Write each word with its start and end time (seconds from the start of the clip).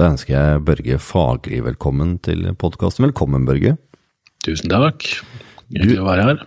Da 0.00 0.06
ønsker 0.08 0.32
jeg 0.32 0.60
Børge 0.64 0.96
Fagli 0.96 1.58
velkommen 1.60 2.14
til 2.24 2.46
podkasten. 2.56 3.04
Velkommen, 3.04 3.42
Børge. 3.44 3.74
Tusen 4.40 4.70
takk. 4.72 5.04
Hyggelig 5.68 5.98
å 6.00 6.06
være 6.06 6.22
her. 6.24 6.38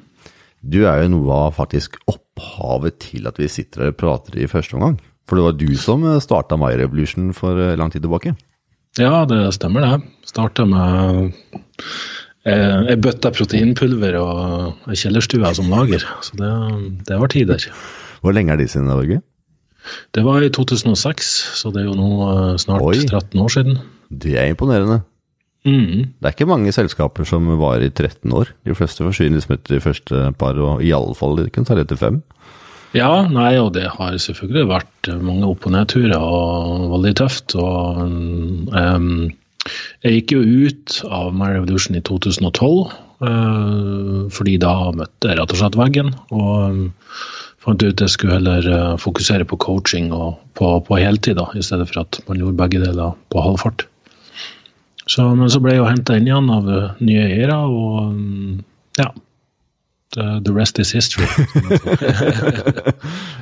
Du 0.65 0.79
er 0.89 1.03
jo 1.03 1.11
noe 1.13 1.35
av 1.35 1.59
faktisk 1.59 1.99
opphavet 2.09 2.97
til 3.03 3.29
at 3.29 3.37
vi 3.37 3.45
sitter 3.53 3.83
her 3.83 3.91
og 3.93 3.99
prater 3.99 4.39
i 4.41 4.47
første 4.49 4.79
omgang. 4.79 4.95
For 5.29 5.37
det 5.37 5.45
var 5.45 5.59
du 5.59 5.69
som 5.77 6.07
starta 6.25 6.57
My 6.57 6.71
Revolution 6.81 7.29
for 7.37 7.61
eh, 7.61 7.75
lang 7.77 7.93
tid 7.93 8.01
tilbake? 8.07 8.33
Ja, 8.97 9.21
det 9.29 9.43
stemmer 9.59 9.85
det. 9.85 9.99
Starta 10.33 10.65
med 10.65 11.29
eh, 12.49 12.79
ei 12.89 12.97
bøtte 12.97 13.35
proteinpulver 13.37 14.17
og 14.23 14.89
ei 14.89 14.97
kjellerstue 14.97 15.53
som 15.59 15.69
lager. 15.69 16.07
Så 16.25 16.41
det, 16.41 16.49
det 17.05 17.21
var 17.21 17.29
tider. 17.37 17.69
Hvor 18.25 18.33
lenge 18.33 18.57
er 18.57 18.65
de 18.65 18.65
siden, 18.71 18.89
Børge? 18.89 19.21
Det 20.15 20.23
var 20.25 20.43
i 20.43 20.51
2006, 20.53 21.31
så 21.59 21.71
det 21.73 21.83
er 21.83 21.89
jo 21.89 21.97
nå 21.97 22.11
eh, 22.27 22.53
snart 22.61 22.85
Oi. 22.85 23.01
13 23.05 23.41
år 23.43 23.55
siden. 23.55 23.81
Det 24.09 24.37
er 24.39 24.53
imponerende. 24.53 25.01
Mm. 25.63 26.11
Det 26.19 26.27
er 26.27 26.35
ikke 26.35 26.49
mange 26.49 26.73
selskaper 26.75 27.27
som 27.27 27.47
varer 27.59 27.87
i 27.87 27.91
13 27.93 28.31
år. 28.35 28.51
De 28.67 28.75
fleste 28.75 29.05
forsvinner 29.05 29.39
liksom 29.39 29.55
etter 29.55 29.77
de 29.77 29.83
første 29.83 30.23
par, 30.39 30.59
og 30.59 30.83
i 30.83 30.91
alle 30.95 31.15
fall 31.17 31.37
de 31.39 31.47
kan 31.53 31.67
ta 31.67 31.77
etter 31.79 31.99
fem. 31.99 32.19
Ja, 32.93 33.23
nei, 33.25 33.55
og 33.57 33.71
det 33.73 33.87
har 33.95 34.17
selvfølgelig 34.21 34.67
vært 34.69 35.09
mange 35.23 35.47
opp- 35.49 35.65
og 35.65 35.73
nedturer 35.73 36.19
og 36.19 36.91
veldig 36.91 37.13
tøft. 37.23 37.55
Og 37.57 38.03
um, 38.05 39.31
jeg 40.03 40.19
gikk 40.19 40.35
jo 40.35 40.43
ut 40.67 40.99
av 41.07 41.31
My 41.33 41.55
Revolution 41.55 41.97
i 41.97 42.03
2012, 42.05 42.93
uh, 43.23 44.19
fordi 44.35 44.59
da 44.61 44.75
møtte 44.93 45.31
jeg 45.31 45.39
rett 45.39 45.55
og 45.55 45.61
slett 45.63 45.79
veggen. 45.79 46.13
Og 46.35 46.53
um, 46.69 46.83
fant 47.63 47.83
ut 47.83 48.03
jeg 48.03 48.11
skulle 48.11 48.37
heller 48.37 48.67
uh, 48.67 48.99
fokusere 49.01 49.47
på 49.47 49.59
coaching 49.61 50.11
og 50.15 50.39
på, 50.57 50.75
på 50.87 50.99
heltid, 50.99 51.37
da, 51.39 51.47
i 51.55 51.63
stedet 51.63 51.87
for 51.89 52.03
at 52.03 52.19
man 52.27 52.39
gjorde 52.41 52.59
begge 52.59 52.81
deler 52.83 53.15
på 53.31 53.43
halv 53.43 53.59
fart. 53.63 53.85
Så, 55.03 55.25
men 55.35 55.51
så 55.51 55.59
ble 55.63 55.75
jeg 55.75 55.81
jo 55.81 55.89
henta 55.89 56.15
inn 56.19 56.27
igjen 56.29 56.49
av 56.53 56.67
uh, 56.69 56.89
nye 57.03 57.27
eiere, 57.27 57.59
og 57.67 58.01
um, 58.09 58.63
ja 58.99 59.13
the 60.13 60.53
rest 60.53 60.77
is 60.77 60.91
history. 60.93 61.25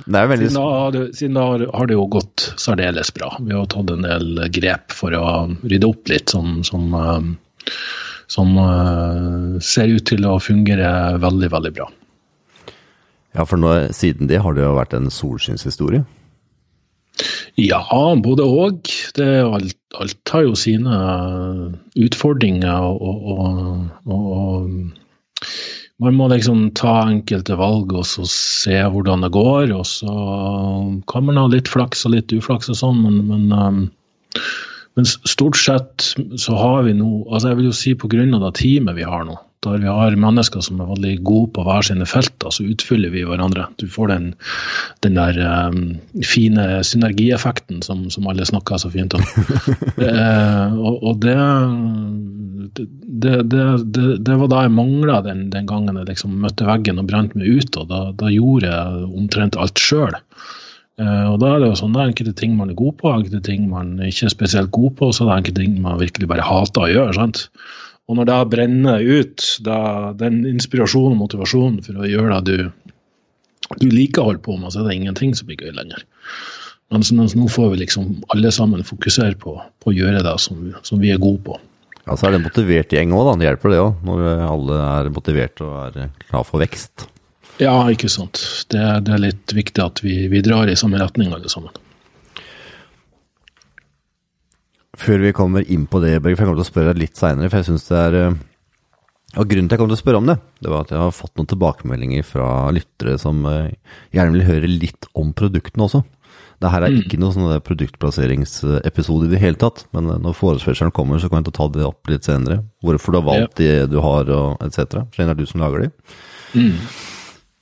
veldig... 0.07 0.45
siden, 0.47 0.93
da, 0.95 1.01
siden 1.11 1.35
da 1.35 1.41
har 1.75 1.89
det 1.89 1.97
jo 1.97 2.05
gått 2.07 2.45
særdeles 2.55 3.11
bra. 3.11 3.33
Vi 3.43 3.51
har 3.51 3.65
tatt 3.67 3.91
en 3.91 4.07
del 4.07 4.39
grep 4.55 4.95
for 4.95 5.11
å 5.11 5.51
rydde 5.67 5.89
opp 5.89 6.07
litt, 6.07 6.31
som, 6.31 6.61
som, 6.63 6.95
uh, 6.95 7.19
som 8.31 8.55
ser 9.59 9.91
ut 9.91 10.07
til 10.07 10.23
å 10.31 10.39
fungere 10.39 11.19
veldig, 11.19 11.51
veldig 11.51 11.73
bra. 11.75 11.91
Ja, 13.35 13.45
for 13.47 13.59
nå, 13.59 13.71
siden 13.95 14.27
det 14.27 14.41
har 14.43 14.55
det 14.55 14.65
jo 14.65 14.75
vært 14.75 14.95
en 14.97 15.11
solskinnshistorie? 15.13 16.03
Ja, 17.59 17.83
både 18.23 18.47
òg. 18.47 18.89
Alt, 19.19 19.77
alt 19.99 20.33
har 20.33 20.47
jo 20.47 20.55
sine 20.57 20.97
utfordringer 21.99 22.87
og, 22.87 23.27
og, 23.35 24.15
og, 24.15 24.71
man 26.01 26.17
må 26.17 26.31
liksom 26.31 26.71
ta 26.77 26.95
enkelte 27.11 27.57
valg 27.59 27.91
og 27.93 28.07
så 28.09 28.25
se 28.29 28.79
hvordan 28.93 29.27
det 29.27 29.33
går. 29.35 29.75
Og 29.75 29.85
så 29.85 30.15
kan 31.11 31.27
man 31.27 31.39
ha 31.39 31.45
litt 31.51 31.69
flaks 31.71 32.07
og 32.07 32.15
litt 32.15 32.33
uflaks 32.33 32.71
og 32.73 32.79
sånn, 32.79 33.03
men, 33.05 33.21
men, 33.29 33.51
um, 33.53 34.41
men, 34.97 35.07
stort 35.07 35.59
sett 35.59 36.11
så 36.41 36.57
har 36.57 36.87
vi 36.87 36.95
nå 36.97 37.21
altså 37.29 37.51
Jeg 37.51 37.59
vil 37.59 37.69
jo 37.69 37.77
si 37.77 37.93
på 37.95 38.09
grunn 38.11 38.33
av 38.37 38.47
det 38.47 38.55
teamet 38.63 38.97
vi 38.97 39.07
har 39.07 39.27
nå, 39.27 39.37
der 39.65 39.81
vi 39.83 39.89
har 39.89 40.15
mennesker 40.17 40.63
som 40.65 40.79
er 40.81 40.89
veldig 40.89 41.13
gode 41.27 41.51
på 41.55 41.65
hver 41.65 41.85
sine 41.85 42.07
felter, 42.09 42.53
så 42.53 42.65
utfyller 42.65 43.13
vi 43.13 43.25
hverandre. 43.27 43.67
Du 43.77 43.85
får 43.91 44.09
den, 44.09 44.31
den 45.05 45.19
der 45.19 45.37
um, 45.69 45.99
fine 46.25 46.81
synergieffekten 46.87 47.83
som, 47.85 48.07
som, 48.13 48.29
alle 48.31 48.47
snakker 48.47 48.81
så 48.81 48.89
fint 48.93 49.13
om. 49.17 49.25
uh, 50.01 50.73
og, 50.87 51.03
og 51.03 51.21
det, 51.21 51.37
det, 52.73 53.35
det, 53.51 54.07
det, 54.25 54.39
var 54.41 54.49
da 54.49 54.65
jeg 54.65 54.73
mangla 54.73 55.21
den, 55.25 55.49
den, 55.53 55.69
gangen 55.69 55.99
jeg 55.99 56.09
liksom 56.09 56.39
møtte 56.41 56.65
veggen 56.65 57.01
og 57.01 57.09
brente 57.11 57.37
meg 57.37 57.61
ut. 57.61 57.77
og 57.77 57.91
Da, 57.91 58.01
da 58.17 58.33
gjorde 58.33 58.71
jeg 58.71 59.11
omtrent 59.11 59.59
alt 59.61 59.81
sjøl. 59.81 60.17
Eh, 61.01 61.27
og 61.31 61.37
da 61.41 61.53
er 61.53 61.61
det 61.61 61.71
jo 61.71 61.77
sånn, 61.79 61.93
det 61.95 62.01
er 62.01 62.11
enkelte 62.11 62.33
ting 62.37 62.57
man 62.57 62.73
er 62.73 62.77
god 62.79 62.97
på, 62.99 63.13
enkelte 63.13 63.41
ting 63.47 63.69
man 63.71 63.95
ikke 64.05 64.27
er 64.27 64.33
spesielt 64.33 64.73
god 64.75 64.97
på, 64.97 65.09
og 65.09 65.15
så 65.15 65.25
er 65.25 65.31
det 65.31 65.37
enkelte 65.39 65.63
ting 65.63 65.79
man 65.83 66.01
virkelig 66.01 66.29
bare 66.29 66.45
hater 66.45 66.85
å 66.85 66.91
gjøre. 66.91 67.15
sant? 67.17 67.45
Og 68.09 68.17
når 68.17 68.27
det 68.27 68.37
brenner 68.51 69.03
ut, 69.03 69.43
da, 69.65 69.77
den 70.17 70.41
inspirasjonen 70.49 71.15
og 71.15 71.25
motivasjonen 71.25 71.79
for 71.85 72.01
å 72.01 72.09
gjøre 72.09 72.39
det 72.47 72.57
du, 72.57 72.95
du 73.79 73.87
liker 73.91 74.23
å 74.23 74.31
holde 74.31 74.43
på 74.45 74.57
med, 74.57 74.73
så 74.73 74.81
er 74.81 74.89
det 74.89 74.97
ingenting 74.99 75.35
som 75.37 75.47
blir 75.49 75.61
gøy 75.61 75.75
lenger. 75.77 76.03
Mens, 76.91 77.11
mens 77.15 77.37
nå 77.39 77.47
får 77.47 77.69
vi 77.71 77.83
liksom 77.85 78.17
alle 78.35 78.51
sammen 78.51 78.83
fokusere 78.83 79.37
på, 79.39 79.55
på 79.55 79.91
å 79.91 79.95
gjøre 79.95 80.25
det 80.25 80.33
som, 80.43 80.73
som, 80.83 80.99
vi 80.99 81.13
er 81.13 81.21
gode 81.21 81.39
på. 81.45 81.59
Ja, 82.03 82.17
Så 82.17 82.27
er 82.27 82.33
det 82.33 82.41
en 82.41 82.49
motivert 82.49 82.91
gjeng 82.91 83.13
òg, 83.15 83.29
Det 83.39 83.47
hjelper 83.47 83.71
det 83.71 83.79
òg, 83.79 84.01
når 84.03 84.25
alle 84.49 84.81
er 84.89 85.11
motivert 85.15 85.63
og 85.63 85.77
er 85.85 86.11
klar 86.25 86.43
for 86.47 86.59
vekst. 86.63 87.07
Ja, 87.61 87.77
ikke 87.93 88.09
sant. 88.11 88.41
Det, 88.73 88.81
det 89.05 89.15
er 89.15 89.23
litt 89.23 89.55
viktig 89.55 89.83
at 89.85 90.01
vi, 90.03 90.25
vi 90.31 90.43
drar 90.43 90.67
i 90.67 90.75
samme 90.79 90.99
retning 90.99 91.31
alle 91.31 91.51
sammen. 91.51 91.71
Før 95.01 95.25
vi 95.25 95.33
kommer 95.35 95.65
inn 95.65 95.87
på 95.89 96.01
det, 96.03 96.19
Børge, 96.21 96.37
for 96.37 96.45
jeg 96.45 96.51
kommer 96.51 96.61
til 96.61 96.67
å 96.67 96.71
spørre 96.71 96.93
deg 96.93 97.03
litt 97.05 97.19
seinere, 97.19 97.49
for 97.49 97.61
jeg 97.61 97.69
syns 97.71 97.89
det 97.89 97.99
er 97.99 98.17
eh, 98.21 98.39
og 99.39 99.47
Grunnen 99.47 99.69
til 99.71 99.77
jeg 99.77 99.79
kom 99.79 99.87
til 99.87 99.95
å 99.95 100.01
spørre 100.01 100.19
om 100.19 100.27
det, 100.27 100.37
det 100.59 100.71
var 100.71 100.83
at 100.83 100.89
jeg 100.91 100.99
har 100.99 101.13
fått 101.15 101.37
noen 101.39 101.47
tilbakemeldinger 101.47 102.25
fra 102.27 102.47
lyttere 102.75 103.15
som 103.21 103.45
eh, 103.47 103.69
gjerne 104.11 104.35
vil 104.35 104.49
høre 104.49 104.71
litt 104.71 105.07
om 105.15 105.31
produktene 105.37 105.87
også. 105.87 106.01
Det 106.61 106.69
her 106.69 106.83
er 106.85 106.93
mm. 106.93 106.97
ikke 107.01 107.19
noen 107.21 107.33
sånn 107.37 107.63
produktplasseringsepisode 107.65 109.29
i 109.29 109.31
det 109.31 109.39
hele 109.41 109.57
tatt, 109.61 109.85
men 109.95 110.11
eh, 110.11 110.19
når 110.21 110.35
forespørselen 110.37 110.93
kommer, 110.95 111.21
så 111.21 111.31
kan 111.31 111.41
jeg 111.41 111.55
ta 111.55 111.69
det 111.71 111.87
opp 111.87 112.11
litt 112.11 112.27
senere. 112.27 112.59
Hvorfor 112.83 113.15
du 113.15 113.21
har 113.21 113.29
valgt 113.29 113.63
de 113.63 113.71
du 113.89 113.97
har, 114.03 114.29
og 114.35 114.67
etc. 114.67 114.99
For 115.07 115.23
det 115.23 115.31
er 115.31 115.39
du 115.39 115.47
som 115.49 115.63
lager 115.63 115.87
de. 115.87 115.91
Mm. 116.51 116.75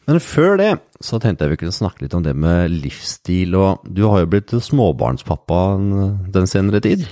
Men 0.09 0.23
før 0.25 0.57
det 0.57 0.71
så 1.05 1.19
tenkte 1.21 1.45
jeg 1.45 1.53
vi 1.53 1.61
kunne 1.61 1.75
snakke 1.75 2.01
litt 2.01 2.15
om 2.17 2.23
det 2.25 2.33
med 2.33 2.73
livsstil. 2.73 3.53
Og 3.55 3.85
du 3.85 4.07
har 4.09 4.23
jo 4.23 4.31
blitt 4.33 4.51
småbarnspappa 4.65 5.61
den 6.33 6.49
senere 6.49 6.81
tid. 6.81 7.05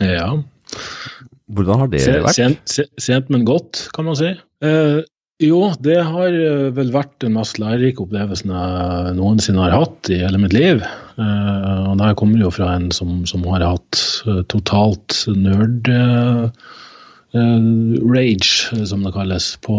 Ja. 0.00 0.32
Hvordan 1.50 1.82
har 1.82 1.90
det 1.92 2.02
vært? 2.08 2.36
Sent, 2.36 2.76
sent, 3.00 3.30
men 3.32 3.46
godt, 3.48 3.88
kan 3.96 4.06
man 4.06 4.18
si. 4.18 4.32
Eh, 4.64 5.00
jo, 5.40 5.60
det 5.80 5.96
har 6.04 6.34
eh, 6.36 6.68
vel 6.76 6.90
vært 6.92 7.14
den 7.24 7.34
mest 7.38 7.58
lærerike 7.60 8.04
opplevelsen 8.04 8.52
jeg 8.52 9.14
noensinne 9.16 9.62
har 9.64 9.72
hatt 9.72 10.10
i 10.12 10.20
hele 10.20 10.40
mitt 10.42 10.54
liv. 10.54 10.84
Eh, 10.84 11.80
og 11.88 11.96
det 12.00 12.12
kommer 12.20 12.44
jo 12.44 12.52
fra 12.54 12.74
en 12.76 12.90
som, 12.94 13.22
som 13.28 13.46
har 13.48 13.64
hatt 13.64 14.02
eh, 14.28 14.42
totalt 14.52 15.22
nerd 15.32 15.88
eh, 15.90 16.68
rage, 17.32 18.84
som 18.90 19.04
det 19.06 19.14
kalles, 19.14 19.52
på, 19.64 19.78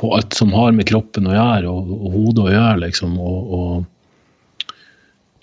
på, 0.00 0.12
alt 0.16 0.36
som 0.38 0.54
har 0.56 0.72
med 0.76 0.88
kroppen 0.88 1.28
å 1.28 1.34
gjøre 1.36 1.72
og, 1.72 1.94
og 1.98 2.16
hodet 2.16 2.44
å 2.46 2.52
gjøre. 2.54 2.82
liksom, 2.86 3.16
og, 3.20 3.56
og 3.60 3.88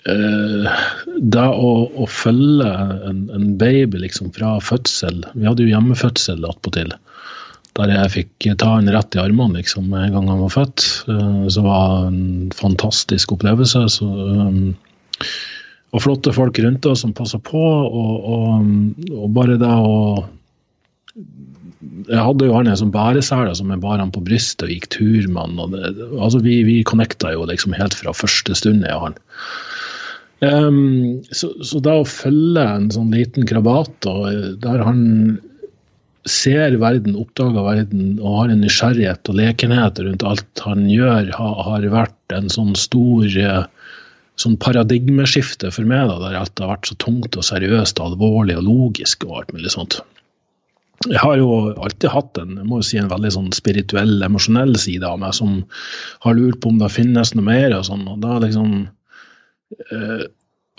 det 0.08 1.44
å, 1.44 1.72
å, 1.92 2.06
følge 2.08 2.68
en, 3.08 3.26
en, 3.34 3.50
baby 3.60 4.00
liksom 4.00 4.30
fra 4.32 4.54
fødsel 4.64 5.20
Vi 5.34 5.44
hadde 5.44 5.66
jo 5.66 5.72
hjemmefødsel 5.72 6.46
attpåtil. 6.48 6.94
Der 7.78 7.92
jeg 7.92 8.14
fikk 8.14 8.48
ta 8.58 8.72
han 8.76 8.88
rett 8.90 9.18
i 9.18 9.20
armene 9.22 9.60
liksom, 9.60 9.92
en 9.92 10.14
gang 10.14 10.30
han 10.30 10.40
var 10.46 10.54
født. 10.54 10.86
Uh, 11.10 11.44
så 11.52 11.62
var 11.66 11.84
det 11.92 12.08
en 12.08 12.56
fantastisk 12.56 13.36
opplevelse. 13.36 13.84
Så, 13.98 14.08
um, 14.08 14.74
og 15.94 16.02
flotte 16.04 16.34
folk 16.36 16.58
rundt 16.64 16.88
oss 16.88 17.04
som 17.04 17.14
passa 17.16 17.38
på. 17.42 17.60
Og, 17.60 18.26
og, 18.32 19.06
og, 19.12 19.30
bare 19.36 19.60
det 19.60 19.70
å 19.70 19.94
Jeg 22.08 22.24
hadde 22.24 22.48
jo 22.48 22.56
han 22.56 22.72
som 22.80 22.90
bæresele 22.94 23.54
som 23.54 23.70
jeg 23.70 23.84
bar 23.84 24.00
han 24.00 24.12
på 24.14 24.24
brystet 24.24 24.66
og 24.66 24.74
gikk 24.74 24.90
tur 24.96 25.30
med 25.30 25.60
han. 25.60 25.78
Altså 26.18 26.42
vi, 26.42 26.62
vi 26.66 26.82
connecta 26.86 27.36
jo 27.36 27.46
liksom 27.48 27.76
helt 27.76 27.94
fra 27.94 28.16
første 28.16 28.56
stund, 28.58 28.86
jeg 28.88 28.96
og 28.96 29.10
han. 29.10 29.18
Um, 30.38 31.18
så, 31.34 31.50
så, 31.66 31.80
da 31.82 31.96
å 31.98 32.06
følge 32.06 32.62
en 32.62 32.90
sånn 32.94 33.10
liten 33.10 33.46
krabat 33.48 34.06
der 34.62 34.84
han 34.86 35.00
ser 36.28 36.76
verden, 36.78 37.16
oppdager 37.18 37.64
verden 37.64 38.18
og 38.20 38.36
har 38.36 38.52
en 38.52 38.62
nysgjerrighet 38.62 39.30
og 39.30 39.38
lekenhet 39.40 39.98
rundt 40.04 40.26
alt 40.26 40.62
han 40.62 40.86
gjør, 40.90 41.32
har, 41.34 41.56
har 41.66 41.88
vært 41.90 42.36
en 42.36 42.50
sånn 42.52 42.76
stor 42.78 43.26
eh, 43.26 43.64
sånn 44.38 44.58
paradigmeskifte 44.62 45.72
for 45.74 45.88
meg, 45.88 46.06
da, 46.10 46.20
der 46.22 46.38
alt 46.42 46.62
har 46.62 46.76
vært 46.76 46.90
så 46.90 46.98
tungt 47.02 47.38
og 47.38 47.46
seriøst 47.48 47.98
og 47.98 48.12
alvorlig 48.12 48.58
og 48.60 48.68
logisk 48.68 49.26
og 49.26 49.40
alt 49.40 49.56
mulig 49.56 49.72
sånt. 49.74 49.98
Jeg 51.06 51.20
har 51.22 51.38
jo 51.38 51.72
alltid 51.78 52.10
hatt 52.10 52.38
en, 52.42 52.56
jeg 52.58 52.66
må 52.66 52.80
jo 52.80 52.86
si, 52.86 52.98
en 52.98 53.10
veldig 53.10 53.30
sånn 53.34 53.50
spirituell, 53.54 54.16
emosjonell 54.26 54.74
side 54.78 55.06
av 55.06 55.20
meg 55.22 55.34
som 55.36 55.60
har 56.24 56.38
lurt 56.38 56.58
på 56.62 56.72
om 56.72 56.80
det 56.82 56.90
finnes 56.90 57.34
noe 57.34 57.46
mer. 57.46 57.74
og 57.76 57.86
sånn, 57.86 58.02
og 58.10 58.18
da 58.22 58.40
liksom 58.42 58.88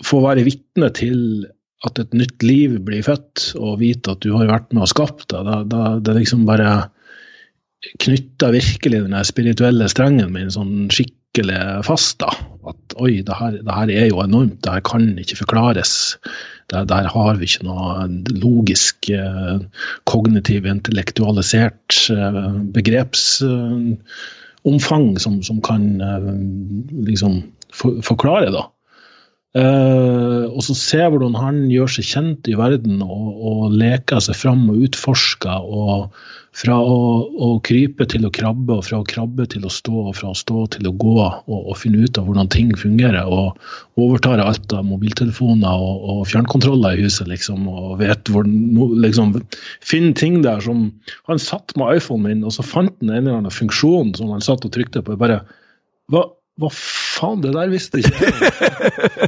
få 0.04 0.20
være 0.24 0.46
vitne 0.46 0.88
til 0.96 1.20
at 1.86 2.00
et 2.02 2.16
nytt 2.16 2.42
liv 2.44 2.74
blir 2.84 3.04
født, 3.04 3.54
og 3.60 3.78
vite 3.80 4.10
at 4.14 4.22
du 4.24 4.32
har 4.36 4.50
vært 4.50 4.72
med 4.74 4.82
og 4.84 4.92
skapt 4.92 5.28
det, 5.32 5.40
da, 5.46 5.54
da 5.64 5.98
det 6.04 6.16
liksom 6.18 6.46
bare 6.48 6.70
knytta 8.00 8.50
virkelig 8.52 9.00
den 9.06 9.24
spirituelle 9.24 9.88
strengen 9.88 10.32
min 10.34 10.50
sånn 10.52 10.90
skikkelig 10.92 11.84
fast. 11.86 12.18
da, 12.20 12.28
At 12.68 12.94
oi, 13.00 13.22
det 13.24 13.34
her, 13.38 13.52
det 13.56 13.76
her, 13.76 13.88
er 13.94 14.06
jo 14.10 14.20
enormt, 14.20 14.62
det 14.64 14.72
her 14.74 14.82
kan 14.84 15.18
ikke 15.20 15.40
forklares. 15.40 15.92
Der, 16.70 16.84
der 16.88 17.04
har 17.08 17.34
vi 17.40 17.44
ikke 17.48 17.66
noe 17.66 18.08
logisk, 18.42 18.96
eh, 19.10 19.58
kognitiv, 20.10 20.66
intellektualisert 20.68 22.10
eh, 22.12 22.42
begrepsomfang 22.76 25.06
som, 25.24 25.34
som 25.46 25.58
kan 25.64 25.82
liksom 27.08 27.32
for, 27.72 27.90
forklare, 28.04 28.52
da. 28.52 28.62
Uh, 29.50 30.46
og 30.54 30.60
så 30.62 30.76
se 30.78 30.98
hvordan 31.02 31.34
han 31.34 31.64
gjør 31.72 31.88
seg 31.90 32.06
kjent 32.06 32.46
i 32.46 32.52
verden 32.54 33.00
og, 33.02 33.30
og 33.34 33.72
leker 33.74 34.22
seg 34.22 34.38
fram 34.38 34.68
og 34.70 34.84
utforsker. 34.86 35.64
og 35.66 36.14
Fra 36.54 36.76
å, 36.78 36.94
å, 37.34 37.48
krype 37.66 38.06
til 38.10 38.26
å 38.26 38.30
krabbe, 38.34 38.76
og 38.76 38.86
fra 38.86 39.00
å 39.00 39.06
krabbe 39.06 39.48
til 39.50 39.66
å 39.66 39.72
stå, 39.74 40.06
og 40.10 40.16
fra 40.18 40.30
å 40.30 40.38
stå 40.38 40.68
til 40.76 40.86
å 40.86 40.94
gå. 40.94 41.16
Og, 41.26 41.58
og 41.58 41.78
finne 41.82 42.06
ut 42.06 42.18
av 42.18 42.30
hvordan 42.30 42.50
ting 42.54 42.70
fungerer. 42.78 43.26
Og 43.26 43.58
overtar 43.98 44.42
alt 44.44 44.70
av 44.74 44.86
mobiltelefoner 44.86 45.82
og, 45.82 46.08
og 46.14 46.24
fjernkontroller 46.30 46.98
i 46.98 47.06
huset. 47.08 47.26
liksom, 47.30 47.66
Og 47.66 47.98
vet 48.02 48.30
hvor, 48.30 48.46
liksom, 48.46 49.34
finner 49.82 50.14
ting 50.14 50.42
der 50.46 50.62
som 50.62 50.92
Han 51.26 51.42
satt 51.42 51.74
med 51.74 51.98
iPhonen 51.98 52.28
min, 52.28 52.46
og 52.46 52.54
så 52.54 52.66
fant 52.66 52.94
han 53.02 53.10
en 53.10 53.24
eller 53.24 53.42
annen 53.42 53.58
funksjon 53.62 54.14
som 54.18 54.30
han 54.30 54.46
satt 54.46 54.66
og 54.66 54.74
trykte 54.78 55.02
på. 55.02 55.18
bare, 55.18 55.42
hva 56.10 56.28
hva 56.60 56.70
faen, 56.74 57.40
det 57.44 57.52
der 57.54 57.70
visste 57.72 58.00
ikke 58.00 58.26
jeg. 58.26 58.52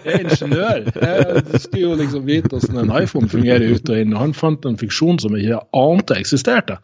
Jeg 0.02 0.12
er 0.12 0.24
ingeniør. 0.24 0.82
Jeg 1.02 1.60
skulle 1.62 1.84
jo 1.84 1.94
liksom 2.00 2.26
vite 2.28 2.52
hvordan 2.52 2.82
en 2.82 2.94
iPhone 3.02 3.30
fungerer 3.32 3.64
ut 3.72 3.88
og 3.92 4.02
inn. 4.02 4.14
Og 4.16 4.22
han 4.26 4.36
fant 4.36 4.68
en 4.68 4.78
fiksjon 4.80 5.20
som 5.22 5.36
jeg 5.36 5.48
ikke 5.48 5.62
ante 5.82 6.18
eksisterte. 6.18 6.78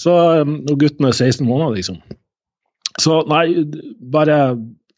Så, 0.00 0.14
um, 0.42 0.60
og 0.70 0.78
gutten 0.82 1.08
er 1.08 1.14
16 1.14 1.46
måneder, 1.46 1.76
liksom. 1.78 2.00
Så 3.02 3.20
nei, 3.30 3.46
bare 4.14 4.38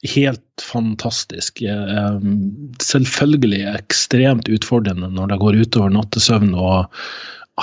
helt 0.07 0.65
fantastisk. 0.65 1.63
Um, 1.65 2.73
selvfølgelig 2.83 3.65
ekstremt 3.73 4.51
utfordrende 4.53 5.11
når 5.13 5.33
det 5.33 5.41
går 5.43 5.63
utover 5.65 5.93
nattesøvn. 5.97 6.55
og 6.55 6.93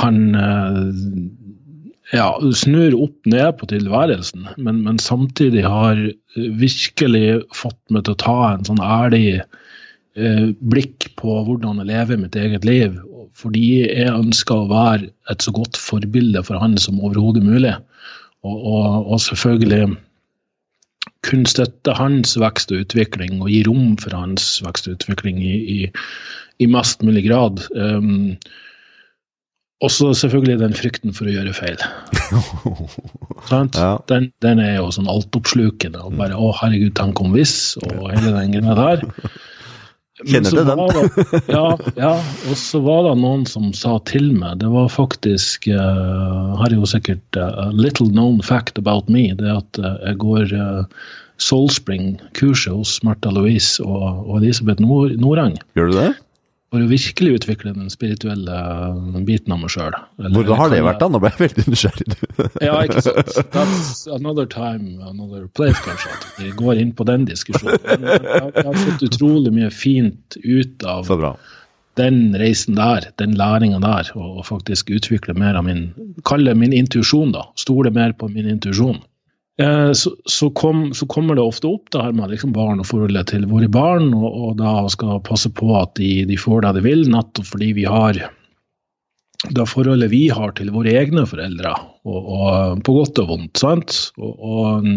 han 0.01 0.33
uh, 0.33 0.89
ja, 2.13 2.27
snur 2.53 2.95
opp 3.01 3.29
ned 3.29 3.57
på 3.59 3.67
tilværelsen, 3.71 4.45
men, 4.57 4.83
men, 4.85 4.99
samtidig 5.01 5.65
har 5.65 5.97
virkelig 6.35 7.41
fått 7.57 7.79
meg 7.93 8.05
til 8.05 8.15
å 8.15 8.21
ta 8.21 8.37
en 8.51 8.67
sånn 8.67 8.83
ærlig 8.83 9.39
eh, 9.39 10.51
blikk 10.61 11.09
på 11.19 11.39
hvordan 11.47 11.81
jeg 11.81 11.89
lever 11.89 12.21
mitt 12.21 12.37
eget 12.37 12.67
liv. 12.69 12.99
Fordi 13.33 13.65
jeg 13.81 14.13
ønsker 14.13 14.61
å 14.61 14.69
være 14.69 15.09
et 15.33 15.41
så 15.41 15.51
godt 15.55 15.79
forbilde 15.79 16.43
for 16.45 16.61
han 16.61 16.77
som 16.77 17.01
overhodet 17.01 17.41
mulig. 17.45 17.73
Og, 18.43 18.57
og, 18.59 19.07
og, 19.07 19.17
selvfølgelig 19.23 19.95
kunne 21.25 21.49
støtte 21.49 21.95
hans 21.97 22.35
vekst 22.37 22.73
og 22.75 22.83
utvikling 22.83 23.39
og 23.41 23.49
gi 23.49 23.63
rom 23.65 23.95
for 23.97 24.13
hans 24.13 24.59
vekst 24.65 24.89
og 24.89 24.99
utvikling 24.99 25.39
i, 25.41 25.55
i, 25.55 25.79
i 26.61 26.67
mest 26.69 27.01
mulig 27.01 27.25
grad. 27.25 27.63
Um, 27.73 28.35
og 29.83 29.91
så 29.91 30.13
selvfølgelig 30.15 30.59
den 30.61 30.75
frykten 30.77 31.15
for 31.15 31.27
å 31.27 31.33
gjøre 31.33 31.55
feil. 31.57 31.81
ja. 33.51 33.89
den, 34.07 34.29
den, 34.43 34.61
er 34.63 34.77
jo 34.77 34.91
sånn 34.95 35.09
altoppslukende. 35.11 36.05
og 36.07 36.15
bare, 36.19 36.37
Å, 36.39 36.53
herregud, 36.61 36.93
tenk 36.99 37.19
om 37.19 37.33
hvis, 37.35 37.75
og 37.83 38.07
hele 38.13 38.31
den 38.37 38.55
greia 38.55 38.77
der. 38.79 39.03
Kjenner 40.23 40.53
du 40.53 40.61
den? 40.63 40.81
Det, 40.93 41.39
ja, 41.51 41.65
ja, 41.97 42.11
og 42.47 42.57
så 42.59 42.79
var 42.85 43.01
det 43.07 43.15
noen 43.19 43.47
som 43.49 43.71
sa 43.75 43.95
til 44.07 44.29
meg 44.37 44.59
Det 44.61 44.69
var 44.71 44.91
faktisk 44.93 45.65
uh, 45.73 46.53
Her 46.59 46.69
er 46.69 46.77
jo 46.77 46.87
sikkert 46.87 47.39
uh, 47.39 47.65
a 47.65 47.71
little 47.73 48.07
known 48.13 48.37
fact 48.45 48.77
about 48.79 49.09
me. 49.11 49.31
Det 49.35 49.49
at 49.51 49.81
uh, 49.81 49.97
jeg 50.05 50.19
går 50.23 50.53
uh, 50.53 51.07
Soulspring-kurset 51.41 52.71
hos 52.71 52.99
Martha 53.03 53.33
Louise 53.33 53.83
og, 53.83 54.29
og 54.29 54.37
Elisabeth 54.39 54.83
Nord 54.85 55.17
Norang. 55.19 55.57
Gjør 55.75 55.91
du 55.91 55.97
det? 55.97 56.11
For 56.73 56.81
å 56.81 56.89
virkelig 56.89 57.35
utvikle 57.37 57.71
den 57.75 57.91
spirituelle 57.93 58.55
biten 59.27 59.53
av 59.53 59.59
meg 59.61 59.69
sjøl. 59.69 59.93
Hvordan 60.17 60.57
har 60.57 60.71
det 60.73 60.79
vært, 60.81 61.03
da? 61.03 61.09
Nå 61.13 61.19
ble 61.21 61.29
jeg 61.29 61.41
veldig 61.43 61.65
nysgjerrig. 61.69 62.15
ja, 62.65 62.79
ikke 62.81 63.03
sant. 63.05 63.29
That's 63.53 64.07
another 64.09 64.47
time, 64.49 64.97
another 65.05 65.45
place, 65.53 65.77
kanskje. 65.85 66.09
At 66.17 66.39
vi 66.41 66.49
går 66.57 66.81
inn 66.81 66.95
på 66.97 67.05
den 67.05 67.27
diskusjonen. 67.29 67.77
Men 67.85 68.09
jeg, 68.09 68.23
jeg 68.25 68.65
har 68.71 68.79
fått 68.87 69.05
utrolig 69.05 69.53
mye 69.53 69.69
fint 69.69 70.39
ut 70.41 70.87
av 70.89 71.13
den 72.01 72.19
reisen 72.41 72.81
der, 72.81 73.05
den 73.21 73.37
læringa 73.37 73.77
der, 73.83 74.09
og 74.17 74.41
faktisk 74.49 74.89
utvikle 74.97 75.37
mer 75.37 75.59
av 75.59 75.67
min 75.69 75.91
Kall 76.25 76.49
det 76.49 76.57
min 76.57 76.73
intuisjon, 76.73 77.35
da. 77.37 77.45
Stole 77.59 77.93
mer 77.93 78.17
på 78.17 78.33
min 78.33 78.49
intuisjon. 78.49 79.03
Eh, 79.61 79.91
så, 79.91 80.15
så, 80.25 80.49
kom, 80.49 80.93
så, 80.93 81.05
kommer 81.05 81.35
det 81.35 81.45
ofte 81.45 81.69
opp 81.69 81.91
det 81.93 82.01
her 82.01 82.13
med 82.17 82.31
liksom 82.33 82.53
barn 82.55 82.81
og 82.81 82.87
forholdet 82.89 83.29
til 83.29 83.45
våre 83.49 83.69
barn, 83.69 84.09
og, 84.17 84.29
og 84.29 84.55
da 84.61 84.79
skal 84.89 85.21
passe 85.25 85.51
på 85.53 85.75
at 85.77 85.93
de, 85.99 86.23
de, 86.29 86.37
får 86.41 86.65
det 86.65 86.77
de 86.79 86.85
vil, 86.87 87.05
nettopp 87.13 87.51
fordi 87.51 87.73
vi 87.77 87.85
har 87.89 88.17
det 89.43 89.65
forholdet 89.67 90.07
vi 90.13 90.29
har 90.31 90.53
til 90.55 90.71
våre 90.73 90.93
egne 91.01 91.25
foreldre, 91.27 91.73
og, 92.07 92.29
og 92.37 92.83
på 92.87 92.95
godt 92.95 93.19
og 93.21 93.33
vondt. 93.33 93.59
sant? 93.59 93.97
Og, 94.17 94.39
og, 94.39 94.87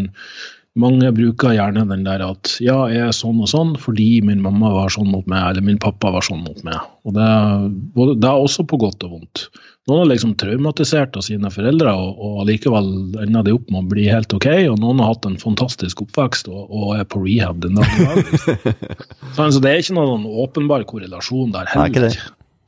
mange 0.76 1.08
bruker 1.16 1.54
gjerne 1.56 1.86
den 1.88 2.02
der 2.04 2.20
at 2.20 2.50
ja, 2.60 2.82
jeg 2.92 3.06
er 3.08 3.14
sånn 3.16 3.38
og 3.40 3.48
sånn 3.48 3.70
fordi 3.80 4.18
min 4.20 4.42
mamma 4.44 4.74
var 4.74 4.92
sånn 4.92 5.08
mot 5.08 5.24
meg, 5.24 5.40
eller 5.48 5.64
min 5.64 5.80
pappa 5.80 6.10
var 6.12 6.26
sånn 6.26 6.42
mot 6.44 6.60
meg. 6.68 6.76
Og 7.08 7.16
det, 7.16 7.28
det 7.96 8.28
er 8.28 8.42
også 8.44 8.66
på 8.68 8.76
godt 8.82 9.06
og 9.08 9.14
vondt. 9.14 9.46
Noen 9.86 10.00
har 10.00 10.08
liksom 10.10 10.32
traumatisert 10.34 11.14
av 11.14 11.22
sine 11.22 11.50
foreldre, 11.54 11.92
og, 11.94 12.18
og 12.18 12.38
likevel 12.48 12.88
ender 13.22 13.44
de 13.46 13.52
opp 13.54 13.68
med 13.70 13.84
å 13.84 13.90
bli 13.92 14.08
helt 14.10 14.32
ok. 14.34 14.48
Og 14.72 14.80
noen 14.82 14.98
har 14.98 15.12
hatt 15.12 15.28
en 15.28 15.36
fantastisk 15.38 16.02
oppvekst 16.02 16.50
og, 16.50 16.64
og 16.74 16.96
er 16.96 17.06
på 17.06 17.22
rehab 17.22 17.60
den 17.62 17.78
dagen. 17.78 18.24
så 19.36 19.44
altså, 19.46 19.60
det 19.62 19.70
er 19.70 19.84
ikke 19.84 19.94
noen 19.94 20.26
åpenbar 20.26 20.82
korrelasjon 20.90 21.54
der 21.54 21.70
heller. 21.70 22.16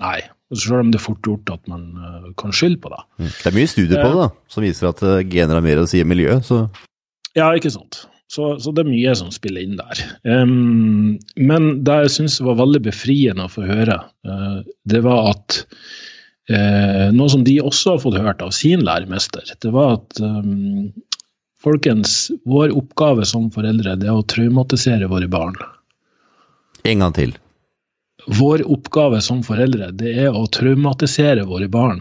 Nei. 0.05 0.21
Selv 0.55 0.79
om 0.79 0.93
det 0.93 1.01
er 1.01 1.05
fort 1.05 1.27
gjort 1.27 1.51
at 1.53 1.67
man 1.69 1.89
uh, 1.99 2.29
kan 2.39 2.55
skylde 2.55 2.79
på 2.81 2.93
det. 2.93 3.01
Mm. 3.19 3.33
Det 3.33 3.51
er 3.51 3.57
mye 3.57 3.73
studier 3.75 3.99
på 3.99 4.13
det, 4.13 4.21
da, 4.23 4.29
som 4.55 4.65
viser 4.65 4.89
at 4.93 5.03
uh, 5.05 5.19
gener 5.27 5.59
har 5.59 5.67
mer 5.67 5.83
å 5.83 5.89
si 5.91 5.99
i 6.01 6.07
miljø. 6.09 6.39
Så. 6.47 6.63
Ja, 7.37 7.51
ikke 7.51 7.75
sant. 7.75 8.05
Så, 8.31 8.55
så, 8.63 8.73
det 8.77 8.85
er 8.85 8.93
mye 8.93 9.13
som 9.19 9.33
spiller 9.35 9.67
inn 9.67 9.75
der. 9.77 10.01
Um, 10.23 11.19
men 11.37 11.69
det 11.85 11.99
jeg 12.05 12.15
syns 12.15 12.39
var 12.47 12.61
veldig 12.63 12.81
befriende 12.87 13.49
å 13.49 13.53
få 13.53 13.67
høre, 13.67 13.99
uh, 14.29 14.61
det 14.89 15.03
var 15.05 15.33
at 15.35 15.65
Eh, 16.49 17.09
noe 17.13 17.29
som 17.29 17.43
de 17.45 17.59
også 17.61 17.95
har 17.95 18.01
fått 18.01 18.17
hørt 18.21 18.41
av 18.45 18.55
sin 18.57 18.81
læremester, 18.87 19.45
det 19.61 19.73
var 19.75 19.99
at 19.99 20.21
um, 20.25 20.89
folkens, 21.61 22.31
vår 22.49 22.73
oppgave 22.79 23.27
som 23.29 23.51
foreldre 23.53 23.99
det 24.01 24.09
er 24.09 24.17
å 24.17 24.25
traumatisere 24.33 25.11
våre 25.11 25.29
barn. 25.29 25.59
En 26.89 27.05
gang 27.05 27.13
til. 27.17 27.37
Vår 28.39 28.65
oppgave 28.69 29.21
som 29.25 29.43
foreldre 29.45 29.91
det 29.97 30.15
er 30.25 30.33
å 30.33 30.47
traumatisere 30.53 31.45
våre 31.49 31.69
barn. 31.69 32.01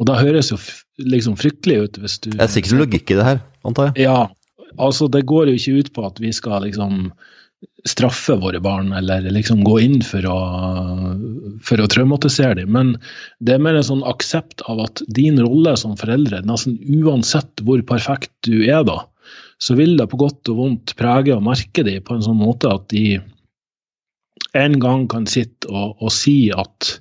Og 0.00 0.08
da 0.08 0.18
høres 0.18 0.50
jo 0.50 0.58
liksom 0.98 1.36
fryktelig 1.38 1.76
ut 1.84 1.98
hvis 2.00 2.18
du 2.24 2.30
Det 2.32 2.44
er 2.44 2.52
sikkert 2.52 2.80
logikk 2.82 3.12
i 3.12 3.18
det 3.18 3.26
her, 3.26 3.42
antar 3.66 3.90
jeg? 3.90 4.08
Ja. 4.08 4.30
Altså, 4.78 5.06
det 5.10 5.26
går 5.28 5.50
jo 5.50 5.58
ikke 5.58 5.82
ut 5.82 5.92
på 5.94 6.06
at 6.06 6.18
vi 6.22 6.30
skal 6.34 6.64
liksom 6.66 7.10
straffe 7.88 8.36
våre 8.40 8.60
barn 8.60 8.92
eller 8.92 9.24
liksom 9.32 9.62
gå 9.64 9.78
inn 9.80 10.00
for 10.04 10.24
å, 10.28 10.38
for 11.64 11.80
å 11.80 11.88
traumatisere 11.90 12.58
dem. 12.60 12.72
Men 12.76 12.92
det 13.40 13.56
er 13.56 13.64
mer 13.64 13.78
en 13.78 13.86
sånn 13.86 14.04
aksept 14.08 14.64
av 14.70 14.82
at 14.84 15.02
din 15.08 15.40
rolle 15.40 15.74
som 15.80 15.96
foreldre, 16.00 16.42
nesten 16.48 16.78
uansett 17.00 17.64
hvor 17.64 17.82
perfekt 17.88 18.32
du 18.46 18.62
er 18.66 18.84
da, 18.88 19.02
så 19.60 19.76
vil 19.76 19.96
det 20.00 20.08
på 20.10 20.20
godt 20.20 20.52
og 20.52 20.60
vondt 20.60 20.96
prege 21.00 21.36
og 21.36 21.44
merke 21.46 21.84
dem 21.86 22.04
på 22.04 22.16
en 22.16 22.24
sånn 22.24 22.40
måte 22.40 22.72
at 22.72 22.88
de 22.92 23.20
en 24.56 24.78
gang 24.82 25.04
kan 25.10 25.28
sitte 25.30 25.68
og, 25.70 26.00
og 26.00 26.12
si 26.14 26.50
at 26.50 26.96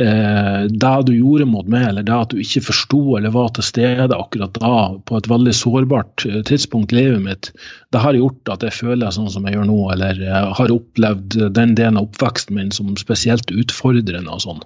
eh, 0.00 0.66
det 0.68 0.94
du 1.08 1.12
gjorde 1.14 1.48
mot 1.50 1.68
meg, 1.70 1.88
eller 1.90 2.06
det 2.06 2.16
at 2.16 2.32
du 2.32 2.42
ikke 2.42 2.64
forsto 2.68 3.02
eller 3.18 3.34
var 3.34 3.50
til 3.56 3.66
stede 3.66 4.16
akkurat 4.16 4.58
da, 4.58 4.74
på 5.08 5.18
et 5.18 5.30
veldig 5.30 5.54
sårbart 5.56 6.26
eh, 6.28 6.42
tidspunkt 6.48 6.94
i 6.94 7.00
livet 7.00 7.24
mitt, 7.24 7.50
det 7.94 8.02
har 8.04 8.18
gjort 8.18 8.54
at 8.54 8.66
jeg 8.66 8.78
føler 8.80 9.14
sånn 9.14 9.30
som 9.32 9.48
jeg 9.48 9.58
gjør 9.58 9.70
nå, 9.70 9.80
eller 9.96 10.22
eh, 10.26 10.52
har 10.60 10.76
opplevd 10.76 11.40
den 11.56 11.74
delen 11.78 12.00
av 12.00 12.10
oppveksten 12.10 12.58
min 12.58 12.74
som 12.74 12.94
spesielt 13.00 13.52
utfordrende 13.54 14.32
og 14.34 14.44
sånn. 14.46 14.64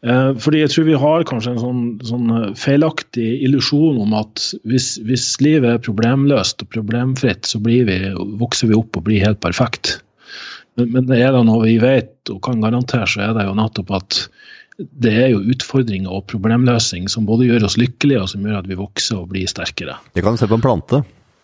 Eh, 0.00 0.30
fordi 0.40 0.62
jeg 0.62 0.72
tror 0.72 0.86
vi 0.88 1.00
har 1.02 1.26
kanskje 1.28 1.54
en 1.54 1.62
sånn, 1.62 1.82
sånn 2.08 2.54
feilaktig 2.58 3.28
illusjon 3.44 4.00
om 4.00 4.14
at 4.16 4.46
hvis, 4.68 4.94
hvis, 5.04 5.34
livet 5.44 5.74
er 5.74 5.82
problemløst 5.84 6.64
og 6.64 6.70
problemfritt, 6.72 7.48
så 7.48 7.60
vi, 7.66 7.82
vokser 8.40 8.70
vi 8.70 8.78
opp 8.78 8.96
og 8.96 9.06
blir 9.08 9.24
helt 9.26 9.42
perfekt. 9.44 9.98
Men, 10.80 10.94
men 10.96 11.10
det 11.10 11.20
er 11.20 11.34
det 11.36 11.44
noe 11.46 11.66
vi 11.66 11.76
vet 11.82 12.32
og 12.32 12.40
kan 12.44 12.62
garantere, 12.62 13.08
så 13.08 13.28
er 13.28 13.36
det 13.36 13.46
jo 13.48 13.56
nettopp 13.58 13.94
at 14.00 14.24
det 14.80 15.12
er 15.12 15.30
jo 15.34 15.42
utfordringer 15.52 16.12
og 16.12 16.24
problemløsning 16.30 17.08
som 17.12 17.26
både 17.28 17.50
gjør 17.50 17.66
oss 17.68 17.76
lykkelige, 17.76 18.22
og 18.22 18.30
som 18.32 18.46
gjør 18.46 18.62
at 18.62 18.68
vi 18.70 18.78
vokser 18.78 19.18
og 19.18 19.28
blir 19.32 19.48
sterkere. 19.50 19.98
Det 20.16 20.24
kan 20.24 20.38
se 20.40 20.48
på 20.48 20.56
en 20.56 20.64
plante. 20.64 21.02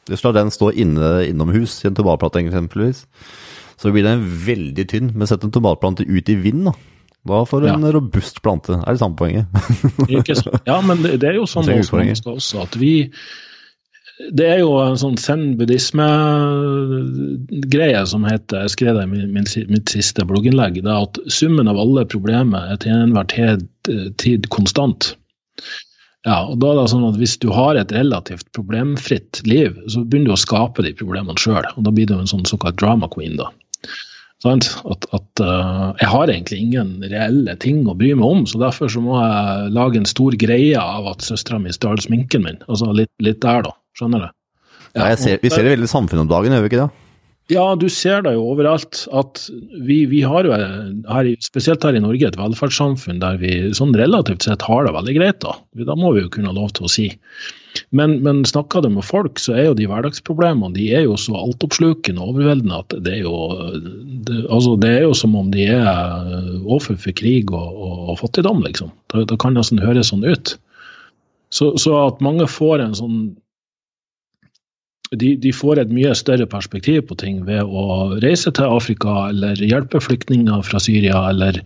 Hvis 0.09 0.23
du 0.23 0.28
lar 0.28 0.38
den 0.38 0.52
stå 0.55 0.71
inne 0.78 1.11
innomhus 1.26 1.81
i 1.83 1.90
en 1.90 1.97
tomatplante 1.99 2.40
eksempelvis, 2.40 3.05
så 3.76 3.93
blir 3.93 4.07
den 4.07 4.23
veldig 4.47 4.87
tynn. 4.88 5.11
Men 5.12 5.28
sett 5.28 5.45
en 5.45 5.52
tomatplante 5.52 6.07
ut 6.07 6.31
i 6.33 6.38
vind, 6.40 6.71
da. 6.71 6.76
Da 7.26 7.40
får 7.45 7.61
du 7.61 7.66
ja. 7.66 7.75
en 7.75 7.88
robust 7.93 8.38
plante. 8.43 8.76
Er 8.78 8.95
det 8.95 9.02
samme 9.02 9.19
poenget? 9.19 9.50
Ja, 10.71 10.78
men 10.81 11.02
det, 11.02 11.16
det 11.21 11.33
er 11.33 11.40
jo 11.40 11.49
sånn 11.50 11.66
hos 11.69 11.90
mennesker 11.93 12.37
også 12.38 12.62
at 12.62 12.78
vi 12.78 13.11
det 14.32 14.46
er 14.49 14.62
jo 14.62 14.70
en 14.80 14.96
sånn 14.96 15.18
zen-buddhisme-greie 15.20 18.06
som 18.08 18.25
heter 18.25 18.62
Jeg 18.64 18.73
skrev 18.73 18.96
det 18.96 19.04
i 19.04 19.11
min, 19.12 19.44
mitt 19.68 19.88
siste 19.92 20.25
blogginnlegg. 20.28 20.75
Det 20.85 20.92
er 20.92 21.02
at 21.04 21.18
summen 21.32 21.68
av 21.68 21.78
alle 21.82 22.04
problemer 22.08 22.61
er 22.73 22.76
til 22.80 22.92
enhver 22.96 23.26
tid, 23.32 23.61
tid 24.23 24.40
konstant. 24.54 25.02
Ja, 26.26 26.38
og 26.49 26.56
da 26.62 26.66
er 26.73 26.76
det 26.80 26.90
sånn 26.90 27.06
at 27.06 27.20
Hvis 27.20 27.37
du 27.42 27.49
har 27.54 27.75
et 27.78 27.94
relativt 27.94 28.46
problemfritt 28.56 29.35
liv, 29.46 29.70
så 29.87 29.99
begynner 30.02 30.30
du 30.32 30.37
å 30.38 30.46
skape 30.46 30.82
de 30.82 30.92
problemene 30.96 31.38
sjøl. 31.38 31.66
Da 31.76 31.90
blir 31.92 32.06
du 32.08 32.14
en 32.16 32.30
sånn 32.30 32.49
såkalt 32.49 32.80
drama 32.80 33.08
queen. 33.12 33.37
da. 33.38 33.46
At, 34.46 35.06
at 35.16 35.42
uh, 35.42 35.94
jeg 36.00 36.08
har 36.12 36.28
egentlig 36.28 36.58
ingen 36.61 36.90
reelle 37.08 37.54
ting 37.62 37.87
å 37.88 37.96
bry 37.99 38.12
meg 38.14 38.26
om, 38.26 38.46
så 38.46 38.61
derfor 38.61 38.90
så 38.92 39.00
må 39.02 39.16
jeg 39.20 39.73
lage 39.75 40.00
en 40.00 40.08
stor 40.08 40.32
greie 40.38 40.80
av 40.80 41.08
at 41.14 41.25
søstera 41.25 41.58
mi 41.62 41.73
stjal 41.75 41.99
sminken 42.02 42.44
min. 42.44 42.58
Altså 42.66 42.92
litt, 42.94 43.12
litt, 43.25 43.40
der, 43.44 43.64
da. 43.66 43.73
Skjønner 43.97 44.26
du? 44.26 44.31
Ja, 44.97 45.11
ser, 45.17 45.41
vi 45.43 45.50
ser 45.53 45.67
det 45.67 45.75
veldig 45.76 45.88
i 45.88 45.93
samfunnet 45.93 46.25
om 46.25 46.31
dagen, 46.31 46.55
gjør 46.55 46.65
vi 46.65 46.73
ikke 46.73 46.85
det? 46.87 46.93
Ja, 47.53 47.67
du 47.79 47.87
ser 47.93 48.25
det 48.26 48.33
jo 48.35 48.49
overalt. 48.50 49.05
At 49.15 49.45
vi, 49.87 50.00
vi 50.11 50.23
har 50.26 50.49
jo, 50.49 50.55
her, 51.07 51.29
spesielt 51.45 51.85
her 51.87 51.95
i 51.95 52.03
Norge, 52.03 52.26
et 52.26 52.38
velferdssamfunn 52.38 53.21
der 53.23 53.38
vi 53.43 53.53
sånn 53.76 53.95
relativt 53.97 54.49
sett 54.49 54.65
har 54.67 54.87
det 54.87 54.97
veldig 54.97 55.15
greit. 55.19 55.38
Da 55.45 55.55
Da 55.87 55.95
må 55.99 56.17
vi 56.17 56.25
jo 56.25 56.33
kunne 56.33 56.50
ha 56.50 56.57
lov 56.57 56.75
til 56.75 56.88
å 56.88 56.91
si. 56.91 57.07
Men, 57.95 58.19
men 58.25 58.41
snakker 58.49 58.83
du 58.83 58.88
med 58.91 59.05
folk, 59.07 59.38
så 59.38 59.55
er 59.55 59.69
jo 59.69 59.76
de 59.79 59.87
hverdagsproblemene 59.87 60.75
de 60.75 60.88
er 60.97 61.05
jo 61.05 61.19
så 61.21 61.37
altoppslukende 61.37 62.25
og 62.25 62.33
overveldende 62.33 62.79
at 62.81 62.95
det 63.05 63.19
er, 63.19 63.26
jo, 63.29 63.35
det, 64.26 64.38
altså 64.49 64.79
det 64.81 64.95
er 64.95 65.05
jo 65.05 65.17
som 65.19 65.37
om 65.38 65.50
de 65.53 65.69
er 65.76 66.31
offer 66.65 66.97
for 66.99 67.15
krig 67.21 67.53
og, 67.53 67.69
og, 67.76 67.99
og 68.15 68.23
fattigdom, 68.25 68.65
liksom. 68.65 68.91
Det, 69.12 69.26
det 69.31 69.38
kan 69.45 69.55
nesten 69.55 69.83
høres 69.85 70.11
sånn 70.11 70.25
ut. 70.25 70.57
Så, 71.53 71.75
så 71.79 71.95
at 72.09 72.25
mange 72.25 72.49
får 72.50 72.83
en 72.83 72.97
sånn 72.97 73.19
de, 75.14 75.36
de, 75.38 75.52
får 75.54 75.78
et 75.78 75.92
mye 75.94 76.10
større 76.18 76.48
perspektiv 76.50 77.04
på 77.08 77.16
ting 77.20 77.38
ved 77.46 77.62
å 77.62 78.16
reise 78.25 78.50
til 78.54 78.75
Afrika 78.75 79.28
eller 79.28 79.60
hjelpe 79.62 80.00
flyktninger 80.02 80.64
fra 80.66 80.80
Syria, 80.82 81.20
eller 81.30 81.60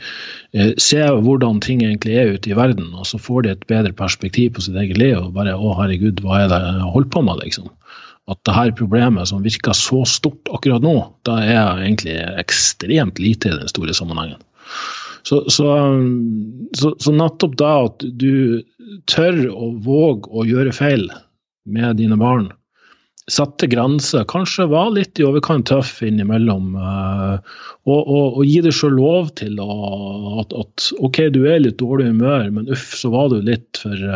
eh, 0.52 0.74
se 0.80 1.00
hvordan 1.00 1.62
ting 1.64 1.80
egentlig 1.86 2.18
er 2.20 2.34
ute 2.36 2.52
i 2.52 2.58
verden. 2.58 2.92
Og 2.92 3.08
så 3.08 3.20
får 3.22 3.46
de 3.46 3.54
et 3.54 3.66
bedre 3.70 3.94
perspektiv 3.96 4.54
på 4.56 4.66
sitt 4.66 4.76
eget 4.76 5.00
liv 5.00 5.16
og 5.18 5.32
bare 5.38 5.56
'Å, 5.56 5.72
herregud, 5.80 6.20
hva 6.20 6.42
er 6.42 6.52
det 6.52 6.60
jeg 6.60 6.92
holder 6.96 7.12
på 7.16 7.24
med?' 7.24 7.42
liksom. 7.44 7.72
At 8.30 8.38
det 8.44 8.54
her 8.54 8.76
problemet 8.76 9.28
som 9.28 9.42
virker 9.42 9.74
så 9.74 10.04
stort 10.06 10.52
akkurat 10.52 10.84
nå, 10.84 10.94
da 11.26 11.40
er 11.40 11.80
egentlig 11.80 12.20
ekstremt 12.38 13.18
lite 13.18 13.48
i 13.48 13.56
den 13.56 13.72
store 13.72 13.96
sammenhengen. 13.96 14.38
Så, 15.24 15.42
så, 15.52 15.66
så, 16.76 16.92
så 17.00 17.12
nettopp 17.12 17.56
da 17.60 17.72
at 17.88 18.04
du 18.20 18.62
tør 19.10 19.48
å 19.50 19.72
våge 19.84 20.30
å 20.30 20.46
gjøre 20.48 20.72
feil 20.72 21.08
med 21.68 21.98
dine 22.00 22.16
barn, 22.20 22.48
satte 23.30 23.68
grenser, 23.70 24.24
kanskje 24.30 24.66
var 24.70 24.90
litt 24.94 25.20
i 25.20 25.26
overkant 25.26 25.68
tøff 25.70 26.00
innimellom. 26.06 26.74
Uh, 26.76 27.36
og, 27.86 28.00
og, 28.00 28.24
og, 28.40 28.42
gi 28.46 28.58
deg 28.64 28.74
sjøl 28.76 28.96
lov 28.98 29.30
til 29.40 29.60
at, 29.62 30.56
at, 30.56 30.88
OK, 30.98 31.22
du 31.34 31.44
er 31.46 31.62
litt 31.62 31.78
dårlig 31.82 32.10
humør, 32.10 32.50
men 32.56 32.72
uff, 32.72 32.90
så 32.98 33.12
var 33.14 33.30
du 33.32 33.38
litt 33.46 33.80
for 33.82 34.10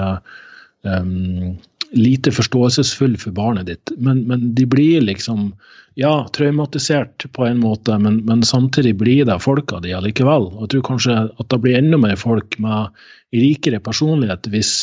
um, 0.82 1.54
lite 1.94 2.32
forståelsesfull 2.34 3.16
for 3.20 3.36
barnet 3.36 3.70
ditt. 3.70 3.94
Men, 3.96 4.24
men, 4.28 4.50
de 4.54 4.66
blir 4.66 5.04
liksom 5.04 5.52
ja, 6.00 6.26
traumatisert 6.34 7.26
på 7.32 7.46
en 7.46 7.60
måte, 7.62 7.96
men, 8.02 8.20
men 8.26 8.42
samtidig 8.46 8.96
blir 9.00 9.28
det 9.28 9.38
folka 9.44 9.80
de 9.84 9.94
allikevel. 9.94 10.50
Jeg 10.64 10.72
tror 10.74 10.86
kanskje 10.90 11.18
at 11.30 11.50
det 11.52 11.60
blir 11.62 11.78
enda 11.78 12.00
mer 12.00 12.18
folk 12.20 12.58
med 12.62 13.04
rikere 13.34 13.80
personlighet 13.82 14.50
hvis 14.50 14.74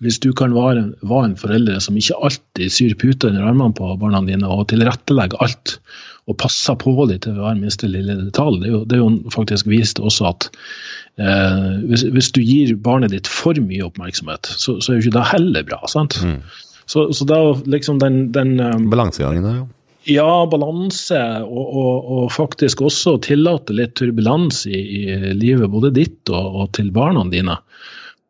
hvis 0.00 0.18
du 0.22 0.30
kan 0.36 0.54
være, 0.56 0.86
være, 1.02 1.26
en 1.30 1.36
forelder 1.40 1.82
som 1.82 1.98
ikke 1.98 2.18
alltid 2.24 2.72
syr 2.72 2.94
puter 2.98 3.32
under 3.32 3.50
armene 3.50 3.76
på 3.76 3.90
barna 4.00 4.22
dine 4.26 4.48
og 4.48 4.68
tilrettelegger 4.72 5.42
alt 5.44 5.76
og 6.30 6.38
passer 6.38 6.78
på 6.78 6.94
dem 7.10 7.18
til 7.22 7.36
hver 7.36 7.58
minste 7.58 7.90
lille 7.90 8.14
detalj, 8.20 8.60
det 8.62 8.68
er 8.68 8.74
jo, 8.76 8.82
det 8.86 8.98
er 8.98 9.02
jo 9.02 9.32
faktisk 9.34 9.66
vist 9.70 9.98
også 9.98 10.28
at 10.30 10.48
eh, 11.18 11.82
hvis, 11.90 12.06
hvis, 12.14 12.30
du 12.34 12.40
gir 12.46 12.76
barnet 12.78 13.10
ditt 13.14 13.30
for 13.30 13.58
mye 13.58 13.88
oppmerksomhet, 13.88 14.46
så, 14.46 14.78
så 14.78 14.92
er 14.92 15.00
jo 15.00 15.08
ikke 15.08 15.16
det 15.18 15.28
heller 15.32 15.66
bra. 15.66 15.80
sant? 15.90 16.20
Mm. 16.22 16.38
Så, 16.86 17.08
så 17.16 17.26
det 17.26 17.38
er 17.38 17.62
liksom 17.74 17.98
den, 18.02 18.28
den 18.34 18.58
um, 18.60 18.90
Balansegangen 18.92 19.46
der, 19.46 19.62
jo. 19.62 19.68
Ja, 20.10 20.46
balanse, 20.50 21.18
og, 21.46 21.66
og, 21.78 22.06
og, 22.10 22.24
faktisk 22.34 22.80
også 22.82 23.20
tillate 23.22 23.74
litt 23.76 23.94
turbulens 24.00 24.64
i, 24.66 24.74
i 24.74 25.34
livet, 25.38 25.70
både 25.70 25.92
ditt 25.94 26.32
og, 26.32 26.56
og 26.58 26.72
til 26.74 26.90
barna 26.94 27.22
dine 27.30 27.54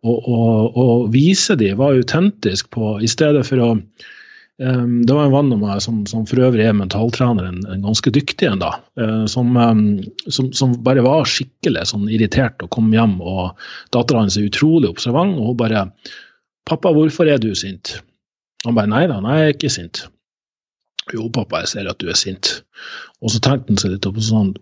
og, 0.03 1.07
vise 1.15 1.57
de 1.59 1.73
var 1.79 1.95
autentisk 1.95 2.71
på, 2.75 2.97
i 3.03 3.11
stedet 3.11 3.45
for 3.47 3.63
å 3.63 3.69
um, 3.77 4.97
Det 5.07 5.15
var 5.15 5.29
en 5.29 5.35
venn 5.35 5.53
av 5.55 5.61
meg 5.63 5.83
som, 5.85 6.01
som, 6.11 6.25
for 6.27 6.43
øvrig 6.43 6.67
er 6.67 6.75
mentaltrener, 6.77 7.47
en, 7.49 7.61
en 7.71 7.85
ganske 7.87 8.11
dyktig 8.15 8.49
en, 8.51 8.63
da, 8.63 8.73
uh, 9.01 9.25
som, 9.31 9.55
um, 9.57 9.85
som, 10.27 10.51
som, 10.57 10.75
bare 10.85 11.05
var 11.07 11.29
skikkelig 11.29 11.87
sånn 11.93 12.09
irritert 12.11 12.63
og 12.65 12.73
kom 12.75 12.91
hjem, 12.95 13.21
og 13.23 13.55
dattera 13.95 14.25
hans 14.25 14.39
er 14.41 14.49
utrolig 14.51 14.91
observant, 14.91 15.39
og 15.39 15.53
hun 15.53 15.61
bare 15.63 15.87
'Pappa, 16.63 16.93
hvorfor 16.95 17.27
er 17.27 17.41
du 17.43 17.55
sint?' 17.59 17.97
Han 18.67 18.77
bare 18.77 18.87
'Nei 18.87 19.07
da, 19.11 19.21
nei, 19.21 19.39
jeg 19.39 19.49
er 19.49 19.57
ikke 19.57 19.71
sint'. 19.75 20.05
'Jo, 21.11 21.29
pappa, 21.35 21.63
jeg 21.63 21.73
ser 21.73 21.89
at 21.91 21.99
du 21.99 22.07
er 22.11 22.19
sint'. 22.19 22.61
Og 23.23 23.33
så 23.35 23.41
tenkte 23.43 23.75
han 23.75 23.81
seg 23.83 23.95
litt 23.95 24.07
opp 24.07 24.21
og 24.21 24.27
sånn 24.27 24.53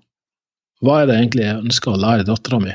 Hva 0.80 1.02
er 1.02 1.10
det 1.10 1.18
egentlig 1.18 1.44
jeg 1.44 1.60
ønsker 1.60 1.92
å 1.92 2.00
lære 2.00 2.24
dattera 2.28 2.60
mi? 2.62 2.72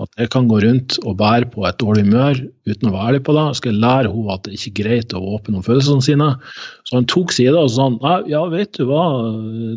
At 0.00 0.10
jeg 0.16 0.30
kan 0.32 0.46
gå 0.48 0.60
rundt 0.64 0.96
og 1.04 1.18
bære 1.20 1.50
på 1.52 1.64
et 1.68 1.76
dårlig 1.80 2.06
humør 2.06 2.38
uten 2.70 2.88
å 2.88 2.92
være 2.94 3.10
ærlig 3.10 3.22
på 3.26 3.34
det. 3.36 3.42
Jeg 3.50 3.58
skal 3.58 3.80
lære 3.82 4.12
henne 4.12 4.34
at 4.34 4.46
det 4.46 4.54
ikke 4.56 4.70
er 4.70 4.76
greit 4.78 5.14
å 5.16 5.20
åpne 5.36 5.58
om 5.58 5.64
følelsene 5.66 6.04
sine. 6.06 6.28
Så 6.88 6.96
han 6.96 7.08
tok 7.10 7.34
sida 7.34 7.60
og 7.60 7.72
sa 7.74 7.88
ja, 8.30 8.40
vet 8.52 8.78
du 8.78 8.86
hva, 8.88 9.04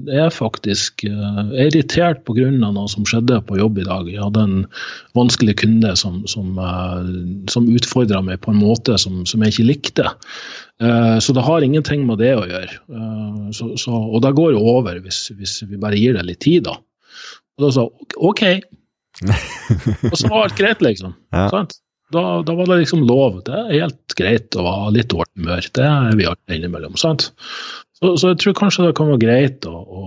jeg 0.07 0.21
er 0.23 0.33
faktisk 0.33 1.03
jeg 1.07 1.13
er 1.13 1.67
irritert 1.67 2.23
pga. 2.27 2.47
noe 2.53 2.85
som 2.91 3.07
skjedde 3.09 3.41
på 3.47 3.59
jobb 3.59 3.81
i 3.81 3.87
dag. 3.87 4.07
Jeg 4.11 4.23
hadde 4.23 4.45
en 4.47 4.63
vanskelig 5.17 5.57
kunde 5.63 5.95
som, 5.99 6.21
som, 6.31 6.55
som 7.51 7.67
utfordra 7.71 8.23
meg 8.23 8.39
på 8.45 8.53
en 8.53 8.61
måte 8.61 8.97
som, 9.01 9.23
som, 9.29 9.43
jeg 9.43 9.55
ikke 9.55 9.69
likte. 9.71 10.07
Eh, 10.83 11.17
så 11.19 11.35
det 11.35 11.43
har 11.43 11.65
ingenting 11.65 12.07
med 12.07 12.23
det 12.23 12.31
å 12.37 12.47
gjøre. 12.47 12.79
Eh, 12.95 13.43
så, 13.57 13.73
så, 13.79 13.91
og 13.91 14.23
det 14.23 14.35
går 14.39 14.55
over 14.59 15.03
hvis, 15.03 15.25
hvis 15.35 15.59
vi 15.67 15.81
bare 15.81 15.99
gir 15.99 16.15
det 16.15 16.25
litt 16.29 16.43
tid, 16.45 16.69
da. 16.69 16.79
Og 17.57 17.67
da 17.67 17.73
sa 17.75 17.85
OK, 18.17 18.43
og 20.11 20.17
så 20.19 20.29
var 20.29 20.47
alt 20.47 20.57
greit, 20.59 20.83
liksom. 20.85 21.15
Ja. 21.33 21.47
Da, 22.13 22.23
da, 22.45 22.53
var 22.53 22.69
det 22.69 22.83
liksom 22.83 23.05
lov. 23.09 23.41
Det 23.47 23.57
er 23.57 23.85
helt 23.85 24.15
greit 24.19 24.57
å 24.59 24.65
ha 24.67 24.89
litt 24.93 25.09
dårlig 25.13 25.31
humør. 25.39 25.69
Det 25.73 25.85
er 25.87 26.17
vi 26.19 26.27
alle 26.29 26.57
innimellom. 26.57 26.97
sant? 26.99 27.31
Så, 27.97 28.15
så, 28.19 28.33
jeg 28.33 28.41
tror 28.43 28.57
kanskje 28.59 28.89
det 28.89 28.97
kan 28.99 29.09
være 29.09 29.23
greit 29.23 29.69
å, 29.69 29.73
å 29.73 30.03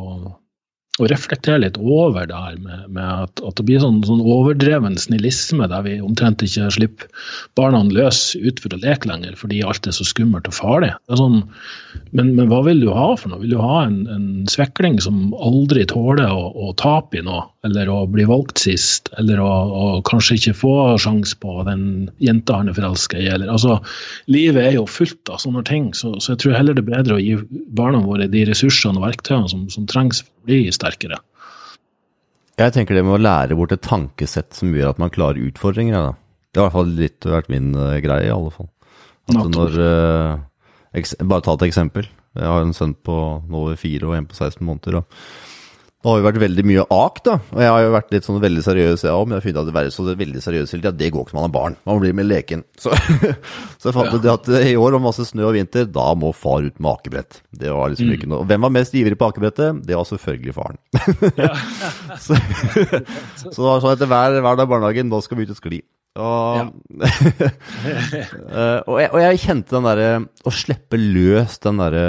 å 0.96 1.08
reflektere 1.10 1.60
litt 1.60 1.76
over 1.76 2.26
det 2.28 2.36
her 2.36 2.56
med, 2.62 2.84
med 2.96 3.04
at, 3.04 3.40
at, 3.44 3.56
det 3.58 3.66
blir 3.68 3.82
sånn, 3.82 3.98
sånn, 4.06 4.22
overdreven 4.22 4.96
snillisme 5.00 5.68
der 5.68 5.84
vi 5.84 5.96
omtrent 6.00 6.44
ikke 6.44 6.70
slipper 6.72 7.26
barna 7.58 7.82
løs 7.84 8.30
ut 8.36 8.62
for 8.62 8.72
å 8.72 8.80
leke 8.80 9.10
lenger 9.10 9.36
fordi 9.36 9.60
alt 9.66 9.88
er 9.88 9.96
så 9.96 10.06
skummelt 10.08 10.48
og 10.48 10.56
farlig. 10.56 10.94
Sånn, 11.12 11.42
men, 12.16 12.32
men, 12.38 12.46
hva 12.52 12.62
vil 12.66 12.80
du 12.84 12.90
ha 12.96 13.10
for 13.18 13.32
noe? 13.32 13.42
Vil 13.44 13.56
du 13.56 13.60
ha 13.60 13.82
en, 13.84 13.98
en 14.12 14.28
svekling 14.50 14.98
som 15.04 15.34
aldri 15.36 15.84
tåler 15.90 16.32
å, 16.32 16.48
å, 16.54 16.72
tape 16.80 17.20
i 17.20 17.26
noe, 17.26 17.44
eller 17.66 17.90
å 17.90 17.98
bli 18.10 18.24
valgt 18.28 18.62
sist, 18.62 19.10
eller 19.20 19.40
å, 19.42 19.50
å 19.50 19.86
kanskje 20.06 20.38
ikke 20.38 20.56
få 20.56 20.74
sjanse 21.02 21.36
på 21.42 21.58
den 21.68 21.84
jenta 22.22 22.60
han 22.60 22.70
er 22.70 22.76
forelska 22.76 23.20
i? 23.20 23.28
Eller, 23.34 23.50
altså, 23.52 23.78
livet 24.32 24.62
er 24.62 24.76
jo 24.78 24.86
fullt 24.90 25.32
av 25.32 25.42
sånne 25.42 25.64
ting, 25.68 25.90
så, 25.98 26.14
så, 26.20 26.32
jeg 26.34 26.44
tror 26.44 26.58
heller 26.58 26.76
det 26.76 26.84
er 26.84 26.92
bedre 26.92 27.18
å 27.18 27.22
gi 27.22 27.36
barna 27.76 28.02
våre 28.04 28.28
de 28.32 28.44
ressursene 28.48 29.00
og 29.00 29.08
verktøyene 29.08 29.50
som, 29.52 29.66
som 29.72 29.88
trengs 29.90 30.22
for 30.24 30.30
å 30.30 30.50
bli 30.50 30.60
sterkere. 30.74 31.20
Jeg 32.56 32.72
tenker 32.72 32.96
det 32.96 33.04
med 33.04 33.18
å 33.18 33.20
lære 33.20 33.56
bort 33.58 33.74
et 33.74 33.84
tankesett 33.84 34.54
som 34.56 34.72
gjør 34.72 34.94
at 34.94 35.00
man 35.02 35.12
klarer 35.12 35.42
utfordringer. 35.44 35.96
Da. 35.96 36.12
Det 36.56 36.62
har 36.62 36.70
i 36.70 36.70
hvert 36.70 36.78
fall 36.78 36.94
litt 37.02 37.26
vært 37.28 37.50
min 37.52 37.74
uh, 37.76 37.98
greie, 38.00 38.30
i 38.30 38.32
alle 38.32 38.52
fall. 38.54 38.70
Når, 39.36 39.76
uh, 39.76 41.10
bare 41.20 41.44
ta 41.44 41.56
et 41.58 41.66
eksempel. 41.66 42.08
Jeg 42.36 42.48
har 42.48 42.64
en 42.64 42.72
sønn 42.76 42.94
på 43.04 43.16
nå 43.44 43.60
over 43.60 43.76
fire 43.80 44.08
og 44.08 44.16
en 44.16 44.28
på 44.28 44.38
16 44.38 44.64
måneder. 44.64 45.02
Og 45.02 45.04
det 46.06 46.12
har 46.12 46.20
jo 46.20 46.26
vært 46.28 46.38
veldig 46.38 46.64
mye 46.70 46.82
ak, 46.94 47.16
da. 47.26 47.32
Og 47.50 47.60
jeg 47.64 47.70
har 47.74 47.82
jo 47.82 47.94
vært 47.96 48.12
litt 48.14 48.26
sånn 48.28 48.36
veldig 48.38 48.62
seriøs, 48.62 49.02
jeg 49.02 49.10
òg. 49.10 49.24
Men 49.26 49.34
jeg 49.34 49.40
har 49.40 49.46
funnet 49.46 49.58
at 49.58 49.66
det 49.66 49.74
være 49.74 49.90
så 49.90 50.04
veldig 50.06 50.42
seriøs 50.44 50.74
hele 50.74 50.84
tida, 50.84 50.92
det 51.00 51.08
går 51.10 51.24
ikke 51.26 51.34
når 51.34 51.40
man 51.40 51.46
har 51.48 51.54
barn. 51.56 51.76
Man 51.90 51.98
blir 52.04 52.14
med 52.14 52.28
leken. 52.30 52.62
Så, 52.86 52.92
så 53.80 53.88
jeg 53.88 53.96
fant 53.96 54.12
ut 54.14 54.26
ja. 54.28 54.36
at 54.36 54.48
i 54.68 54.76
år, 54.78 54.94
om 54.94 55.02
masse 55.08 55.24
snø 55.26 55.48
og 55.48 55.56
vinter, 55.56 55.86
da 55.90 56.04
må 56.18 56.30
far 56.36 56.62
ut 56.62 56.76
med 56.78 56.90
akebrett. 56.92 57.40
Det 57.50 57.72
var 57.72 57.90
liksom 57.90 58.10
mm. 58.10 58.14
ikke 58.18 58.28
noe 58.30 58.46
Hvem 58.46 58.66
var 58.66 58.74
mest 58.76 58.94
ivrig 58.98 59.18
på 59.18 59.30
akebrettet? 59.32 59.80
Det 59.88 59.96
var 59.96 60.06
selvfølgelig 60.06 60.54
faren. 60.54 60.78
så, 62.26 62.38
så 63.40 63.50
det 63.50 63.66
var 63.66 63.82
sånn 63.82 63.96
etter 63.96 64.10
hver, 64.12 64.38
hver 64.44 64.60
dag 64.60 64.66
i 64.68 64.72
barnehagen, 64.76 65.10
nå 65.10 65.22
skal 65.24 65.40
vi 65.40 65.48
ut 65.48 65.54
og 65.56 65.58
skli. 65.58 65.80
Og, 66.16 66.56
ja. 66.56 66.66
Eh, 68.56 68.80
og, 68.86 68.96
jeg, 69.00 69.10
og, 69.10 69.18
jeg, 69.20 69.38
kjente 69.42 69.74
den 69.74 69.84
derre 69.84 70.10
Å 70.46 70.50
slippe 70.54 70.98
løs 70.98 71.58
den 71.60 71.80
derre 71.80 72.04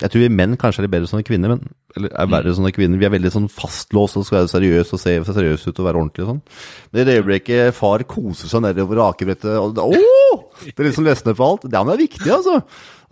Jeg 0.00 0.10
tror 0.10 0.22
vi 0.24 0.30
menn 0.34 0.56
kanskje 0.58 0.82
er 0.82 0.86
litt 0.86 0.94
bedre 0.94 1.10
som 1.10 1.22
kvinner, 1.26 1.52
men 1.52 1.62
eller 1.96 2.12
er 2.16 2.28
verre 2.30 2.52
mm. 2.52 2.56
sånne 2.56 2.72
kvinner. 2.72 3.00
Vi 3.00 3.06
er 3.06 3.12
veldig 3.12 3.32
sånn 3.34 3.48
fastlåst 3.52 4.16
og 4.16 4.24
skal 4.24 4.38
være 4.40 4.50
seriøse 4.52 4.96
og 4.96 5.02
se 5.02 5.12
seriøse 5.28 5.68
ut 5.68 5.80
og 5.82 5.88
være 5.88 6.00
ordentlig 6.00 6.24
og 6.24 6.30
sånn. 6.30 6.42
Men 6.90 7.02
i 7.02 7.06
det 7.08 7.16
øyeblikket 7.20 7.76
far 7.76 8.04
koser 8.08 8.48
seg 8.48 8.64
nedover 8.64 9.02
akebrettet 9.10 9.50
og 9.60 9.74
det, 9.76 9.84
å, 9.84 10.38
det 10.64 10.86
liksom 10.88 11.08
løsner 11.08 11.36
på 11.36 11.48
alt. 11.48 11.66
Det 11.68 11.82
er 11.82 12.00
viktig, 12.00 12.30
altså. 12.32 12.62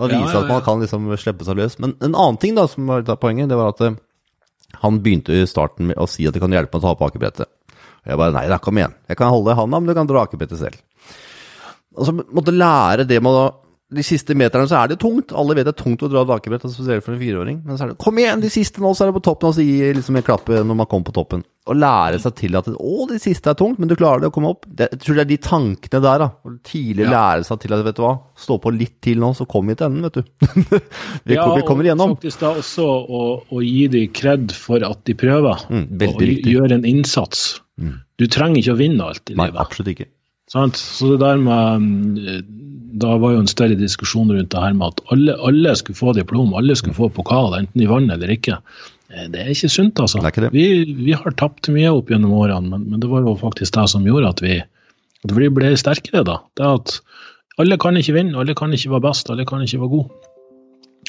Å 0.01 0.09
Ja, 0.09 0.15
vise 0.15 0.33
ja, 0.33 0.41
at 0.41 0.49
man 0.49 0.65
kan 0.65 0.81
liksom 0.81 1.11
slippe 1.21 1.45
seg 1.45 1.61
løs. 1.61 1.77
Men 1.83 1.93
en 2.01 2.15
annen 2.15 2.41
ting 2.41 2.57
da, 2.57 2.65
som 2.71 2.89
var 2.89 3.03
litt 3.03 3.13
av 3.13 3.21
poenget, 3.21 3.51
det 3.53 3.59
var 3.61 3.75
at 3.75 3.85
eh, 3.85 3.99
han 4.81 5.01
begynte 5.05 5.37
i 5.37 5.49
starten 5.51 5.91
med 5.91 6.01
å 6.01 6.09
si 6.09 6.25
at 6.29 6.37
det 6.37 6.41
kan 6.41 6.55
hjelpe 6.55 6.73
med 6.79 6.81
å 6.81 6.89
ta 6.89 6.97
på 6.97 7.11
akebrettet. 7.11 7.53
Og 8.05 8.13
jeg 8.15 8.21
bare 8.23 8.37
nei 8.37 8.47
da, 8.49 8.59
kom 8.63 8.79
igjen. 8.81 8.95
Jeg 9.11 9.17
kan 9.21 9.33
holde 9.33 9.53
i 9.53 9.59
handa, 9.59 9.81
men 9.81 9.91
du 9.93 9.97
kan 9.99 10.09
dra 10.11 10.25
akebrettet 10.27 10.61
selv. 10.61 10.79
Og 11.99 12.07
så 12.07 12.15
måtte 12.15 12.55
lære 12.55 13.05
det 13.09 13.19
med 13.23 13.35
å 13.35 13.49
De 13.91 14.05
siste 14.07 14.37
meterne 14.39 14.69
så 14.71 14.77
er 14.79 14.93
det 14.93 15.01
tungt. 15.03 15.33
Alle 15.35 15.57
vet 15.59 15.67
det 15.67 15.73
er 15.73 15.81
tungt 15.83 16.05
å 16.07 16.09
dra 16.13 16.21
drakebrett, 16.23 16.63
akebrett, 16.63 16.77
spesielt 16.77 17.03
for 17.03 17.17
en 17.17 17.19
fireåring. 17.19 17.57
Men 17.67 17.75
så 17.75 17.83
er 17.83 17.89
det 17.91 17.97
kom 17.99 18.21
igjen, 18.23 18.39
de 18.39 18.47
siste 18.55 18.79
nå, 18.79 18.93
så 18.95 19.03
er 19.03 19.09
det 19.11 19.17
på 19.17 19.23
toppen, 19.27 19.49
og 19.51 19.57
så 19.57 19.65
gi 19.67 19.89
liksom 19.97 20.15
en 20.21 20.23
klapp 20.23 20.47
når 20.47 20.77
man 20.79 20.87
kommer 20.87 21.09
på 21.09 21.15
toppen. 21.17 21.41
Og 21.67 21.75
lære 21.75 22.21
seg 22.23 22.37
til 22.39 22.55
at 22.61 22.69
å, 22.71 22.93
de 23.11 23.19
siste 23.19 23.51
er 23.51 23.57
tungt, 23.59 23.81
men 23.83 23.91
du 23.91 23.97
klarer 23.99 24.23
det 24.23 24.29
å 24.31 24.35
komme 24.37 24.53
opp. 24.55 24.63
Det, 24.71 24.87
jeg 24.95 25.01
tror 25.03 25.19
det 25.19 25.25
er 25.25 25.31
de 25.33 25.39
tankene 25.43 26.03
der, 26.07 26.23
da. 26.23 26.29
Å 26.31 26.53
Tidlig 26.71 27.09
Ja. 27.09 27.11
lære 27.17 27.49
seg 27.51 27.59
til 27.65 27.75
at 27.75 27.83
vet 27.89 27.99
du 27.99 28.03
hva, 28.07 28.13
stå 28.39 28.61
på 28.63 28.73
litt 28.79 28.95
til 29.03 29.19
nå, 29.19 29.33
så 29.35 29.49
kommer 29.51 29.75
vi 29.75 29.81
til 29.83 29.89
enden, 29.91 30.07
vet 30.07 30.21
du. 30.21 30.23
vi, 31.27 31.35
Ja, 31.35 31.49
vi 31.59 31.67
kommer 31.67 31.91
igjennom. 31.91 32.15
Ja, 32.15 32.15
og 32.15 32.23
faktisk 32.23 32.45
da 32.47 32.53
også 32.63 32.87
å, 32.87 33.25
å 33.51 33.65
gi 33.67 33.89
dem 33.91 34.15
kred 34.15 34.55
for 34.55 34.87
at 34.87 35.03
de 35.11 35.19
prøver, 35.19 35.67
Mm, 35.67 35.89
og 36.07 36.23
gjør 36.47 36.79
en 36.79 36.87
innsats. 36.87 37.59
Du 38.21 38.27
trenger 38.29 38.61
ikke 38.61 38.75
å 38.77 38.81
vinne 38.81 39.07
alt 39.07 39.23
i 39.31 39.35
livet. 39.35 39.41
Nei, 39.41 39.63
absolutt 39.63 39.93
ikke. 39.95 40.09
Så 40.51 41.13
det 41.13 41.21
der 41.23 41.39
med 41.39 41.85
mm, 41.85 42.47
Da 43.01 43.13
var 43.23 43.37
jo 43.37 43.43
en 43.45 43.51
større 43.51 43.77
diskusjon 43.79 44.33
rundt 44.35 44.51
det 44.51 44.63
her 44.63 44.73
med 44.75 44.89
at 44.97 45.13
alle, 45.15 45.37
alle 45.47 45.75
skulle 45.79 45.99
få 45.99 46.15
diplom, 46.17 46.57
alle 46.59 46.75
skulle 46.75 46.97
få 46.97 47.07
pokal, 47.15 47.55
enten 47.55 47.79
de 47.79 47.87
vant 47.87 48.11
eller 48.11 48.33
ikke. 48.35 48.59
Eh, 49.15 49.29
Det 49.31 49.45
er 49.45 49.53
ikke 49.55 49.71
sunt, 49.71 50.01
altså. 50.03 50.19
Det 50.19 50.27
er 50.27 50.35
ikke. 50.35 50.51
Vi, 50.57 50.97
vi 51.07 51.15
har 51.15 51.37
tapt 51.39 51.71
mye 51.71 51.93
opp 51.95 52.11
gjennom 52.11 52.35
årene, 52.35 52.67
men, 52.73 52.89
men 52.91 53.01
det 53.03 53.11
var 53.13 53.23
jo 53.23 53.37
faktisk 53.39 53.79
det 53.79 53.87
som 53.95 54.07
gjorde 54.07 54.33
at 54.35 54.43
vi, 54.43 54.59
at 55.25 55.37
vi 55.37 55.53
ble 55.55 55.71
sterkere, 55.79 56.25
da. 56.27 56.41
Det 56.59 56.67
at 56.67 56.97
alle 57.63 57.79
kan 57.79 57.97
ikke 58.01 58.17
vinne, 58.19 58.35
alle 58.41 58.59
kan 58.59 58.75
ikke 58.75 58.91
være 58.97 59.07
best, 59.07 59.31
alle 59.31 59.47
kan 59.47 59.63
ikke 59.63 59.81
være 59.85 59.95
gode. 59.95 60.27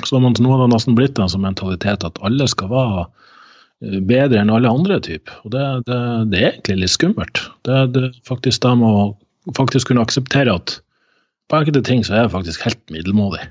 Så 0.05 0.21
nå 0.21 0.29
har 0.31 0.61
det 0.61 0.69
nesten 0.71 0.95
blitt 0.95 1.19
en 1.19 1.29
sånn 1.33 1.43
mentalitet 1.43 2.05
at 2.07 2.21
alle 2.23 2.45
skal 2.47 2.69
være 2.71 3.01
eh, 3.07 3.31
bedre 3.81 4.41
enn 4.41 4.53
alle 4.53 4.69
andre, 4.69 4.99
typ. 5.03 5.31
Og 5.45 5.55
det, 5.55 5.65
det, 5.89 5.99
det 6.31 6.39
er 6.41 6.49
egentlig 6.51 6.83
litt 6.83 6.93
skummelt. 6.93 7.43
Det, 7.67 7.81
er 7.97 8.13
faktisk 8.27 8.65
med 8.77 8.87
å 8.87 9.53
faktisk 9.57 9.89
kunne 9.89 10.05
akseptere 10.05 10.53
at 10.53 10.77
på 11.51 11.59
enkelte 11.59 11.81
ting 11.83 12.03
så 12.07 12.13
er 12.15 12.23
jeg 12.23 12.31
faktisk 12.33 12.63
helt 12.63 12.81
middelmådig. 12.93 13.41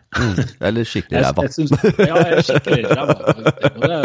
Eller 0.66 0.86
skikkelig 0.88 1.20
ræva. 1.26 1.44
ja, 2.08 2.14
jeg 2.16 2.38
er 2.38 2.46
skikkelig 2.48 2.94
ræva. 2.96 3.98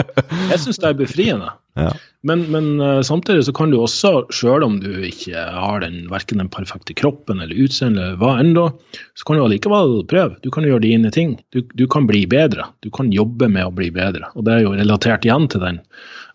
Jeg 0.51 0.59
syns 0.65 0.81
det 0.81 0.89
er 0.89 0.97
befriende. 0.99 1.53
Ja. 1.79 1.93
Men, 2.27 2.43
men 2.51 2.67
eh, 2.83 3.01
samtidig 3.07 3.45
så 3.47 3.53
kan 3.55 3.71
du 3.71 3.77
også, 3.79 4.25
sjøl 4.33 4.65
om 4.67 4.77
du 4.83 4.89
ikke 5.07 5.39
har 5.55 5.83
den, 5.83 6.05
verken 6.11 6.43
den 6.43 6.51
perfekte 6.51 6.95
kroppen 6.97 7.43
eller 7.43 7.55
utseendet, 7.65 8.01
eller 8.03 8.19
hva 8.19 8.35
ennå, 8.41 8.67
så 9.15 9.27
kan 9.27 9.39
du 9.39 9.45
allikevel 9.45 9.97
prøve. 10.11 10.39
Du 10.43 10.51
kan 10.55 10.67
gjøre 10.67 10.83
dine 10.87 11.11
ting. 11.15 11.37
Du, 11.55 11.61
du 11.63 11.85
kan 11.91 12.07
bli 12.09 12.25
bedre. 12.31 12.67
Du 12.83 12.91
kan 12.95 13.13
jobbe 13.15 13.51
med 13.51 13.67
å 13.67 13.75
bli 13.75 13.91
bedre. 13.95 14.31
Og 14.35 14.47
det 14.47 14.57
er 14.57 14.65
jo 14.65 14.75
relatert 14.75 15.27
igjen 15.27 15.47
til 15.51 15.63
den 15.63 15.81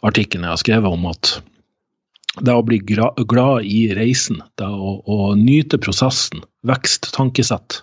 artikkelen 0.07 0.49
jeg 0.49 0.57
har 0.57 0.65
skrevet 0.65 0.97
om 0.97 1.09
at 1.11 1.37
det 2.47 2.55
å 2.55 2.65
bli 2.65 2.79
glad 2.81 3.67
i 3.67 3.91
reisen, 3.97 4.39
det 4.61 4.69
å, 4.69 5.01
å 5.03 5.33
nyte 5.37 5.81
prosessen, 5.83 6.45
vekst, 6.67 7.11
tankesett, 7.17 7.81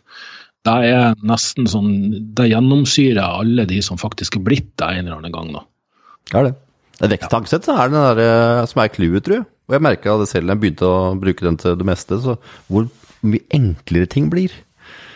det 0.67 0.75
er 0.91 1.13
nesten 1.23 1.67
sånn 1.69 1.91
Det 2.35 2.49
gjennomsyrer 2.49 3.23
alle 3.23 3.63
de 3.69 3.77
som 3.85 3.99
faktisk 3.99 4.35
er 4.39 4.43
blitt 4.43 4.71
det 4.79 4.87
en 4.87 5.05
eller 5.05 5.21
annen 5.21 5.35
gang. 5.35 5.51
nå 5.55 5.63
det. 6.33 6.55
Det 6.97 7.11
Veksttankesett 7.13 7.67
så 7.67 7.75
er 7.77 7.91
det 7.93 7.99
der, 8.01 8.21
eh, 8.25 8.65
som 8.65 8.81
er 8.81 8.89
clouet, 8.89 9.23
tror 9.23 9.37
jeg. 9.37 9.45
Og 9.67 9.75
jeg 9.75 9.83
merka 9.85 10.15
det 10.17 10.29
selv 10.31 10.47
da 10.47 10.55
jeg 10.55 10.61
begynte 10.63 10.87
å 10.87 11.13
bruke 11.19 11.45
den 11.45 11.59
til 11.61 11.75
det 11.77 11.85
meste, 11.85 12.17
så 12.23 12.37
hvor 12.67 12.87
mye 13.21 13.45
enklere 13.53 14.09
ting 14.09 14.31
blir. 14.33 14.51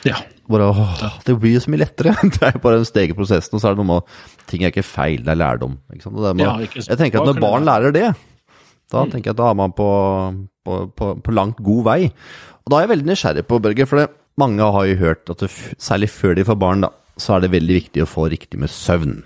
Ja. 0.05 0.19
Bare, 0.51 0.67
åh, 0.69 1.21
det 1.25 1.37
blir 1.39 1.55
jo 1.55 1.63
så 1.63 1.71
mye 1.71 1.83
lettere. 1.85 2.13
Det 2.35 2.43
er 2.43 2.57
jo 2.57 2.63
bare 2.63 2.81
en 2.81 2.87
steg 2.87 3.13
i 3.13 3.17
prosessen, 3.17 3.55
og 3.55 3.61
så 3.63 3.69
er 3.69 3.75
det 3.75 3.83
noe 3.83 3.93
med 3.93 4.47
ting 4.51 4.65
er 4.65 4.73
ikke 4.73 4.83
feil, 4.83 5.21
det 5.23 5.31
er 5.31 5.39
lærdom. 5.39 5.77
Ikke? 5.95 6.11
Det 6.11 6.35
med, 6.35 6.43
Ja, 6.43 6.55
ikke 6.59 6.83
jeg 6.83 6.99
tenker 6.99 7.21
at 7.21 7.29
når 7.31 7.41
barn 7.41 7.67
lærer 7.67 7.95
det, 7.95 8.09
da 8.91 9.05
tenker 9.07 9.31
jeg 9.31 9.37
at 9.37 9.39
da 9.39 9.49
er 9.53 9.55
man 9.55 9.71
på, 9.71 9.87
på, 10.67 10.79
på, 10.97 11.13
på 11.23 11.35
langt 11.35 11.61
god 11.63 11.85
vei. 11.87 11.99
Og 12.65 12.71
da 12.71 12.77
er 12.77 12.85
jeg 12.85 12.93
veldig 12.93 13.09
nysgjerrig 13.09 13.45
på, 13.49 13.59
Børge, 13.63 13.87
for 13.89 14.01
det, 14.01 14.07
mange 14.39 14.71
har 14.75 14.87
jo 14.87 14.97
hørt 15.01 15.29
at 15.33 15.43
det, 15.43 15.51
særlig 15.81 16.09
før 16.13 16.37
de 16.37 16.47
får 16.47 16.59
barn, 16.61 16.85
da, 16.85 16.91
så 17.19 17.35
er 17.35 17.45
det 17.45 17.53
veldig 17.55 17.77
viktig 17.81 18.03
å 18.03 18.09
få 18.09 18.27
riktig 18.31 18.59
med 18.61 18.71
søvn. 18.71 19.21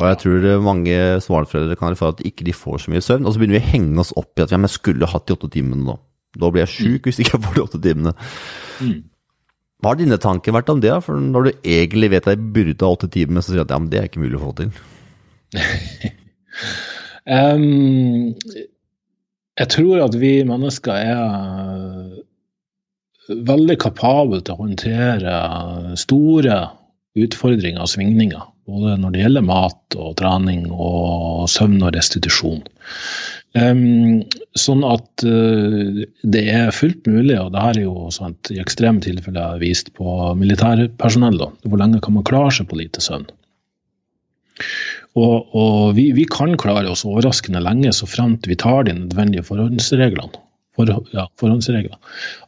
Og 0.00 0.06
jeg 0.08 0.20
tror 0.22 0.46
mange 0.64 0.96
småbarnsforeldre 1.20 1.76
kan 1.76 1.92
erfare 1.92 2.16
at 2.16 2.22
ikke 2.24 2.46
de 2.46 2.54
får 2.56 2.84
så 2.84 2.92
mye 2.92 3.04
søvn, 3.04 3.26
og 3.26 3.34
så 3.34 3.40
begynner 3.42 3.58
vi 3.58 3.64
å 3.66 3.72
henge 3.74 4.00
oss 4.00 4.14
opp 4.16 4.38
i 4.38 4.44
at 4.46 4.54
ja, 4.54 4.60
men 4.60 4.70
jeg 4.70 4.78
skulle 4.78 5.10
hatt 5.10 5.26
de 5.28 5.36
åtte 5.36 5.50
timene 5.52 5.84
nå. 5.84 5.96
Da 6.40 6.48
blir 6.48 6.62
jeg 6.62 6.72
sjuk 6.76 7.08
hvis 7.08 7.20
ikke 7.20 7.36
jeg 7.36 7.44
får 7.44 7.58
de 7.58 7.64
åtte 7.66 7.80
timene. 7.84 8.14
Hva 9.80 9.92
har 9.92 9.98
dine 9.98 10.20
tanker 10.20 10.54
vært 10.54 10.70
om 10.72 10.80
det? 10.80 10.92
For 11.04 11.20
når 11.20 11.46
du 11.46 11.68
egentlig 11.74 12.10
vet 12.14 12.28
at 12.28 12.36
jeg 12.36 12.52
burde 12.54 12.86
ha 12.86 12.96
åtte 12.96 13.10
timer, 13.12 13.42
så 13.42 13.52
sier 13.52 13.60
du 13.60 13.66
at 13.66 13.74
ja, 13.74 13.80
men 13.82 13.92
det 13.92 14.00
er 14.00 14.08
ikke 14.08 14.22
mulig 14.22 14.38
å 14.38 14.44
få 14.46 14.54
til. 14.60 14.72
um, 17.36 18.32
jeg 19.60 19.72
tror 19.74 20.04
at 20.06 20.16
vi 20.20 20.32
mennesker 20.48 20.96
er 20.96 21.24
veldig 23.30 23.76
kapabel 23.82 24.42
til 24.44 24.56
å 24.56 24.64
håndtere 24.64 25.34
store 26.00 26.62
utfordringer 27.18 27.82
og 27.84 27.90
svingninger. 27.92 28.46
Både 28.70 28.96
når 29.02 29.14
det 29.14 29.22
gjelder 29.24 29.46
mat 29.46 29.96
og 29.98 30.14
trening 30.20 30.68
og 30.70 31.48
søvn 31.50 31.80
og 31.82 31.94
restitusjon. 31.96 32.62
Um, 33.58 34.20
sånn 34.54 34.84
at 34.86 35.24
uh, 35.26 36.04
det 36.22 36.42
er 36.52 36.70
fullt 36.74 37.08
mulig, 37.10 37.34
og 37.34 37.50
det 37.50 37.64
her 37.64 37.80
er 37.80 37.86
jo 37.88 38.12
sant, 38.14 38.52
i 38.54 38.60
ekstreme 38.62 39.02
tilfeller 39.02 39.58
vist 39.62 39.90
på 39.98 40.36
militærpersonell, 40.38 41.42
hvor 41.66 41.82
lenge 41.82 42.02
kan 42.04 42.14
man 42.14 42.26
klare 42.28 42.52
seg 42.54 42.68
på 42.70 42.78
lite 42.78 43.02
søvn. 43.02 43.26
Og, 45.18 45.50
og 45.56 45.96
vi, 45.96 46.12
vi 46.14 46.28
kan 46.30 46.54
klare 46.60 46.92
oss 46.92 47.02
overraskende 47.08 47.62
lenge 47.64 47.90
så 47.96 48.06
fremt 48.06 48.46
vi 48.46 48.54
tar 48.60 48.86
de 48.86 48.94
nødvendige 48.94 49.42
forhåndsreglene. 49.48 50.44
For, 50.78 50.86
ja, 51.10 51.24
forhåndsregler. 51.40 51.96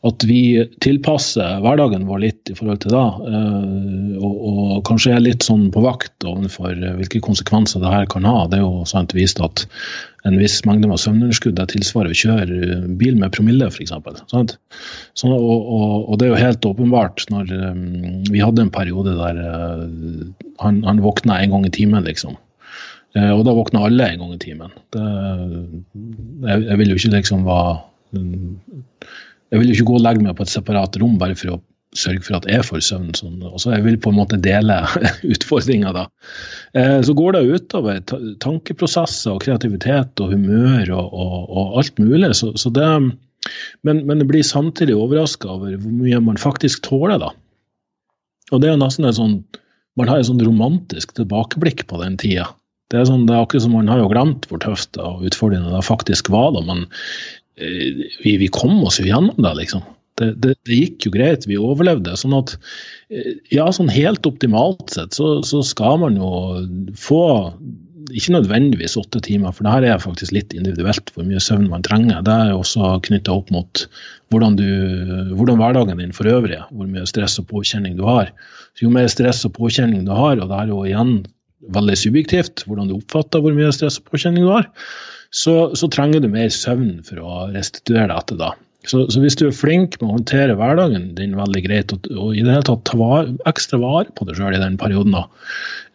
At 0.07 0.23
vi 0.29 0.63
tilpasser 0.85 1.59
hverdagen 1.65 2.05
vår 2.07 2.21
litt 2.23 2.53
i 2.53 2.55
forhold 2.55 2.85
til 2.85 2.95
da, 2.95 3.03
eh, 3.27 4.15
og, 4.23 4.37
og 4.47 4.71
kanskje 4.87 5.17
er 5.17 5.25
litt 5.25 5.43
sånn 5.43 5.67
på 5.75 5.83
vakt 5.83 6.27
overfor 6.29 6.71
eh, 6.71 6.95
hvilke 7.01 7.23
konsekvenser 7.27 7.83
det 7.83 7.91
her 7.91 8.07
kan 8.13 8.29
ha. 8.29 8.47
Det 8.47 8.61
er 8.61 8.63
jo 8.63 8.87
sant 8.87 9.17
vist 9.19 9.43
at 9.43 9.67
en 10.31 10.39
viss 10.39 10.61
mengde 10.69 10.87
med 10.87 11.03
søvnunderskudd 11.03 11.59
det 11.59 11.67
tilsvarer 11.75 12.15
å 12.15 12.21
kjøre 12.23 12.63
eh, 12.63 12.87
bil 13.03 13.19
med 13.19 13.35
promille, 13.35 13.67
f.eks. 13.75 13.91
Sånn, 13.91 15.35
og, 15.35 15.43
og, 15.43 15.91
og 16.07 16.15
det 16.23 16.31
er 16.31 16.35
jo 16.37 16.43
helt 16.45 16.73
åpenbart 16.73 17.27
når 17.35 17.51
vi 18.31 18.39
hadde 18.39 18.69
en 18.69 18.75
periode 18.75 19.19
der 19.19 19.45
han, 20.63 20.83
han 20.87 21.03
våkna 21.03 21.43
en 21.43 21.57
gang 21.57 21.67
i 21.67 21.75
timen, 21.75 22.07
liksom. 22.07 22.39
Og 23.19 23.43
da 23.45 23.53
våkna 23.53 23.83
alle 23.85 24.07
en 24.09 24.23
gang 24.23 24.37
i 24.37 24.41
timen. 24.41 24.71
Det, 24.95 25.03
jeg, 26.47 26.63
jeg 26.71 26.79
vil 26.81 26.93
jo 26.93 27.03
ikke 27.03 27.19
liksom 27.19 27.43
være 27.51 27.81
Jeg 28.13 29.61
vil 29.61 29.69
jo 29.69 29.77
ikke 29.77 29.91
gå 29.91 29.99
og 29.99 30.05
legge 30.07 30.25
meg 30.25 30.37
på 30.39 30.47
et 30.47 30.53
separat 30.53 30.97
rom 31.01 31.19
bare 31.21 31.37
for 31.39 31.57
å 31.57 31.61
sørge 31.97 32.25
for 32.25 32.39
at 32.39 32.47
jeg 32.49 32.65
får 32.65 32.85
søvn. 32.87 33.11
Sånn. 33.17 33.43
Også 33.45 33.73
jeg 33.75 33.85
vil 33.85 33.99
på 34.01 34.13
en 34.13 34.19
måte 34.21 34.39
dele 34.41 34.79
utfordringa 35.35 35.93
da. 35.97 36.07
Eh, 36.79 37.01
så 37.05 37.15
går 37.17 37.37
det 37.37 37.43
utover 37.51 38.01
tankeprosesser 38.43 39.35
og 39.35 39.43
kreativitet 39.45 40.23
og 40.25 40.33
humør 40.33 40.95
og, 40.97 41.13
og, 41.13 41.37
og 41.51 41.77
alt 41.83 42.01
mulig. 42.01 42.33
Så, 42.39 42.53
så 42.61 42.73
det, 42.73 42.89
men, 43.85 44.03
men 44.09 44.23
jeg 44.23 44.31
blir 44.31 44.47
samtidig 44.47 44.97
overraska 44.97 45.51
over 45.59 45.77
hvor 45.77 45.99
mye 46.01 46.23
man 46.25 46.41
faktisk 46.41 46.85
tåler, 46.89 47.21
da. 47.21 47.33
Og 48.53 48.61
det 48.63 48.73
er 48.73 48.81
nesten 48.81 49.09
en 49.09 49.17
sånn 49.17 49.37
Man 50.01 50.09
har 50.09 50.23
et 50.23 50.25
sånn 50.25 50.41
romantisk 50.41 51.11
tilbakeblikk 51.19 51.83
på 51.91 51.99
den 52.01 52.15
tida. 52.17 52.47
Det 52.89 52.97
er, 52.97 53.05
sånn, 53.05 53.27
det 53.29 53.35
er 53.35 53.43
akkurat 53.45 53.67
som 53.67 53.75
man 53.77 53.91
har 53.93 53.99
jo 54.01 54.07
glemt 54.09 54.47
hvor 54.49 54.61
tøft 54.63 54.97
og 54.97 55.21
utfordrende 55.29 55.69
det 55.69 55.83
faktisk 55.85 56.31
var 56.33 56.55
da, 56.57 56.63
men 56.65 56.87
vi, 57.57 58.37
vi 58.41 58.49
kom 58.53 58.79
oss 58.87 59.01
jo 59.01 59.09
gjennom 59.09 59.37
det, 59.43 59.53
liksom. 59.59 59.85
Det, 60.21 60.35
det, 60.45 60.57
det 60.69 60.77
gikk 60.77 61.07
jo 61.07 61.13
greit, 61.15 61.47
vi 61.49 61.61
overlevde. 61.61 62.15
sånn 62.21 62.37
at 62.37 62.55
eh, 63.13 63.39
ja, 63.53 63.71
sånn 63.73 63.93
helt 63.93 64.27
optimalt 64.29 64.93
sett 64.93 65.17
så, 65.17 65.39
så 65.47 65.63
skal 65.65 66.03
man 66.03 66.19
jo 66.21 66.33
få 67.01 67.23
ikke 68.13 68.35
nødvendigvis 68.35 68.97
åtte 68.99 69.23
timer, 69.25 69.55
for 69.55 69.65
det 69.65 69.73
her 69.73 69.87
er 69.89 70.03
faktisk 70.03 70.35
litt 70.35 70.53
individuelt 70.57 71.13
hvor 71.15 71.25
mye 71.25 71.41
søvn 71.41 71.69
man 71.71 71.85
trenger. 71.87 72.21
Det 72.27 72.35
er 72.35 72.53
også 72.53 72.97
knytta 73.07 73.33
opp 73.39 73.53
mot 73.55 73.85
hvordan, 74.33 74.59
du, 74.59 74.67
hvordan 75.39 75.61
hverdagen 75.61 76.03
din 76.03 76.13
for 76.17 76.29
øvrig 76.29 76.59
er, 76.59 76.67
hvor 76.73 76.91
mye 76.91 77.07
stress 77.09 77.39
og 77.41 77.49
påkjenning 77.53 77.97
du 77.97 78.05
har. 78.09 78.33
Så 78.77 78.87
jo 78.87 78.93
mer 78.93 79.09
stress 79.13 79.45
og 79.49 79.55
påkjenning 79.57 80.05
du 80.09 80.13
har, 80.17 80.37
og 80.41 80.51
det 80.51 80.59
er 80.59 80.73
jo 80.73 80.83
igjen 80.89 81.15
veldig 81.73 81.97
subjektivt 81.99 82.65
hvordan 82.67 82.91
du 82.91 82.99
oppfatter 82.99 83.43
hvor 83.43 83.55
mye 83.57 83.73
stress 83.75 84.01
og 84.01 84.11
påkjenning 84.11 84.45
du 84.45 84.51
har, 84.51 84.69
så, 85.33 85.55
så 85.79 85.89
trenger 85.93 86.23
du 86.23 86.29
mer 86.33 86.53
søvn 86.53 87.01
for 87.07 87.23
å 87.23 87.47
restituere 87.55 88.11
deg 88.11 88.19
etter 88.21 88.41
da. 88.41 88.53
Så, 88.83 89.05
så 89.15 89.21
hvis 89.23 89.37
du 89.39 89.45
er 89.47 89.55
flink 89.55 89.95
med 90.01 90.09
å 90.09 90.15
håndtere 90.17 90.57
hverdagen 90.59 91.13
din 91.15 91.37
veldig 91.39 91.61
greit, 91.65 91.93
og, 91.95 92.09
og 92.19 92.33
i 92.35 92.43
det 92.43 92.51
hele 92.51 92.67
tatt 92.67 92.83
ta 92.89 92.99
var, 92.99 93.29
ekstra 93.47 93.79
vare 93.79 94.11
på 94.17 94.27
deg 94.27 94.39
sjøl 94.39 94.57
i 94.57 94.63
den 94.63 94.79
perioden, 94.81 95.15
da, 95.15 95.23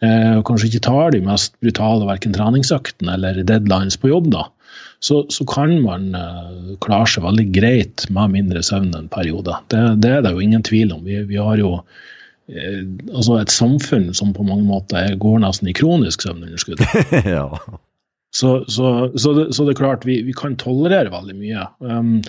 eh, 0.06 0.38
og 0.40 0.46
kanskje 0.48 0.72
ikke 0.72 0.86
tar 0.88 1.12
de 1.16 1.24
mest 1.26 1.58
brutale 1.64 2.08
verken 2.08 2.36
treningsøktene 2.38 3.18
eller 3.18 3.42
deadlines 3.44 4.00
på 4.00 4.14
jobb, 4.14 4.32
da, 4.38 4.46
så, 5.04 5.26
så 5.30 5.46
kan 5.50 5.76
man 5.84 6.14
eh, 6.16 6.76
klare 6.84 7.10
seg 7.12 7.26
veldig 7.28 7.48
greit 7.54 8.08
med 8.14 8.34
mindre 8.34 8.64
søvn 8.66 8.96
en 8.98 9.12
periode. 9.12 9.60
Det, 9.74 9.84
det 10.02 10.14
er 10.16 10.24
det 10.26 10.34
jo 10.34 10.46
ingen 10.46 10.64
tvil 10.66 10.96
om. 10.96 11.04
Vi, 11.06 11.20
vi 11.30 11.42
har 11.42 11.60
jo 11.62 11.74
eh, 12.48 12.82
altså 13.12 13.42
et 13.42 13.54
samfunn 13.54 14.10
som 14.18 14.32
på 14.34 14.48
mange 14.48 14.66
måter 14.66 15.12
går 15.20 15.44
nesten 15.44 15.70
i 15.70 15.76
kronisk 15.78 16.24
søvnunderskudd. 16.26 16.82
ja. 17.36 17.52
Så, 18.30 18.66
så, 18.68 19.12
så, 19.16 19.34
det, 19.34 19.54
så, 19.56 19.64
det, 19.64 19.72
er 19.72 19.78
klart, 19.80 20.04
vi, 20.06 20.18
vi 20.22 20.34
kan 20.36 20.58
tolerere 20.60 21.10
veldig 21.10 21.34
mye. 21.40 21.64
Um, 21.80 22.20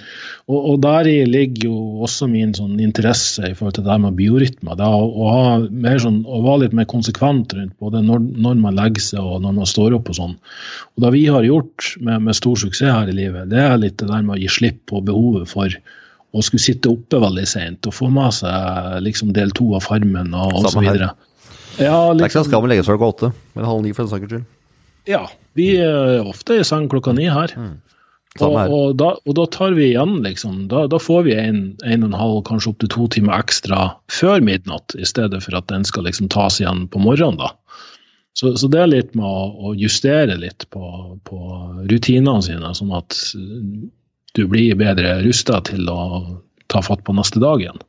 og, 0.47 0.57
og 0.57 0.77
deri 0.85 1.17
ligger 1.27 1.67
jo 1.67 2.05
også 2.07 2.29
min 2.31 2.55
sånn 2.57 2.79
interesse 2.81 3.51
i 3.51 3.57
forhold 3.59 3.77
til 3.77 3.87
det 3.89 3.97
med 4.05 4.17
biorytmer. 4.17 4.79
Å, 4.79 5.03
å, 5.03 5.33
sånn, 6.01 6.21
å, 6.23 6.41
være 6.47 6.63
litt 6.65 6.77
mer 6.79 6.89
konsekvent 6.89 7.53
rundt 7.59 7.75
både 7.83 8.05
når, 8.07 8.23
når, 8.39 8.61
man 8.63 8.79
legger 8.79 9.05
seg 9.11 9.27
og 9.27 9.43
når 9.45 9.57
man 9.59 9.69
står 9.69 9.99
opp 9.99 10.09
og 10.15 10.21
sånn. 10.21 10.37
Og 10.97 11.05
det 11.05 11.15
vi 11.19 11.25
har 11.29 11.47
gjort 11.47 11.91
med, 11.99 12.29
med, 12.29 12.39
stor 12.39 12.61
suksess 12.63 12.95
her 12.95 13.11
i 13.11 13.17
livet, 13.19 13.51
det 13.53 13.65
er 13.67 13.81
litt 13.83 13.99
det 13.99 14.09
der 14.09 14.23
med 14.23 14.39
å 14.39 14.41
gi 14.41 14.53
slipp 14.55 14.85
på 14.89 15.03
behovet 15.05 15.51
for 15.51 15.67
å 15.69 16.45
skulle 16.45 16.63
sitte 16.63 16.93
oppe 16.93 17.21
veldig 17.21 17.49
seint 17.49 17.89
og 17.89 17.97
få 17.97 18.09
med 18.13 18.37
seg 18.37 19.01
liksom 19.03 19.35
del 19.37 19.51
to 19.57 19.73
av 19.77 19.85
Farmen 19.85 20.31
og 20.37 20.61
osv. 20.63 20.79
Ja, 20.85 20.95
liksom, 20.95 22.17
det 22.17 22.23
er 22.23 22.31
ikke 22.31 22.39
så 22.39 22.47
skal 22.47 22.65
å 22.65 22.71
legge 22.71 22.87
seg 22.87 22.95
klokka 22.95 23.11
åtte, 23.13 23.33
men 23.59 23.69
halv 23.69 23.85
ni 23.85 23.93
for 23.97 24.07
den 24.07 24.15
saks 24.15 24.31
skyld. 24.31 24.47
Ja, 25.09 25.25
vi 25.57 25.73
er 25.81 26.27
ofte 26.29 26.61
i 26.61 26.67
seng 26.67 26.89
klokka 26.93 27.15
ni 27.17 27.29
her. 27.33 27.55
Mm. 27.57 27.77
Og, 28.45 28.55
og, 28.55 28.91
da, 29.01 29.15
og, 29.25 29.33
da, 29.35 29.47
tar 29.51 29.73
vi 29.75 29.89
igjen, 29.89 30.19
liksom. 30.23 30.67
Da, 30.71 30.85
da 30.91 31.01
får 31.01 31.25
vi 31.27 31.35
en, 31.35 31.63
en 31.83 32.05
og 32.05 32.11
en 32.11 32.19
halv, 32.19 32.37
kanskje 32.47 32.75
opptil 32.75 32.91
to 32.93 33.07
timer 33.17 33.41
ekstra 33.41 33.89
før 34.13 34.45
midnatt, 34.45 34.95
i 34.95 35.09
stedet 35.09 35.41
for 35.43 35.57
at 35.59 35.67
den 35.73 35.87
skal 35.89 36.07
liksom 36.07 36.29
tas 36.33 36.61
igjen 36.61 36.85
på 36.93 37.03
morgenen. 37.03 37.41
da. 37.41 37.55
Så, 38.39 38.53
så 38.61 38.69
det 38.71 38.85
er 38.85 38.93
litt 38.93 39.17
med 39.19 39.27
å, 39.27 39.71
å 39.71 39.75
justere 39.75 40.37
litt 40.39 40.69
på, 40.71 40.85
på, 41.27 41.39
rutinene 41.91 42.45
sine, 42.45 42.71
sånn 42.77 42.95
at 42.95 43.17
du 44.37 44.45
blir 44.47 44.79
bedre 44.79 45.17
rusta 45.25 45.59
til 45.67 45.89
å 45.91 46.03
ta 46.71 46.85
fatt 46.85 47.03
på 47.07 47.17
neste 47.17 47.43
dag 47.43 47.65
igjen. 47.65 47.81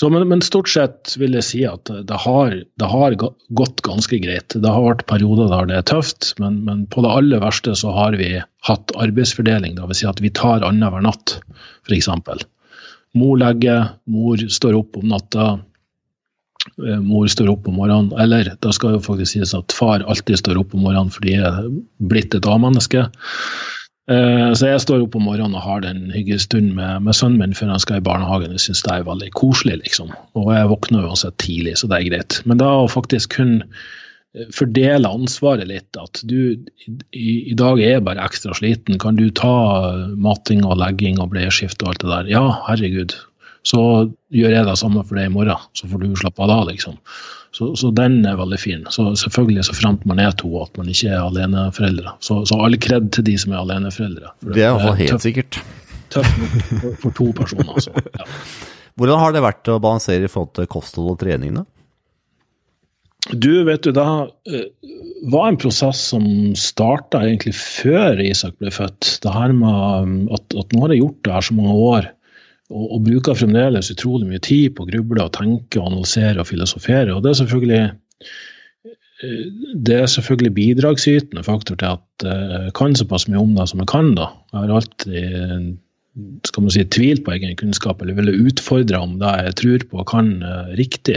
Så, 0.00 0.08
men, 0.08 0.24
men, 0.28 0.40
stort 0.40 0.70
sett 0.72 1.12
vil 1.20 1.34
jeg 1.36 1.44
si 1.44 1.58
at 1.68 1.90
det 2.08 2.18
har, 2.24 2.54
det 2.80 2.88
har, 2.88 3.16
gått 3.52 3.82
ganske 3.84 4.18
greit. 4.24 4.54
Det 4.56 4.70
har 4.70 4.86
vært 4.86 5.04
perioder 5.10 5.50
der 5.52 5.68
det 5.68 5.80
er 5.80 5.88
tøft, 5.90 6.30
men, 6.40 6.62
men 6.64 6.86
på 6.92 7.04
det 7.04 7.12
aller 7.12 7.42
verste 7.42 7.74
så 7.76 7.92
har 7.92 8.16
vi 8.16 8.30
hatt 8.68 8.94
arbeidsfordeling. 8.96 9.76
Det 9.76 9.90
vil 9.90 10.00
si 10.00 10.08
at 10.08 10.22
vi 10.24 10.32
tar 10.32 10.64
annenhver 10.64 11.04
natt, 11.04 11.36
f.eks. 11.84 12.08
Mor 13.20 13.36
legger, 13.36 13.92
mor 14.08 14.40
står 14.40 14.78
opp 14.78 14.96
om 14.96 15.10
natta, 15.12 15.50
eh, 16.80 17.00
mor 17.04 17.28
står 17.28 17.52
opp 17.52 17.68
om 17.68 17.76
morgenen. 17.82 18.14
Eller 18.16 18.54
det 18.56 18.72
skal 18.72 18.96
jo 18.96 19.04
faktisk 19.04 19.36
sies 19.36 19.52
at 19.58 19.76
far 19.76 20.06
alltid 20.08 20.40
står 20.40 20.62
opp 20.62 20.72
om 20.72 20.86
morgenen 20.86 21.12
fordi 21.12 21.36
jeg 21.36 21.44
er 21.44 21.68
blitt 22.00 22.32
et 22.38 22.48
A-menneske. 22.48 23.10
Eh, 24.10 24.50
så 24.58 24.66
jeg 24.66 24.82
står 24.82 25.04
opp 25.04 25.14
om 25.14 25.28
morgenen 25.28 25.54
og 25.54 25.62
har 25.62 25.82
den 25.84 26.08
hyggelige 26.10 26.42
stunden 26.42 26.74
med, 26.74 27.04
med, 27.06 27.14
sønnen 27.14 27.38
min 27.38 27.54
før 27.54 27.70
han 27.70 27.82
skal 27.82 28.00
i 28.00 28.06
barnehagen. 28.06 28.54
Jeg 28.56 28.64
syns 28.66 28.82
det 28.86 28.94
er 28.96 29.08
veldig 29.08 29.30
koselig, 29.38 29.78
liksom. 29.84 30.10
Og 30.38 30.50
jeg 30.56 30.70
våkner 30.72 31.06
uansett 31.06 31.38
tidlig, 31.42 31.76
så 31.78 31.90
det 31.90 32.00
er 32.00 32.08
greit. 32.10 32.40
Men 32.48 32.58
da 32.62 32.72
å 32.80 32.88
faktisk 32.90 33.36
kun 33.38 33.60
eh, 33.62 34.48
fordele 34.54 35.10
ansvaret 35.10 35.70
litt, 35.70 36.00
at 36.00 36.24
du 36.26 36.38
i, 36.50 37.28
i, 37.52 37.54
dag 37.58 37.82
er 37.84 38.02
bare 38.02 38.26
ekstra 38.26 38.56
sliten, 38.58 38.98
kan 39.02 39.20
du 39.20 39.28
ta 39.30 39.54
mating 40.18 40.66
og 40.66 40.80
legging 40.82 41.22
og 41.22 41.30
bleieskift 41.36 41.84
og 41.84 41.94
alt 41.94 42.02
det 42.02 42.10
der? 42.16 42.32
Ja, 42.34 42.46
herregud. 42.66 43.14
Så 43.62 43.80
gjør 44.34 44.56
jeg 44.56 44.66
det 44.66 44.74
samme 44.80 45.04
for 45.06 45.18
deg 45.18 45.30
i 45.30 45.32
morgen, 45.32 45.70
så 45.78 45.86
får 45.90 46.02
du 46.02 46.18
slappe 46.18 46.42
av 46.42 46.50
da, 46.50 46.58
liksom. 46.72 46.98
Så, 47.52 47.68
så, 47.76 47.90
den 47.92 48.22
er 48.24 48.38
veldig 48.40 48.58
fin. 48.58 48.84
Så 48.90 49.10
selvfølgelig 49.20 49.66
så 49.68 49.74
fremt 49.76 50.06
man 50.08 50.22
er 50.22 50.32
to, 50.40 50.48
at 50.62 50.78
man 50.80 50.88
ikke 50.88 51.10
er 51.12 51.20
aleneforeldre. 51.20 52.14
Så, 52.24 52.40
så 52.48 52.56
all 52.64 52.78
kred 52.80 53.10
til 53.12 53.26
de 53.26 53.36
som 53.38 53.52
er 53.52 53.60
aleneforeldre. 53.60 54.32
Det 54.48 54.56
er 54.56 54.70
iallfall 54.70 54.96
helt 55.02 55.12
tøff, 55.12 55.26
sikkert. 55.26 55.58
Tøft 56.14 56.40
nok 56.40 56.56
for, 56.70 56.96
for, 57.02 57.16
to 57.18 57.28
personer. 57.36 57.74
altså. 57.74 57.92
ja. 58.18 58.30
Hvordan 58.96 59.20
har 59.20 59.36
det 59.36 59.44
vært 59.44 59.68
å 59.72 59.78
balansere 59.84 60.28
i 60.28 60.32
forhold 60.32 60.56
til 60.56 60.70
kosthold 60.72 61.12
og 61.14 61.20
trening, 61.20 61.60
da? 61.60 61.66
Du, 63.30 63.52
vet 63.68 63.84
du, 63.84 63.92
det 63.94 64.02
uh, 64.02 64.64
var 65.30 65.52
en 65.52 65.60
prosess 65.60 66.00
som 66.10 66.24
starta 66.58 67.20
egentlig 67.22 67.52
før 67.54 68.18
Isak 68.24 68.56
ble 68.58 68.72
født. 68.74 69.18
Det 69.22 69.36
her 69.36 69.52
med 69.54 70.08
um, 70.08 70.16
at, 70.34 70.56
at 70.58 70.72
nå 70.72 70.82
har 70.82 70.96
jeg 70.96 71.04
gjort 71.04 71.20
det 71.20 71.36
her 71.36 71.46
så 71.46 71.60
mange 71.60 71.76
år 71.92 72.10
og, 72.72 72.86
og, 72.86 73.02
bruker 73.06 73.36
fremdeles 73.38 73.92
utrolig 73.92 74.28
mye 74.30 74.42
tid 74.42 74.76
på 74.76 74.86
å 74.86 74.88
gruble 74.90 75.26
og 75.26 75.34
tenke 75.36 75.80
og 75.80 75.90
analysere 75.90 76.42
og 76.42 76.48
filosofere. 76.48 77.12
Og 77.14 77.22
det 77.24 77.32
er 77.32 77.38
selvfølgelig 77.42 77.82
eh, 77.84 79.46
det 79.86 79.98
er 80.00 80.10
selvfølgelig 80.10 80.54
bidragsytende 80.56 81.44
faktor 81.46 81.78
til 81.78 81.94
at 81.94 82.26
jeg 82.26 82.72
kan 82.74 82.96
såpass 82.98 83.28
mye 83.30 83.42
om 83.42 83.52
det 83.54 83.68
som 83.70 83.82
jeg 83.82 83.90
kan. 83.92 84.14
da. 84.18 84.32
Jeg 84.50 84.58
har 84.64 84.72
alltid 84.80 85.76
skal 86.44 86.64
man 86.64 86.72
si, 86.74 86.82
tvilt 86.92 87.22
på 87.24 87.32
egen 87.32 87.54
kunnskap, 87.56 88.02
eller 88.02 88.18
ville 88.18 88.34
utfordre 88.48 88.98
om 89.00 89.14
det 89.20 89.30
jeg 89.46 89.54
tror 89.60 89.84
på 89.88 90.00
og 90.02 90.08
kan 90.10 90.34
riktig. 90.76 91.16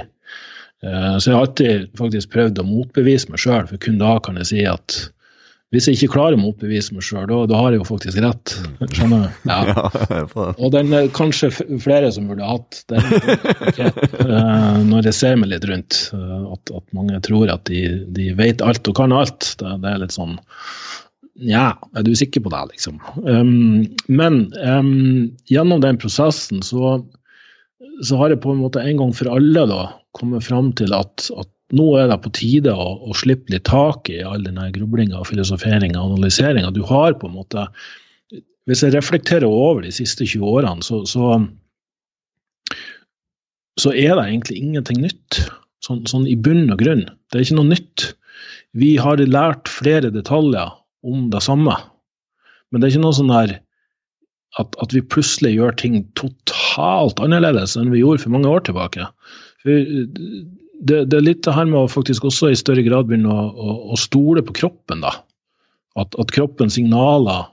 Så 0.85 1.31
jeg 1.31 1.33
har 1.33 1.41
alltid 1.41 1.89
faktisk 1.99 2.31
prøvd 2.31 2.61
å 2.61 2.67
motbevise 2.69 3.33
meg 3.33 3.41
sjøl, 3.41 3.65
for 3.67 3.81
kun 3.81 3.97
da 3.99 4.13
kan 4.23 4.39
jeg 4.39 4.49
si 4.53 4.61
at 4.69 4.95
hvis 5.73 5.87
jeg 5.89 5.97
ikke 5.97 6.13
klarer 6.13 6.37
å 6.37 6.41
motbevise 6.41 6.93
meg 6.95 7.03
sjøl, 7.03 7.25
da, 7.27 7.39
da, 7.49 7.57
har 7.57 7.73
jeg 7.73 7.81
jo 7.81 7.87
faktisk 7.87 8.19
rett. 8.23 8.53
Skjønner 8.93 9.25
du? 9.25 9.49
Ja. 9.49 9.87
Og 10.63 10.69
den 10.75 10.93
er 10.93 11.09
kanskje 11.15 11.49
flere 11.81 12.11
som 12.13 12.29
burde 12.29 12.45
hatt 12.47 12.83
den. 12.91 13.01
Uh, 14.21 14.77
når 14.85 15.09
jeg 15.09 15.17
ser 15.17 15.39
meg 15.41 15.51
litt 15.51 15.65
rundt, 15.67 15.99
uh, 16.13 16.53
at, 16.53 16.69
at, 16.69 16.85
mange 16.95 17.19
tror 17.25 17.51
at 17.51 17.65
de, 17.67 17.81
de, 18.13 18.29
vet 18.37 18.63
alt 18.63 18.87
og 18.91 18.97
kan 19.01 19.15
alt. 19.15 19.55
Det, 19.59 19.73
det 19.83 19.91
er 19.91 20.05
litt 20.05 20.15
sånn 20.15 20.37
Nja, 21.35 21.73
er 21.91 22.05
du 22.07 22.13
sikker 22.15 22.45
på 22.45 22.51
det, 22.53 22.61
liksom? 22.69 23.01
Um, 23.25 23.81
men 24.07 24.45
um, 24.55 25.33
gjennom 25.51 25.81
den 25.83 25.97
prosessen 25.99 26.61
så, 26.63 27.01
så, 27.99 28.21
har 28.21 28.31
jeg 28.31 28.39
på 28.45 28.53
en 28.53 28.61
måte 28.61 28.79
en 28.79 29.01
gang 29.01 29.11
for 29.17 29.33
alle 29.33 29.65
da 29.67 29.81
kommet 30.15 30.45
fram 30.47 30.71
til 30.79 30.95
at, 30.95 31.27
at 31.35 31.49
nå 31.75 31.85
er 31.99 32.09
det 32.11 32.21
på 32.23 32.31
tide 32.35 32.73
å, 32.73 32.87
å 33.09 33.15
slippe 33.17 33.53
litt 33.53 33.67
tak 33.67 34.09
i 34.11 34.21
all 34.25 34.45
denne 34.45 34.69
grublinga, 34.75 35.23
filosoferinga 35.27 35.99
og 36.01 36.15
analyseringa. 36.15 36.71
Du 36.75 36.83
har 36.87 37.17
på 37.19 37.29
en 37.29 37.37
måte 37.41 37.67
Hvis 38.65 38.81
jeg 38.81 38.95
reflekterer 38.95 39.45
over 39.45 39.83
de 39.85 39.91
siste 39.93 40.25
20 40.25 40.41
årene, 40.49 40.81
så, 40.81 41.03
så, 41.05 41.35
så 43.77 43.91
er 43.93 44.15
det 44.17 44.23
egentlig 44.23 44.57
ingenting 44.57 45.03
nytt. 45.03 45.37
Sånn, 45.85 46.01
sånn, 46.09 46.25
i 46.25 46.33
bunn 46.33 46.71
og 46.73 46.79
grunn. 46.81 47.03
Det 47.29 47.37
er 47.37 47.45
ikke 47.45 47.59
noe 47.59 47.69
nytt. 47.69 48.07
Vi 48.73 48.95
har 48.97 49.21
lært 49.21 49.69
flere 49.69 50.09
detaljer 50.09 50.73
om 51.05 51.29
det 51.29 51.43
samme. 51.45 51.77
Men 52.71 52.81
det 52.81 52.87
er 52.87 52.95
ikke 52.95 53.05
noe 53.05 53.19
sånn 53.19 53.29
der 53.35 53.59
at, 54.57 54.73
at, 54.81 54.93
vi 54.95 55.03
plutselig 55.03 55.53
gjør 55.53 55.75
ting 55.77 55.99
totalt 56.17 57.21
annerledes 57.23 57.75
enn 57.77 57.91
vi 57.93 58.01
gjorde 58.01 58.23
for 58.23 58.33
mange 58.33 58.49
år 58.49 58.65
tilbake. 58.65 59.05
For 59.61 59.93
det, 60.79 61.05
det, 61.11 61.17
er 61.17 61.25
litt 61.25 61.43
det 61.45 61.55
her 61.55 61.67
med 61.69 61.79
å 61.79 61.91
faktisk 61.91 62.27
også 62.27 62.51
i 62.51 62.59
større 62.59 62.83
grad 62.85 63.09
begynne 63.09 63.31
å, 63.31 63.47
å, 63.51 63.75
å 63.95 63.99
stole 63.99 64.43
på 64.45 64.55
kroppen. 64.57 65.03
da. 65.05 65.13
At, 65.99 66.15
at 66.19 66.33
kroppens 66.35 66.75
signaler, 66.75 67.47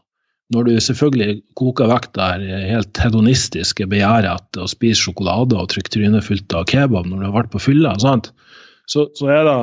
når 0.53 0.69
du 0.69 0.73
selvfølgelig 0.85 1.39
koker 1.59 1.89
vekk 1.93 2.11
der 2.19 2.45
helt 2.69 2.99
hedonistiske 3.01 3.87
begjæret 3.89 4.35
etter 4.35 4.65
å 4.65 4.71
spise 4.71 5.01
sjokolade 5.01 5.57
og 5.57 5.71
trykke 5.73 5.95
trynet 5.95 6.27
fullt 6.27 6.57
av 6.59 6.67
kebab 6.69 7.09
når 7.09 7.23
du 7.23 7.29
har 7.29 7.37
vært 7.39 7.53
på 7.55 7.63
fylla, 7.63 7.95
så, 8.03 8.17
så, 8.91 9.07
det, 9.31 9.57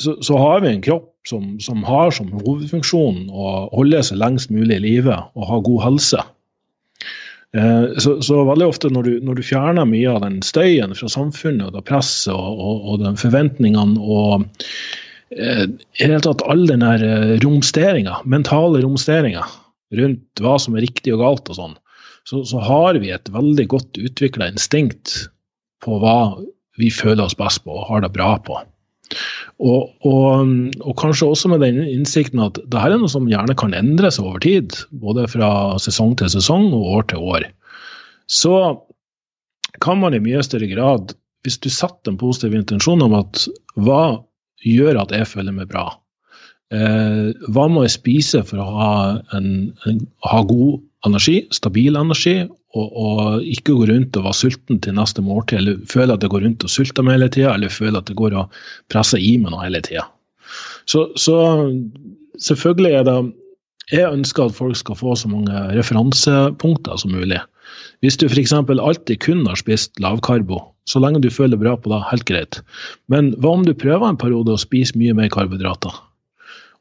så, 0.00 0.16
så, 0.18 0.38
har 0.40 0.64
vi 0.64 0.72
en 0.72 0.84
kropp 0.84 1.10
som, 1.28 1.52
som 1.62 1.84
har 1.86 2.10
som 2.16 2.32
hovedfunksjon 2.34 3.28
å 3.30 3.52
holde 3.76 4.02
seg 4.08 4.18
lengst 4.18 4.50
mulig 4.50 4.80
i 4.80 4.86
live 4.88 5.20
og 5.36 5.50
ha 5.50 5.60
god 5.62 5.84
helse. 5.86 6.24
Eh, 7.56 7.98
så, 7.98 8.16
så, 8.24 8.38
veldig 8.48 8.66
ofte 8.66 8.88
når 8.88 9.04
du, 9.08 9.12
når 9.26 9.36
du, 9.36 9.42
fjerner 9.44 9.88
mye 9.88 10.08
av 10.08 10.22
den 10.24 10.38
støyen 10.46 10.94
fra 10.96 11.10
samfunnet 11.12 11.68
og 11.68 11.74
det 11.76 11.84
presset 11.90 12.32
og, 12.32 12.56
og, 12.56 12.86
og 12.88 13.02
den 13.02 13.18
forventningene 13.20 14.00
og 14.00 14.46
eh, 15.36 15.66
i 15.68 16.06
hele 16.06 16.22
tatt 16.24 16.44
all 16.48 16.64
den 16.70 16.84
der 16.84 17.04
eh, 17.04 17.34
romsteringa, 17.44 18.22
mentale 18.24 18.80
romsteringa 18.86 19.44
rundt 20.00 20.40
hva 20.40 20.56
som 20.64 20.78
er 20.78 20.86
riktig 20.86 21.12
og 21.12 21.20
galt 21.20 21.52
og 21.52 21.58
sånn, 21.58 21.76
så, 22.24 22.40
så 22.48 22.62
har 22.64 22.96
vi 23.02 23.12
et 23.12 23.28
veldig 23.34 23.68
godt 23.68 24.00
utvikla 24.00 24.48
instinkt 24.48 25.26
på 25.84 26.00
hva 26.00 26.40
vi 26.80 26.88
føler 26.94 27.26
oss 27.26 27.36
best 27.36 27.66
på 27.66 27.76
og 27.76 27.88
har 27.90 28.06
det 28.06 28.14
bra 28.14 28.38
på. 28.40 28.56
Og, 29.62 29.92
og, 30.02 30.48
og, 30.82 30.94
kanskje 30.98 31.28
også 31.30 31.52
med 31.52 31.62
den 31.62 31.78
innsikten 31.86 32.40
at 32.42 32.58
det 32.66 32.80
her 32.82 32.96
er 32.96 32.98
noe 32.98 33.10
som 33.10 33.28
gjerne 33.30 33.54
kan 33.58 33.76
endre 33.78 34.10
seg 34.10 34.26
over 34.26 34.42
tid, 34.42 34.74
både 34.90 35.28
fra 35.30 35.50
sesong 35.82 36.16
til 36.18 36.32
sesong 36.32 36.72
og 36.74 36.88
år 36.96 37.06
til 37.12 37.28
år. 37.34 37.46
Så 38.26 38.56
kan 39.82 40.00
man 40.02 40.16
i 40.16 40.22
mye 40.22 40.42
større 40.42 40.66
grad, 40.70 41.14
hvis 41.46 41.60
du 41.62 41.70
setter 41.70 42.10
en 42.10 42.18
positiv 42.18 42.54
intensjon 42.58 43.02
om 43.06 43.14
at 43.18 43.46
hva 43.78 44.22
gjør 44.66 45.00
at 45.04 45.14
jeg 45.14 45.30
føler 45.30 45.54
meg 45.54 45.70
bra? 45.70 45.88
Eh, 46.72 47.30
hva 47.52 47.68
må 47.70 47.84
jeg 47.84 47.96
spise 47.98 48.42
for 48.48 48.62
å 48.62 48.68
ha, 48.78 48.92
en, 49.36 49.70
en, 49.86 50.02
ha 50.26 50.42
god 50.48 50.80
energi, 51.06 51.42
stabil 51.54 51.98
energi, 51.98 52.40
og, 52.72 52.88
og, 52.96 53.44
ikke 53.44 53.74
gå 53.74 53.86
rundt 53.90 54.16
og 54.16 54.26
være 54.26 54.38
sulten 54.38 54.80
til 54.84 54.96
neste 54.96 55.24
måltid, 55.24 55.58
eller 55.60 55.84
føle 55.90 56.16
at 56.16 56.24
jeg 56.24 56.32
går 56.32 56.44
rundt 56.46 56.64
og 56.64 56.72
sulter 56.72 57.04
meg 57.04 57.18
hele 57.18 57.28
tida, 57.34 57.52
eller 57.52 57.72
føle 57.72 58.00
at 58.00 58.08
det 58.08 58.16
går 58.18 58.36
og 58.40 58.58
presser 58.92 59.20
i 59.20 59.34
meg 59.40 59.52
noe 59.52 59.64
hele 59.66 59.82
tida. 59.84 60.06
Så, 60.88 61.10
så, 61.20 61.36
selvfølgelig 62.40 62.98
er 62.98 63.06
det 63.08 63.20
Jeg 63.92 64.12
ønsker 64.14 64.46
at 64.46 64.54
folk 64.56 64.76
skal 64.78 64.96
få 64.96 65.14
så 65.18 65.28
mange 65.28 65.52
referansepunkter 65.74 66.96
som 66.96 67.12
mulig. 67.12 67.40
Hvis 68.00 68.16
du 68.16 68.28
f.eks. 68.28 68.52
alltid 68.52 69.18
kun 69.20 69.42
har 69.46 69.58
spist 69.58 69.98
lavkarbo 70.00 70.60
Så 70.88 71.00
lenge 71.02 71.20
du 71.20 71.30
føler 71.30 71.58
bra 71.58 71.74
på 71.76 71.90
det, 71.90 72.00
helt 72.10 72.24
greit. 72.24 72.60
Men 73.08 73.34
hva 73.38 73.52
om 73.58 73.66
du 73.66 73.74
prøver 73.74 74.06
en 74.08 74.18
periode 74.18 74.54
å 74.54 74.60
spise 74.60 74.96
mye 74.98 75.14
mer 75.14 75.28
karbohydrater? 75.34 75.98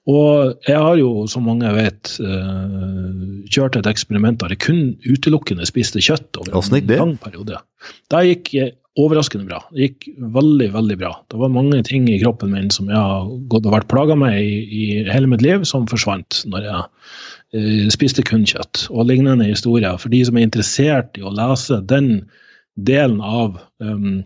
Og 0.10 0.56
jeg 0.66 0.82
har 0.82 0.96
jo, 0.98 1.28
som 1.30 1.46
mange 1.46 1.70
vet, 1.76 2.16
uh, 2.26 3.42
kjørt 3.54 3.78
et 3.78 3.90
eksperiment 3.90 4.40
der 4.42 4.56
jeg 4.56 4.64
kun 4.66 4.80
utelukkende 5.06 5.68
spiste 5.70 6.02
kjøtt 6.02 6.40
over 6.42 6.58
en 6.58 6.88
lang 6.90 7.18
periode. 7.22 7.60
Det 8.10 8.22
gikk 8.26 8.54
overraskende 9.00 9.46
bra. 9.48 9.62
Det 9.72 9.92
gikk 9.92 10.08
veldig, 10.34 10.72
veldig 10.74 10.98
bra. 11.00 11.12
Det 11.32 11.38
var 11.40 11.54
mange 11.54 11.84
ting 11.88 12.10
i 12.10 12.18
kroppen 12.24 12.52
min 12.52 12.72
som 12.74 12.90
jeg 12.90 12.98
har 12.98 13.30
gått 13.52 13.70
og 13.70 13.76
vært 13.76 13.92
plaga 13.94 14.18
med 14.20 14.40
i, 14.42 14.58
i, 14.66 14.86
hele 15.08 15.30
mitt 15.32 15.46
liv, 15.46 15.64
som 15.70 15.86
forsvant 15.90 16.42
når 16.50 16.66
jeg 16.66 16.82
uh, 16.82 17.92
spiste 17.94 18.26
kun 18.26 18.48
kjøtt. 18.50 18.88
Og 18.90 19.06
lignende 19.12 19.48
historier. 19.48 20.02
For 20.02 20.10
de 20.14 20.24
som 20.26 20.40
er 20.40 20.50
interessert 20.50 21.14
i 21.20 21.26
å 21.26 21.34
lese 21.36 21.78
den 21.86 22.26
delen 22.80 23.22
av 23.22 23.60
um, 23.84 24.24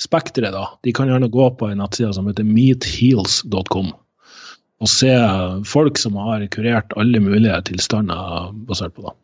spekteret, 0.00 0.54
da, 0.54 0.68
de 0.86 0.94
kan 0.94 1.10
gjerne 1.10 1.32
gå 1.32 1.50
på 1.58 1.68
en 1.68 1.82
nettside 1.82 2.14
som 2.14 2.30
heter 2.30 2.46
meatheals.com 2.46 3.90
og 4.80 4.88
se 4.88 5.10
folk 5.68 5.98
som 6.00 6.16
har 6.16 6.44
kurert 6.54 6.94
alle 7.00 7.20
mulige 7.22 7.58
tilstander 7.68 8.54
basert 8.68 8.96
på 8.96 9.04
det. 9.08 9.16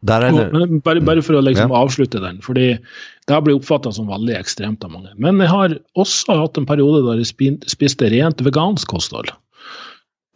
det. 0.00 0.80
Bare, 0.84 1.00
bare, 1.04 1.22
for 1.24 1.36
å 1.36 1.42
liksom 1.44 1.72
ja. 1.72 1.80
avslutte 1.82 2.22
den, 2.22 2.38
fordi 2.44 2.68
det 2.72 3.34
har 3.34 3.42
blitt 3.44 3.60
oppfatta 3.60 3.92
som 3.92 4.08
veldig 4.08 4.32
ekstremt 4.38 4.84
av 4.86 4.94
mange. 4.94 5.12
Men 5.20 5.40
jeg 5.44 5.52
har 5.52 5.76
også 6.00 6.38
hatt 6.40 6.56
en 6.56 6.68
periode 6.68 7.02
der 7.04 7.20
jeg 7.20 7.58
spiste 7.68 8.08
rent 8.12 8.40
vegansk 8.44 8.88
kosthold. 8.92 9.28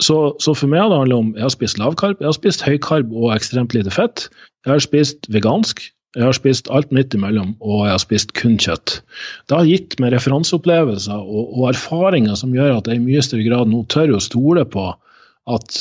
Så, 0.03 0.35
så, 0.43 0.53
for 0.59 0.69
meg 0.69 0.83
har 0.83 0.91
det 0.91 1.01
handlet 1.05 1.23
om 1.23 1.33
jeg 1.37 1.47
har 1.47 1.55
spist 1.55 1.81
lavkarb, 1.81 2.21
jeg 2.21 2.29
har 2.29 2.37
spist 2.37 2.65
høykarb 2.67 3.13
og 3.15 3.33
ekstremt 3.37 3.77
lite 3.77 3.93
fett. 3.95 4.27
Jeg 4.67 4.75
har 4.75 4.85
spist 4.85 5.29
vegansk, 5.33 5.85
jeg 6.15 6.23
har 6.29 6.37
spist 6.37 6.71
alt 6.71 6.93
midt 6.95 7.15
imellom, 7.17 7.55
og 7.59 7.87
jeg 7.89 7.95
har 7.95 8.03
spist 8.03 8.33
kun 8.39 8.55
kjøtt. 8.61 9.01
Det 9.51 9.57
har 9.57 9.67
gitt 9.67 9.97
meg 10.03 10.15
referanseopplevelser 10.15 11.19
og, 11.19 11.49
og, 11.49 11.65
erfaringer 11.73 12.39
som 12.39 12.55
gjør 12.55 12.77
at 12.77 12.91
jeg 12.91 13.01
i 13.01 13.05
mye 13.05 13.25
større 13.25 13.47
grad 13.49 13.71
nå 13.71 13.83
tør 13.91 14.15
å 14.15 14.23
stole 14.23 14.63
på 14.71 14.87
at 15.51 15.81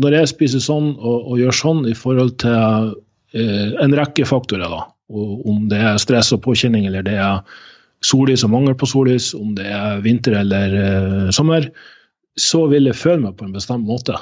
når 0.00 0.16
jeg 0.18 0.32
spiser 0.32 0.64
sånn 0.64 0.94
og, 0.96 1.28
og 1.28 1.42
gjør 1.42 1.58
sånn 1.60 1.84
i 1.90 1.94
forhold 1.98 2.38
til 2.42 2.94
eh, 3.36 3.76
en 3.84 3.94
rekke 3.94 4.26
faktorer, 4.26 4.72
da, 4.72 4.82
om 5.12 5.68
det 5.70 5.78
er 5.78 6.00
stress 6.02 6.32
og 6.34 6.42
påkjenning, 6.46 6.88
eller 6.88 7.04
det 7.06 7.18
er 7.20 7.44
sollys 8.04 8.44
og 8.46 8.52
mangel 8.56 8.76
på 8.80 8.88
sollys, 8.88 9.32
om 9.36 9.52
det 9.58 9.68
er 9.68 10.00
vinter 10.04 10.40
eller 10.40 10.78
eh, 10.80 11.30
sommer, 11.36 11.68
så 12.40 12.64
vil 12.72 12.88
jeg 12.88 12.98
føle 12.98 13.28
meg 13.28 13.36
på 13.38 13.46
en 13.46 13.54
bestemt 13.54 13.86
måte. 13.86 14.16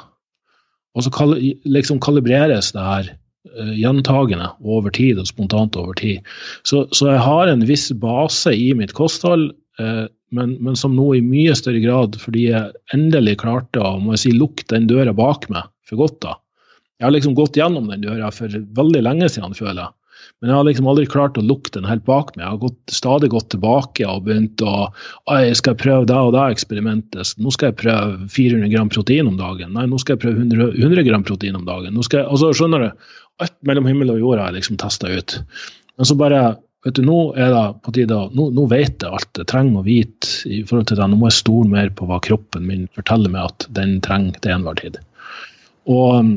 Og 0.92 1.06
så 1.06 1.14
kal 1.14 1.38
liksom 1.64 2.02
kalibreres 2.04 2.74
det 2.74 2.85
her 2.85 3.12
gjentagende 3.50 4.52
over 4.62 4.92
tid 4.94 5.18
og 5.18 5.28
spontant 5.28 5.76
over 5.78 5.96
tid. 5.98 6.20
Så, 6.62 6.87
så, 6.94 7.11
jeg 7.11 7.24
har 7.24 7.50
en 7.50 7.64
viss 7.66 7.88
base 8.02 8.55
i 8.55 8.70
mitt 8.78 8.94
kosthold, 8.98 9.50
uh, 9.83 10.07
men, 10.33 10.55
men, 10.64 10.76
som 10.78 10.94
nå 10.96 11.09
i 11.18 11.24
mye 11.24 11.55
større 11.59 11.83
grad, 11.83 12.16
fordi 12.22 12.48
jeg 12.52 12.94
endelig 12.94 13.40
klarte 13.42 13.83
å 13.83 13.98
må 14.00 14.14
jeg 14.14 14.24
si, 14.24 14.37
lukke 14.37 14.68
den 14.72 14.87
døra 14.90 15.12
bak 15.16 15.48
meg 15.52 15.68
for 15.88 16.05
godt. 16.05 16.20
da. 16.24 16.38
Jeg 17.00 17.09
har 17.09 17.16
liksom 17.16 17.35
gått 17.37 17.59
gjennom 17.59 17.90
den 17.90 18.05
døra 18.05 18.31
for 18.33 18.62
veldig 18.78 19.02
lenge 19.02 19.28
siden, 19.33 19.59
føler 19.59 19.83
jeg. 19.83 19.92
Men 20.42 20.50
jeg 20.50 20.57
har 20.59 20.66
liksom 20.66 20.88
aldri 20.90 21.05
klart 21.07 21.38
å 21.38 21.42
lukke 21.46 21.70
den 21.74 21.87
helt 21.87 22.02
bak 22.07 22.33
meg. 22.35 22.42
Jeg 22.42 22.50
har 22.50 22.61
gått, 22.64 22.94
stadig 22.94 23.28
gått 23.31 23.48
tilbake 23.55 24.07
og 24.11 24.24
begynt 24.26 24.62
å 24.66 24.88
jeg 25.31 25.57
skal 25.61 25.76
prøve 25.78 26.09
det 26.11 26.18
og 26.18 26.33
det 26.35 26.46
eksperimentet. 26.57 27.35
Nå 27.38 27.52
skal 27.55 27.70
jeg 27.70 27.78
prøve 27.85 28.26
400 28.31 28.72
gram 28.72 28.90
protein 28.90 29.31
om 29.31 29.38
dagen. 29.38 29.70
Nei, 29.76 29.87
nå 29.90 30.00
skal 30.02 30.16
jeg 30.16 30.24
prøve 30.24 30.42
100, 30.42 30.72
100 30.83 31.07
gram 31.07 31.26
protein 31.26 31.59
om 31.59 31.66
dagen. 31.68 31.94
Nå 31.94 32.07
skal 32.07 32.24
jeg, 32.24 32.28
altså, 32.35 32.50
skjønner 32.59 32.87
du? 32.88 33.07
Alt 33.40 33.56
mellom 33.66 33.88
himmel 33.88 34.12
og 34.14 34.20
jord 34.20 34.40
har 34.40 34.50
jeg 34.50 34.60
liksom 34.60 34.78
testa 34.82 35.10
ut. 35.10 35.38
Men 35.96 36.08
så 36.08 36.16
bare 36.18 36.42
vet 36.84 36.98
du, 36.98 37.04
Nå 37.06 37.18
er 37.38 37.52
det 37.54 37.64
på 37.86 37.94
tide, 37.94 38.18
nå, 38.34 38.48
nå 38.54 38.66
vet 38.70 39.04
jeg 39.04 39.18
alt 39.18 39.38
jeg 39.40 39.48
trenger 39.50 39.80
å 39.80 39.86
vite. 39.86 40.30
i 40.48 40.62
forhold 40.66 40.90
til 40.90 40.98
det. 40.98 41.08
Nå 41.08 41.18
må 41.20 41.30
jeg 41.30 41.40
stole 41.40 41.70
mer 41.70 41.90
på 41.94 42.08
hva 42.10 42.20
kroppen 42.24 42.66
min 42.68 42.88
forteller 42.96 43.32
meg 43.32 43.50
at 43.50 43.68
den 43.76 44.00
trenger 44.04 44.38
til 44.40 44.56
enhver 44.56 44.80
tid. 44.80 45.00
Og 45.90 46.18
um, 46.18 46.32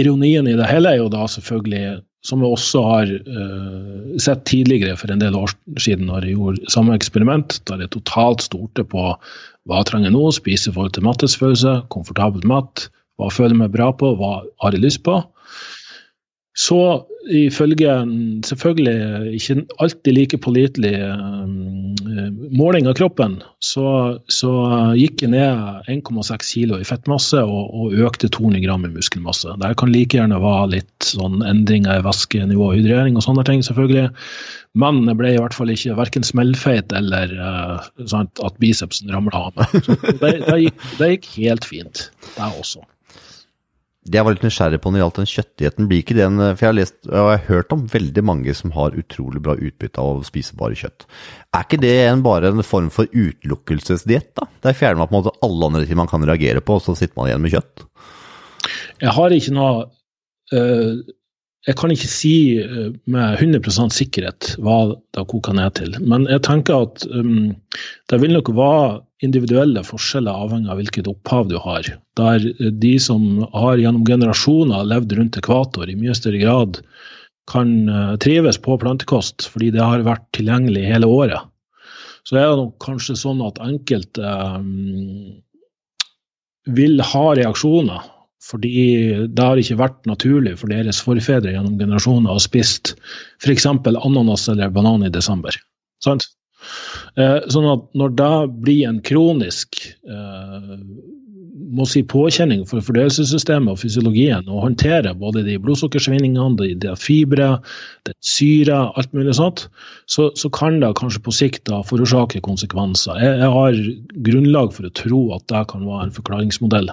ironien 0.00 0.48
i 0.48 0.56
det 0.56 0.68
hele 0.68 0.94
er 0.94 1.02
jo 1.02 1.10
da 1.12 1.26
selvfølgelig, 1.30 2.00
som 2.26 2.42
jeg 2.42 2.56
også 2.56 2.82
har 2.84 3.12
uh, 3.28 4.16
sett 4.20 4.44
tidligere 4.48 4.96
for 5.00 5.12
en 5.12 5.22
del 5.22 5.36
år 5.38 5.54
siden 5.80 6.08
når 6.10 6.26
jeg 6.26 6.38
gjorde 6.38 6.72
samme 6.72 6.96
eksperiment, 6.96 7.60
der 7.70 7.84
jeg 7.84 7.94
totalt 7.94 8.44
stolte 8.44 8.84
på 8.84 9.10
hva 9.68 9.80
jeg 9.82 9.90
trenger 9.90 10.12
nå, 10.14 10.24
spise 10.32 10.70
i 10.70 10.74
forhold 10.74 10.96
til 10.96 11.04
mattesfølelse, 11.04 11.74
komfortabel 11.92 12.44
mat, 12.48 12.88
hva 13.18 13.32
føler 13.34 13.56
jeg 13.56 13.62
meg 13.64 13.74
bra 13.74 13.90
på, 13.94 14.14
hva 14.18 14.38
har 14.62 14.76
jeg 14.76 14.84
lyst 14.84 15.04
på. 15.06 15.20
Så 16.58 16.78
ifølge 17.30 17.92
selvfølgelig 18.46 19.34
ikke 19.38 19.54
alltid 19.78 20.14
like 20.16 20.38
pålitelig 20.42 20.94
uh, 21.06 21.44
måling 22.50 22.88
av 22.90 22.96
kroppen, 22.98 23.36
så, 23.62 24.18
så 24.32 24.50
gikk 24.98 25.22
jeg 25.22 25.36
ned 25.36 25.86
1,6 25.92 26.50
kg 26.56 26.80
i 26.80 26.88
fettmasse 26.88 27.44
og, 27.44 27.70
og, 27.70 27.94
økte 28.08 28.30
200 28.34 28.64
gram 28.64 28.88
i 28.88 28.90
muskelmasse. 28.90 29.54
Det 29.62 29.70
kan 29.78 29.94
like 29.94 30.18
gjerne 30.18 30.40
være 30.42 30.72
litt 30.74 31.10
sånn 31.12 31.44
endringer 31.46 32.00
i 32.00 32.06
væskenivå 32.08 32.72
og 32.72 32.80
hydrering 32.80 33.20
og 33.20 33.26
sånne 33.28 33.46
ting, 33.46 33.62
selvfølgelig. 33.62 34.08
Men 34.82 35.04
jeg 35.06 35.20
ble 35.20 35.34
i 35.36 35.38
hvert 35.38 35.54
fall 35.54 35.70
ikke 35.70 35.98
verken 36.00 36.26
smellfeit 36.26 36.90
eller 36.96 37.38
uh, 37.38 37.88
sant, 38.10 38.34
at 38.42 38.58
bicepsen 38.58 39.14
ramla 39.14 39.46
av 39.46 39.62
meg. 39.62 39.80
Det, 40.18 40.36
det, 40.42 40.60
gikk, 40.66 40.86
det 40.98 41.14
gikk 41.14 41.34
helt 41.38 41.74
fint, 41.76 42.08
det 42.34 42.54
også 42.58 42.82
det 44.08 44.18
jeg 44.18 44.26
var 44.26 44.34
litt 44.34 44.44
nysgjerrig 44.46 44.80
på 44.82 44.90
når 44.90 44.96
det 44.96 45.02
gjaldt 45.02 45.18
den 45.20 45.30
kjøttdietten, 45.32 45.88
blir 45.90 46.02
ikke 46.02 46.16
den 46.18 46.40
For 46.40 46.64
jeg 46.64 46.68
har 46.68 46.76
lest 46.76 46.96
og 47.08 47.14
jeg 47.16 47.26
har 47.28 47.44
hørt 47.48 47.74
om 47.74 47.84
veldig 47.92 48.24
mange 48.26 48.54
som 48.56 48.72
har 48.76 48.96
utrolig 48.98 49.42
bra 49.44 49.56
utbytte 49.56 50.02
av 50.02 50.22
å 50.22 50.26
spise 50.26 50.56
bare 50.58 50.78
kjøtt. 50.78 51.06
Er 51.56 51.66
ikke 51.66 51.80
det 51.82 51.94
en, 52.06 52.24
bare 52.24 52.52
en 52.52 52.64
form 52.66 52.88
for 52.94 53.10
utelukkelsesdiett, 53.12 54.32
da? 54.38 54.48
Der 54.64 54.76
fjerner 54.76 55.02
man 55.02 55.10
på 55.10 55.16
en 55.16 55.22
måte 55.22 55.46
alle 55.46 55.70
andre 55.70 55.84
ting 55.86 56.00
man 56.00 56.10
kan 56.10 56.24
reagere 56.26 56.64
på, 56.64 56.78
og 56.78 56.84
så 56.84 56.96
sitter 56.98 57.16
man 57.18 57.30
igjen 57.30 57.44
med 57.44 57.54
kjøtt? 57.56 57.86
Jeg 59.04 59.14
har 59.14 59.34
ikke 59.34 59.54
noe 59.56 59.86
øh, 60.56 60.98
Jeg 61.68 61.76
kan 61.76 61.92
ikke 61.92 62.08
si 62.08 62.34
øh, 62.62 62.94
med 63.12 63.42
100% 63.44 63.92
sikkerhet 63.92 64.54
hva 64.64 64.78
det 65.14 65.26
koker 65.28 65.56
ned 65.58 65.74
til. 65.76 65.98
Men 66.00 66.24
jeg 66.30 66.40
tenker 66.46 66.86
at 66.86 67.04
um, 67.12 67.52
det 68.08 68.20
vil 68.22 68.32
nok 68.32 68.48
være 68.56 69.02
individuelle 69.26 69.82
forskjeller 69.84 70.44
avhengig 70.46 70.70
av 70.72 70.80
hvilket 70.80 71.10
opphav 71.10 71.50
du 71.50 71.58
har. 71.60 71.90
Der 72.16 72.46
de 72.84 72.94
som 73.02 73.44
har 73.52 73.80
gjennom 73.82 74.06
generasjoner 74.08 74.86
levd 74.88 75.16
rundt 75.18 75.38
ekvator, 75.40 75.90
i 75.90 75.98
mye 75.98 76.16
større 76.16 76.40
grad 76.40 76.80
kan 77.48 77.88
eh, 77.88 78.14
trives 78.22 78.58
på 78.60 78.76
plantekost 78.80 79.48
fordi 79.48 79.72
det 79.74 79.84
har 79.84 80.04
vært 80.06 80.26
tilgjengelig 80.36 80.84
hele 80.88 81.08
året. 81.08 81.48
Så 82.28 82.36
er 82.36 82.50
det 82.52 82.68
kanskje 82.84 83.16
sånn 83.16 83.40
at 83.44 83.60
enkelte 83.64 84.32
um, 84.60 85.38
vil 86.76 87.00
ha 87.00 87.24
reaksjoner. 87.38 88.04
Fordi 88.44 89.26
det 89.26 89.44
har 89.44 89.58
ikke 89.58 89.80
vært 89.80 90.06
naturlig 90.06 90.54
for 90.60 90.70
deres 90.70 91.00
forfedre 91.02 91.52
gjennom 91.54 91.78
generasjoner 91.80 92.30
å 92.36 92.42
spist 92.42 92.94
f.eks. 93.42 93.66
ananas 93.66 94.46
eller 94.52 94.70
banan 94.74 95.06
i 95.06 95.12
desember. 95.12 95.58
Sant? 96.04 96.28
Eh, 97.18 97.40
sånn 97.50 97.66
at 97.70 97.86
når 97.98 98.14
det 98.18 98.34
blir 98.62 98.86
en 98.88 99.00
kronisk 99.02 99.80
eh, 100.06 100.76
må 101.74 101.84
si 101.88 102.02
påkjenning 102.06 102.64
for 102.68 102.84
fordøyelsessystemet 102.84 103.72
og 103.72 103.80
fysiologien 103.82 104.48
å 104.48 104.62
håndtere 104.62 105.14
både 105.18 105.44
de 105.46 105.56
blodsukkersvingningene, 105.62 106.56
de, 106.60 106.70
de 106.82 106.94
fibre, 107.00 107.50
det 108.08 108.14
syre, 108.24 108.78
alt 108.98 109.12
mulig 109.16 109.36
sånt, 109.38 109.66
så, 110.10 110.28
så, 110.38 110.50
kan 110.54 110.80
det 110.82 110.94
kanskje 110.98 111.22
på 111.24 111.34
sikt 111.34 111.64
da 111.68 111.82
forårsake 111.86 112.42
konsekvenser. 112.44 113.20
Jeg, 113.22 113.36
jeg, 113.42 113.52
har 113.58 113.82
grunnlag 114.28 114.72
for 114.76 114.88
å 114.88 114.94
tro 115.02 115.22
at 115.36 115.46
det 115.52 115.64
kan 115.72 115.86
være 115.88 116.08
en 116.08 116.16
forklaringsmodell. 116.16 116.90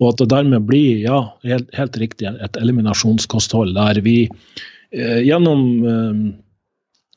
Og 0.00 0.12
at 0.12 0.22
det 0.22 0.30
dermed 0.32 0.68
blir, 0.68 1.02
ja, 1.06 1.24
helt, 1.48 1.68
helt 1.76 1.98
riktig, 2.00 2.30
et 2.30 2.60
eliminasjonskosthold 2.60 3.74
der 3.78 4.02
vi 4.06 4.16
eh, 4.28 5.20
gjennom 5.26 5.68
eh, 5.82 6.24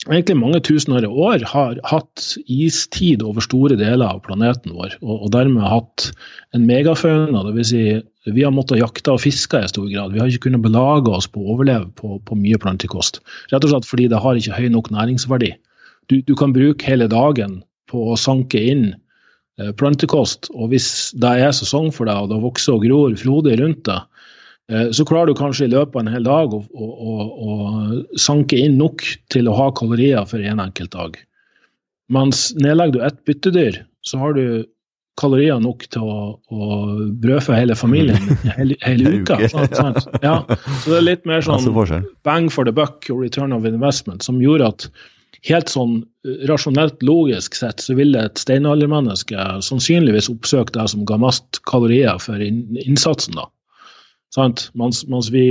egentlig 0.05 0.37
mange 0.37 0.61
tusenårige 0.61 1.09
år 1.09 1.43
har 1.49 1.77
hatt 1.87 2.25
istid 2.51 3.23
over 3.25 3.43
store 3.43 3.77
deler 3.79 4.05
av 4.05 4.21
planeten 4.25 4.75
vår, 4.75 4.97
og, 5.01 5.25
og 5.25 5.31
dermed 5.33 5.65
hatt 5.65 6.09
en 6.55 6.65
megafauna. 6.67 7.45
Dvs. 7.47 7.71
Si, 7.71 7.83
vi 8.35 8.45
har 8.45 8.53
måttet 8.53 8.81
jakte 8.81 9.15
og 9.15 9.23
fiske 9.23 9.61
i 9.61 9.71
stor 9.71 9.87
grad. 9.89 10.13
Vi 10.13 10.21
har 10.21 10.29
ikke 10.29 10.47
kunnet 10.49 10.65
belage 10.65 11.13
oss 11.13 11.29
på 11.31 11.41
å 11.41 11.55
overleve 11.55 11.89
på, 11.97 12.19
på 12.25 12.37
mye 12.39 12.59
plantekost. 12.61 13.21
Rett 13.53 13.65
og 13.65 13.73
slett 13.73 13.89
fordi 13.89 14.09
det 14.11 14.21
har 14.21 14.37
ikke 14.39 14.59
høy 14.59 14.69
nok 14.73 14.91
næringsverdi. 14.93 15.55
Du, 16.11 16.19
du 16.21 16.35
kan 16.37 16.53
bruke 16.53 16.85
hele 16.85 17.09
dagen 17.09 17.63
på 17.89 18.11
å 18.11 18.19
sanke 18.19 18.61
inn 18.61 18.87
eh, 18.93 19.71
plantekost, 19.77 20.51
og 20.53 20.73
hvis 20.73 21.15
det 21.21 21.31
er 21.41 21.55
sesong 21.55 21.89
for 21.93 22.09
deg, 22.09 22.25
og 22.25 22.33
det 22.33 22.43
vokser 22.43 22.77
og 22.77 22.85
gror 22.85 23.17
frodig 23.17 23.57
rundt 23.61 23.85
deg, 23.89 24.05
så 24.65 25.05
klarer 25.05 25.29
du 25.29 25.37
kanskje 25.37 25.67
i 25.67 25.73
løpet 25.73 25.93
av 25.93 26.01
en 26.01 26.13
hel 26.13 26.23
dag 26.25 26.53
å, 26.57 26.61
å, 26.73 26.85
å, 26.89 27.15
å 27.45 28.17
sanke 28.17 28.57
inn 28.57 28.79
nok 28.81 29.03
til 29.33 29.49
å 29.49 29.53
ha 29.57 29.67
kalorier 29.77 30.25
for 30.25 30.41
en 30.41 30.63
enkelt 30.63 30.95
dag. 30.95 31.19
Mens 32.09 32.47
nedlegger 32.57 32.97
du 32.97 33.03
ett 33.05 33.19
byttedyr, 33.29 33.83
så 34.05 34.21
har 34.21 34.33
du 34.37 34.65
kalorier 35.19 35.59
nok 35.63 35.85
til 35.93 36.03
å, 36.03 36.19
å 36.51 36.69
brødfø 37.23 37.55
hele 37.55 37.75
familien 37.77 38.19
hele, 38.57 38.77
hele 38.83 39.21
uka. 39.21 39.39
Sant? 39.49 40.05
Ja, 40.21 40.41
så 40.83 40.91
det 40.91 40.97
er 40.99 41.09
litt 41.09 41.27
mer 41.29 41.43
sånn 41.45 42.05
bang 42.27 42.49
for 42.51 42.67
the 42.67 42.75
buck 42.75 43.07
og 43.13 43.23
return 43.23 43.55
of 43.55 43.67
investment, 43.69 44.25
som 44.25 44.41
gjorde 44.43 44.73
at 44.73 44.89
helt 45.45 45.69
sånn 45.69 45.99
rasjonelt 46.49 47.03
logisk 47.05 47.55
sett 47.57 47.83
så 47.83 47.95
ville 47.97 48.23
et 48.27 48.41
steinaldermenneske 48.41 49.37
sannsynligvis 49.65 50.29
oppsøkt 50.31 50.73
det 50.77 50.87
som 50.91 51.05
ga 51.07 51.19
mest 51.21 51.61
kalorier 51.69 52.17
for 52.21 52.41
innsatsen. 52.41 53.37
da. 53.37 53.47
Mens, 54.37 55.05
mens 55.09 55.31
vi 55.33 55.45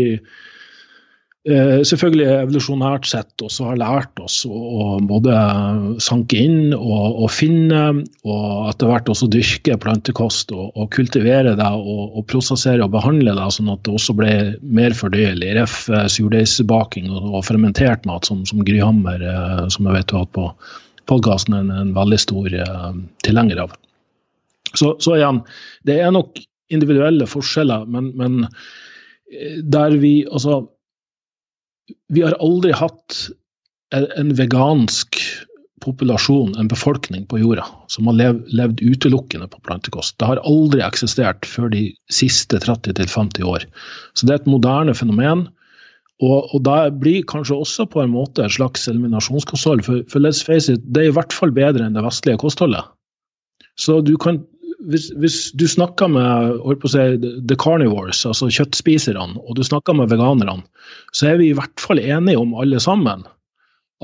Eh, 1.44 1.82
selvfølgelig 1.84 2.24
evolusjonært 2.24 3.04
sett 3.04 3.42
også 3.44 3.66
har 3.68 3.76
lært 3.76 4.20
oss 4.24 4.38
å, 4.48 4.56
å 4.56 4.84
både 5.04 5.34
sanke 6.00 6.38
inn 6.40 6.72
og, 6.72 7.18
og, 7.20 7.26
finne, 7.28 7.82
og 8.24 8.70
etter 8.70 8.88
hvert 8.88 9.10
også 9.12 9.28
dyrke 9.28 9.76
plantekost 9.82 10.54
og, 10.56 10.70
og 10.72 10.88
kultivere 10.96 11.52
det 11.58 11.66
og, 11.68 12.16
og, 12.16 12.22
prosessere 12.32 12.86
og 12.86 12.94
behandle 12.94 13.34
det, 13.36 13.50
sånn 13.58 13.68
at 13.74 13.82
det 13.84 13.92
også 13.92 14.16
ble 14.16 14.32
mer 14.64 14.96
fordøyelig. 14.96 15.52
Ref. 15.58 15.76
Eh, 15.92 16.06
surdeigsbaking 16.14 17.12
og, 17.12 17.42
fermentert 17.44 18.08
mat, 18.08 18.24
som, 18.24 18.40
som 18.48 18.64
Gryhammer, 18.64 19.20
eh, 19.20 19.62
som 19.68 19.84
jeg 19.84 19.98
vet 19.98 20.08
du 20.08 20.16
har 20.16 20.24
hatt 20.24 20.34
på 20.38 20.48
podkasten, 21.12 21.60
en, 21.60 21.68
en 21.76 21.92
veldig 21.92 22.22
stor 22.24 22.48
eh, 22.56 22.90
tilhenger 23.28 23.66
av. 23.66 23.76
Så, 24.72 24.94
så, 24.96 25.18
igjen, 25.18 25.44
det 25.84 26.00
er 26.00 26.16
nok 26.16 26.40
individuelle 26.74 27.26
forskjeller, 27.30 27.86
men, 27.90 28.12
men 28.18 28.46
eh, 28.46 29.60
der 29.62 29.98
vi 30.02 30.16
altså 30.30 30.62
vi 32.12 32.22
har 32.24 32.36
aldri 32.40 32.72
hatt 32.76 33.26
en 33.94 34.30
vegansk 34.38 35.18
populasjon, 35.84 36.54
en 36.58 36.70
befolkning 36.70 37.26
på 37.28 37.42
jorda, 37.42 37.66
som 37.92 38.08
har 38.08 38.16
lev, 38.16 38.38
levd 38.56 38.80
utelukkende 38.82 39.48
på 39.52 39.60
plantekost. 39.66 40.16
Det 40.18 40.30
har 40.30 40.40
aldri 40.48 40.80
eksistert 40.84 41.44
før 41.48 41.68
de 41.74 41.88
siste 42.12 42.60
30-50 42.62 43.44
år. 43.44 43.66
Så 44.16 44.26
det 44.26 44.34
er 44.34 44.42
et 44.42 44.50
moderne 44.50 44.96
fenomen. 44.96 45.46
Og, 46.22 46.48
og 46.54 46.62
det 46.64 46.94
blir 47.02 47.26
kanskje 47.28 47.58
også 47.58 47.88
på 47.90 48.00
en 48.04 48.12
måte 48.14 48.44
et 48.44 48.54
slags 48.54 48.86
eliminasjonskosthold. 48.88 49.82
For, 49.84 50.04
for 50.08 50.24
let's 50.24 50.44
face 50.46 50.72
it, 50.72 50.84
det 50.94 51.02
er 51.02 51.12
i 51.12 51.16
hvert 51.16 51.34
fall 51.34 51.52
bedre 51.52 51.84
enn 51.84 51.98
det 51.98 52.04
vestlige 52.06 52.40
kostholdet. 52.40 52.86
Så 53.76 53.98
du 54.06 54.14
kan 54.20 54.40
hvis, 54.90 55.10
hvis, 55.20 55.38
du 55.56 55.66
snakker 55.70 56.10
med 56.12 56.84
si, 56.90 57.04
the 57.48 57.56
carnivores, 57.60 58.24
altså 58.28 58.50
kjøttspiserne, 58.52 59.40
og 59.40 59.56
du 59.58 59.62
snakker 59.66 59.96
med 59.96 60.10
veganerne, 60.12 60.64
så 61.14 61.32
er 61.32 61.40
vi 61.40 61.50
i 61.50 61.56
hvert 61.56 61.80
fall 61.80 62.02
enige 62.02 62.40
om 62.40 62.54
alle 62.60 62.80
sammen 62.82 63.24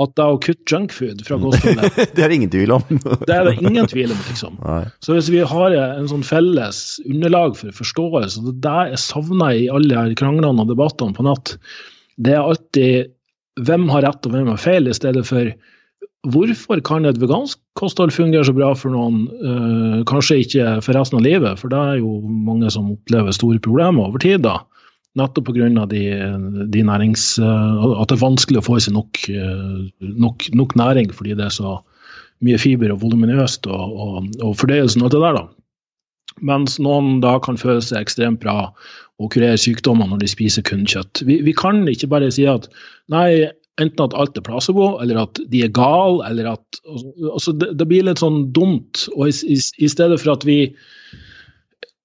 at 0.01 0.13
det 0.17 0.25
å 0.25 0.39
kutte 0.41 0.71
junkfood 0.71 1.23
fra 1.27 1.37
kostholdet 1.43 1.97
Det 2.17 2.25
er 2.25 2.31
det 2.31 2.37
ingen 2.39 2.53
tvil 2.53 2.75
om. 2.77 2.85
det 3.29 3.35
er 3.35 3.49
det 3.49 3.57
ingen 3.59 3.89
tvil 3.91 4.15
om, 4.15 4.21
liksom. 4.29 4.59
Nei. 4.63 4.85
Så 5.05 5.17
hvis 5.17 5.31
vi 5.35 5.43
har 5.53 5.77
en 5.77 6.09
sånn 6.11 6.25
felles 6.27 7.01
underlag 7.05 7.57
for 7.59 7.75
forståelse, 7.77 8.41
og 8.41 8.47
det 8.49 8.55
er 8.55 8.63
det 8.65 8.95
jeg 8.95 9.03
savner 9.05 9.57
i 9.59 9.67
alle 9.73 9.99
her 9.99 10.15
kranglene 10.19 10.65
og 10.65 10.71
debattene 10.71 11.17
på 11.17 11.27
natt, 11.27 11.57
det 12.21 12.37
er 12.37 12.45
alltid 12.45 13.13
hvem 13.61 13.91
har 13.93 14.07
rett 14.07 14.27
og 14.27 14.37
hvem 14.37 14.49
har 14.53 14.63
feil, 14.63 14.89
i 14.89 14.97
stedet 14.97 15.27
for 15.29 15.53
Hvorfor 16.29 16.83
kan 16.85 17.09
et 17.09 17.17
vegansk 17.17 17.57
kosthold 17.81 18.13
fungere 18.13 18.45
så 18.45 18.53
bra 18.53 18.75
for 18.77 18.93
noen, 18.93 19.23
uh, 19.41 20.01
kanskje 20.09 20.43
ikke 20.43 20.67
for 20.85 20.97
resten 20.99 21.17
av 21.17 21.25
livet? 21.25 21.61
For 21.61 21.73
det 21.73 21.79
er 21.81 22.03
jo 22.03 22.19
mange 22.29 22.69
som 22.75 22.91
opplever 22.93 23.33
store 23.33 23.61
problemer 23.65 24.11
over 24.11 24.21
tid. 24.21 24.43
da. 24.45 24.59
Nettopp 25.17 25.49
pga. 25.49 25.87
De, 25.89 26.03
de 26.69 26.83
nærings... 26.85 27.39
Uh, 27.41 27.97
at 28.03 28.13
det 28.13 28.19
er 28.19 28.27
vanskelig 28.27 28.61
å 28.61 28.67
få 28.67 28.77
i 28.77 28.85
seg 28.85 28.99
nok, 28.99 29.23
uh, 29.33 29.89
nok, 30.27 30.51
nok, 30.53 30.77
næring 30.77 31.09
fordi 31.17 31.39
det 31.39 31.49
er 31.49 31.57
så 31.57 31.79
mye 32.45 32.61
fiber 32.61 32.93
og 32.93 33.01
voluminøst, 33.01 33.67
og, 33.69 33.97
og, 33.97 34.29
og 34.45 34.55
fordøyelsen 34.61 35.01
og 35.01 35.09
alt 35.09 35.17
det 35.17 35.25
der. 35.25 35.41
da. 35.41 35.49
Mens 36.53 36.77
noen 36.81 37.19
da 37.25 37.39
kan 37.43 37.59
føle 37.61 37.81
seg 37.85 38.05
ekstremt 38.05 38.41
bra 38.45 38.71
og 39.21 39.33
kurere 39.33 39.59
sykdommer 39.61 40.09
når 40.09 40.23
de 40.23 40.29
spiser 40.33 40.65
kun 40.65 40.87
kjøtt. 40.89 41.25
Vi, 41.29 41.41
vi 41.45 41.57
kan 41.57 41.83
ikke 41.89 42.09
bare 42.13 42.31
si 42.33 42.47
at 42.49 42.69
nei, 43.13 43.49
enten 43.81 44.05
at 44.05 44.17
alt 44.19 44.37
er 44.37 44.45
placebo, 44.45 44.93
eller 45.03 45.23
at 45.23 45.41
de 45.53 45.65
er 45.65 45.73
gale, 45.75 46.21
eller 46.29 46.53
at 46.57 46.81
altså 47.31 47.55
det, 47.57 47.73
det, 47.79 47.89
blir 47.89 48.07
litt 48.07 48.23
sånn 48.23 48.49
dumt. 48.57 49.07
Og 49.17 49.31
i, 49.31 49.35
i, 49.55 49.59
i, 49.59 49.91
stedet 49.91 50.21
for 50.23 50.35
at 50.35 50.47
vi 50.49 50.63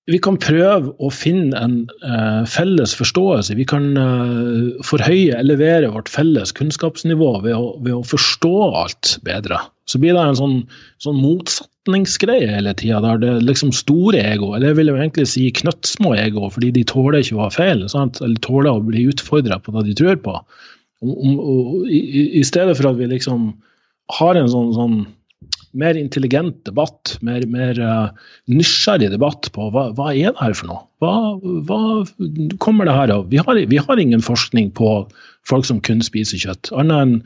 vi 0.06 0.20
kan 0.22 0.36
prøve 0.38 0.92
å 1.02 1.08
finne 1.10 1.58
en 1.58 1.78
uh, 2.06 2.46
felles 2.50 2.92
forståelse. 2.94 3.56
Vi 3.58 3.66
kan 3.66 3.96
uh, 3.98 4.76
forhøye, 4.86 5.34
elevere 5.40 5.90
vårt 5.96 6.12
felles 6.14 6.54
kunnskapsnivå 6.58 7.32
ved 7.42 7.56
å, 7.58 7.72
ved 7.82 7.96
å, 7.96 8.04
forstå 8.06 8.54
alt 8.84 9.16
bedre. 9.26 9.58
Så 9.90 10.02
blir 10.02 10.14
det 10.14 10.22
en 10.22 10.38
sånn, 10.38 10.60
sånn 11.02 11.18
motsetningsgreie 11.24 12.52
hele 12.54 12.76
tida, 12.78 13.02
der 13.02 13.24
det 13.24 13.34
liksom 13.48 13.74
store 13.74 14.22
ego, 14.22 14.54
eller 14.54 14.72
jeg 14.72 14.80
vil 14.84 14.94
jo 14.94 15.00
egentlig 15.00 15.28
si 15.34 15.48
knøttsmå 15.58 16.14
ego, 16.22 16.52
fordi 16.54 16.70
de 16.78 16.86
tåler 16.86 17.26
ikke 17.26 17.40
å 17.40 17.48
ha 17.48 17.52
feil, 17.54 17.82
sant? 17.90 18.22
eller 18.22 18.38
tåler 18.46 18.76
å 18.76 18.86
bli 18.86 19.08
utfordra 19.10 19.58
på 19.58 19.74
det 19.80 19.88
de 19.90 19.98
tror 20.04 20.22
på. 20.22 20.38
Om, 21.06 21.36
om, 21.40 21.86
i, 21.86 22.02
i, 22.40 22.44
stedet 22.48 22.76
for 22.78 22.92
at 22.92 23.00
vi 23.00 23.10
liksom 23.12 23.52
har 24.20 24.38
en 24.40 24.50
sånn, 24.52 24.74
sånn 24.76 24.98
mer 25.76 25.98
intelligent 26.00 26.58
debatt, 26.68 27.16
mer, 27.26 27.44
mer 27.52 27.80
uh, 27.82 28.28
nysgjerrig 28.52 29.10
debatt 29.12 29.50
på 29.56 29.68
hva, 29.74 29.90
hva, 29.98 30.12
er 30.14 30.32
det 30.32 30.42
her 30.42 30.56
for 30.58 30.72
noe? 30.72 30.84
Hva, 31.04 31.14
hva 31.68 32.58
kommer 32.64 32.88
det 32.88 32.96
her 32.96 33.14
av? 33.18 33.28
Vi 33.34 33.42
har, 33.42 33.60
vi 33.72 33.82
har, 33.82 34.02
ingen 34.02 34.24
forskning 34.24 34.72
på 34.78 34.94
folk 35.48 35.68
som 35.68 35.82
kun 35.84 36.04
spiser 36.06 36.42
kjøtt, 36.42 36.72
annet 36.74 37.04
enn 37.04 37.18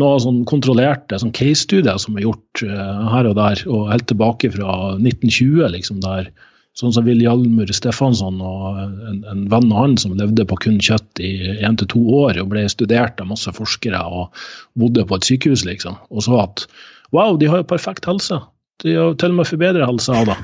noe 0.00 0.16
sånn 0.24 0.42
kontrollerte 0.48 1.18
sånn 1.20 1.34
case-studier 1.36 2.00
som 2.00 2.16
er 2.16 2.26
gjort 2.26 2.64
uh, 2.64 3.12
her 3.12 3.28
og 3.28 3.36
der, 3.38 3.62
og 3.68 3.90
helt 3.92 4.08
tilbake 4.10 4.50
fra 4.54 4.96
1920, 4.96 5.62
liksom, 5.76 6.00
der 6.04 6.32
Sånn 6.78 6.94
som 6.96 7.04
Viljalmur 7.04 7.68
Stefansson 7.76 8.38
og 8.40 8.78
en, 8.80 9.18
en, 9.28 9.42
venn 9.52 9.68
av 9.68 9.82
han 9.82 9.96
som 10.00 10.14
levde 10.16 10.46
på 10.48 10.56
kun 10.64 10.78
kjøtt 10.80 11.20
i 11.20 11.32
én 11.60 11.76
til 11.76 11.90
to 11.92 12.00
år 12.22 12.40
og 12.40 12.48
ble 12.54 12.64
studert 12.72 13.20
av 13.20 13.28
masse 13.28 13.52
forskere 13.52 14.00
og 14.08 14.44
bodde 14.80 15.04
på 15.04 15.18
et 15.18 15.28
sykehus, 15.28 15.66
liksom. 15.68 15.98
Og 16.08 16.24
så 16.24 16.38
at 16.46 16.64
wow, 17.12 17.36
de 17.36 17.50
har 17.52 17.60
jo 17.60 17.68
perfekt 17.74 18.08
helse. 18.08 18.40
De 18.82 18.96
har 18.96 19.12
til 19.20 19.34
og 19.34 19.42
med 19.42 19.50
forbedret 19.50 19.86
helsa 19.86 20.16
av 20.22 20.32
det. 20.32 20.38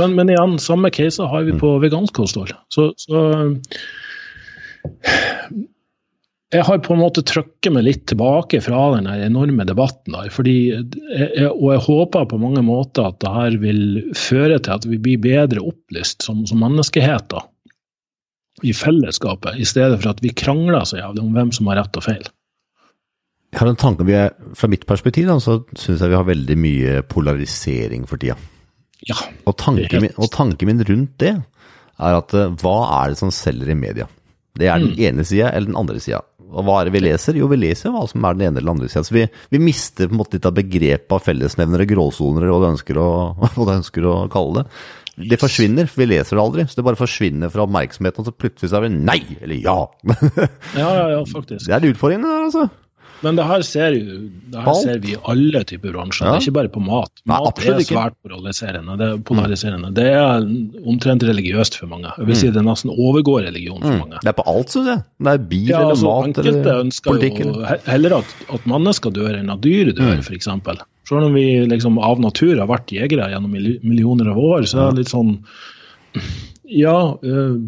men, 0.00 0.16
men, 0.16 0.32
igjen, 0.32 0.56
samme 0.62 0.90
case 0.94 1.28
har 1.30 1.44
vi 1.46 1.52
på 1.60 1.76
vegansk 1.84 2.16
kosthold. 2.16 2.56
Så, 2.72 2.88
så 2.96 3.26
jeg 6.54 6.64
har 6.68 6.78
på 6.84 6.94
en 6.94 7.02
måte 7.02 7.24
trykket 7.26 7.72
meg 7.74 7.86
litt 7.86 8.04
tilbake 8.10 8.60
fra 8.62 8.84
den 8.94 9.08
enorme 9.10 9.66
debatten. 9.66 10.14
der, 10.14 10.30
fordi, 10.30 10.56
jeg, 10.70 11.50
Og 11.50 11.72
jeg 11.72 11.82
håper 11.88 12.28
på 12.30 12.38
mange 12.38 12.62
måter 12.62 13.08
at 13.10 13.18
det 13.24 13.32
her 13.34 13.58
vil 13.62 13.82
føre 14.14 14.60
til 14.60 14.76
at 14.76 14.86
vi 14.86 15.00
blir 15.02 15.22
bedre 15.22 15.64
opplyst 15.64 16.22
som, 16.26 16.44
som 16.46 16.62
menneskehet 16.62 17.26
da, 17.32 17.42
i 18.62 18.72
fellesskapet, 18.76 19.58
i 19.58 19.66
stedet 19.66 19.98
for 20.00 20.14
at 20.14 20.22
vi 20.22 20.34
krangler 20.36 20.86
så 20.86 21.00
jævlig 21.00 21.24
om 21.24 21.34
hvem 21.34 21.52
som 21.54 21.70
har 21.72 21.82
rett 21.82 21.98
og 21.98 22.06
feil. 22.06 22.26
Jeg 23.54 23.62
har 23.62 23.70
en 23.70 23.78
tanke, 23.78 24.06
vi 24.06 24.16
er, 24.18 24.32
Fra 24.58 24.70
mitt 24.70 24.86
perspektiv 24.86 25.28
da, 25.30 25.38
så 25.42 25.60
syns 25.78 26.02
jeg 26.02 26.10
vi 26.10 26.18
har 26.18 26.26
veldig 26.26 26.58
mye 26.58 26.98
polarisering 27.06 28.06
for 28.10 28.18
tida. 28.18 28.38
Ja, 29.04 29.18
og, 29.44 29.56
tanken 29.60 30.06
min, 30.06 30.14
og 30.16 30.30
tanken 30.32 30.70
min 30.70 30.82
rundt 30.86 31.18
det 31.20 31.34
er 31.34 32.16
at 32.16 32.34
eh, 32.34 32.52
hva 32.62 32.78
er 33.02 33.12
det 33.12 33.20
som 33.20 33.30
selger 33.34 33.70
i 33.70 33.76
media? 33.78 34.06
Det 34.58 34.68
er 34.70 34.78
den 34.78 34.94
mm. 34.94 35.02
ene 35.02 35.26
sida 35.26 35.50
eller 35.50 35.72
den 35.72 35.78
andre 35.78 36.00
sida. 36.02 36.22
Hva 36.54 36.80
er 36.80 36.88
det 36.88 36.94
vi 36.94 37.04
leser? 37.04 37.38
Jo, 37.38 37.48
vi 37.50 37.58
leser 37.58 37.94
hva 37.94 38.04
som 38.10 38.24
er 38.26 38.36
den 38.36 38.48
ene 38.48 38.60
eller 38.60 38.74
andre 38.74 38.90
sida. 38.90 39.04
Vi, 39.14 39.24
vi, 39.54 39.62
mister 39.62 40.10
på 40.10 40.14
en 40.14 40.20
måte 40.20 40.38
litt 40.38 40.48
av 40.48 40.54
begrepet 40.56 41.14
av 41.16 41.24
fellesnevnere, 41.24 41.88
gråsoner, 41.90 42.46
hva 42.50 42.60
du 42.62 42.68
ønsker, 42.72 43.00
ønsker 43.78 44.06
å, 44.10 44.14
kalle 44.32 44.62
det. 44.62 44.76
Det 45.30 45.38
forsvinner, 45.38 45.86
for 45.90 46.02
vi 46.02 46.10
leser 46.10 46.36
det 46.36 46.44
aldri. 46.44 46.66
Så 46.68 46.78
det 46.78 46.86
bare 46.86 46.98
forsvinner 46.98 47.52
fra 47.52 47.66
oppmerksomheten, 47.66 48.22
og 48.22 48.30
så 48.30 48.34
plutselig 48.34 48.70
så 48.70 48.80
er 48.80 48.88
det 48.88 48.96
nei 48.96 49.20
eller 49.40 49.58
ja. 49.62 49.78
ja, 50.80 50.88
ja, 50.88 51.04
ja, 51.16 51.20
faktisk. 51.30 51.68
Det 51.68 51.76
er 51.76 51.90
utfordringen 51.92 52.26
der, 52.26 52.48
altså. 52.48 52.66
Men 53.22 53.38
det 53.38 53.44
her 53.46 53.62
ser, 53.64 53.94
det 54.52 54.62
her 54.64 54.76
ser 54.80 54.98
vi 55.04 55.14
i 55.14 55.18
alle 55.30 55.62
typer 55.68 55.94
bransjer, 55.94 56.26
ja. 56.26 56.34
det 56.34 56.42
er 56.42 56.46
ikke 56.48 56.56
bare 56.58 56.70
på 56.74 56.82
mat. 56.84 57.12
Mat 57.30 57.60
Nei, 57.60 57.70
er 57.70 57.84
svært 57.86 58.16
polariserende. 58.24 58.96
Det 59.00 59.06
er, 59.06 59.20
polariserende. 59.28 59.92
Det 59.96 60.06
er 60.10 60.48
omtrent 60.84 61.24
religiøst 61.26 61.78
for 61.80 61.90
mange. 61.92 62.12
Jeg 62.18 62.28
vil 62.30 62.40
si 62.40 62.50
mm. 62.50 62.54
Det 62.58 62.64
nesten 62.66 62.92
overgår 62.92 63.46
religion 63.46 63.80
for 63.80 63.94
mm. 63.94 64.00
mange. 64.02 64.20
Det 64.24 64.32
er 64.32 64.38
på 64.38 64.46
alt, 64.54 64.74
syns 64.74 64.90
jeg. 64.92 65.04
Det 65.24 65.34
er 65.34 65.46
bil 65.54 65.70
ja, 65.70 65.80
eller 65.80 65.94
altså, 65.96 66.12
mat 66.12 66.42
eller 66.42 66.92
politikk. 67.08 67.40
Heller 67.88 68.16
at, 68.18 68.36
at 68.58 68.68
mennesker 68.74 69.16
dør 69.20 69.40
enn 69.40 69.54
at 69.54 69.64
dyr 69.64 69.92
dør, 69.92 70.14
mm. 70.18 70.24
f.eks. 70.26 70.50
Selv 71.08 71.28
om 71.28 71.36
vi 71.36 71.46
liksom 71.68 72.00
av 72.00 72.22
natur 72.22 72.56
har 72.56 72.70
vært 72.70 72.92
jegere 72.94 73.30
gjennom 73.32 73.52
millioner 73.54 74.32
av 74.32 74.40
år, 74.40 74.68
så 74.68 74.88
er 74.88 74.94
det 74.94 75.04
litt 75.04 75.14
sånn 75.14 75.38
Ja. 76.70 76.96
Øh, 77.24 77.60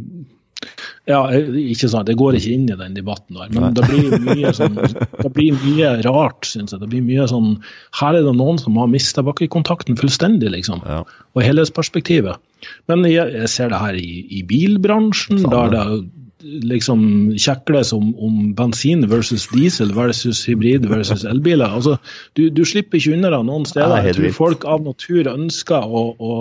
ja, 1.07 1.20
ikke 1.30 1.88
sant. 1.90 2.09
Jeg 2.11 2.18
går 2.18 2.38
ikke 2.38 2.52
inn 2.57 2.66
i 2.66 2.76
den 2.78 2.96
debatten 2.96 3.38
der. 3.38 3.52
Men 3.54 3.76
det 3.76 3.86
blir 3.86 4.16
mye, 4.24 4.50
sånn, 4.57 4.74
det 4.74 5.30
blir 5.34 5.54
mye 5.61 5.92
rart, 6.07 6.48
syns 6.48 6.74
jeg. 6.74 6.82
Det 6.82 6.90
blir 6.90 7.04
mye 7.07 7.28
sånn 7.30 7.52
Her 8.00 8.18
er 8.18 8.26
det 8.26 8.34
noen 8.38 8.59
som 8.59 8.78
har 8.80 8.90
mista 8.90 9.22
bakkekontakten 9.26 9.98
fullstendig, 10.00 10.50
liksom. 10.57 10.82
Ja. 10.88 11.02
Og 11.36 11.44
helhetsperspektivet. 11.46 12.42
Men 12.90 13.07
jeg, 13.07 13.30
jeg, 13.36 13.50
ser 13.52 13.70
det 13.70 13.82
her 13.82 13.98
i, 14.00 14.24
i 14.34 14.42
bilbransjen, 14.48 15.44
Samme. 15.44 15.66
der 15.68 15.74
det 15.76 16.62
liksom 16.66 17.00
kjekles 17.40 17.92
om, 17.96 18.11
om, 18.22 18.40
bensin 18.59 19.07
versus 19.11 19.46
diesel 19.54 19.92
versus 19.96 20.44
hybrid 20.46 20.86
versus 20.90 21.24
elbiler. 21.26 21.70
Altså, 21.78 21.96
du, 22.38 22.48
du 22.54 22.64
slipper 22.68 23.00
ikke 23.00 23.16
unna 23.16 23.32
det 23.34 23.42
noen 23.48 23.66
steder. 23.68 24.04
Jeg 24.07 24.18
tror 24.18 24.36
folk 24.36 24.66
av 24.68 24.84
natur 24.84 25.30
ønsker 25.32 25.86
å, 25.86 26.07
å, 26.18 26.38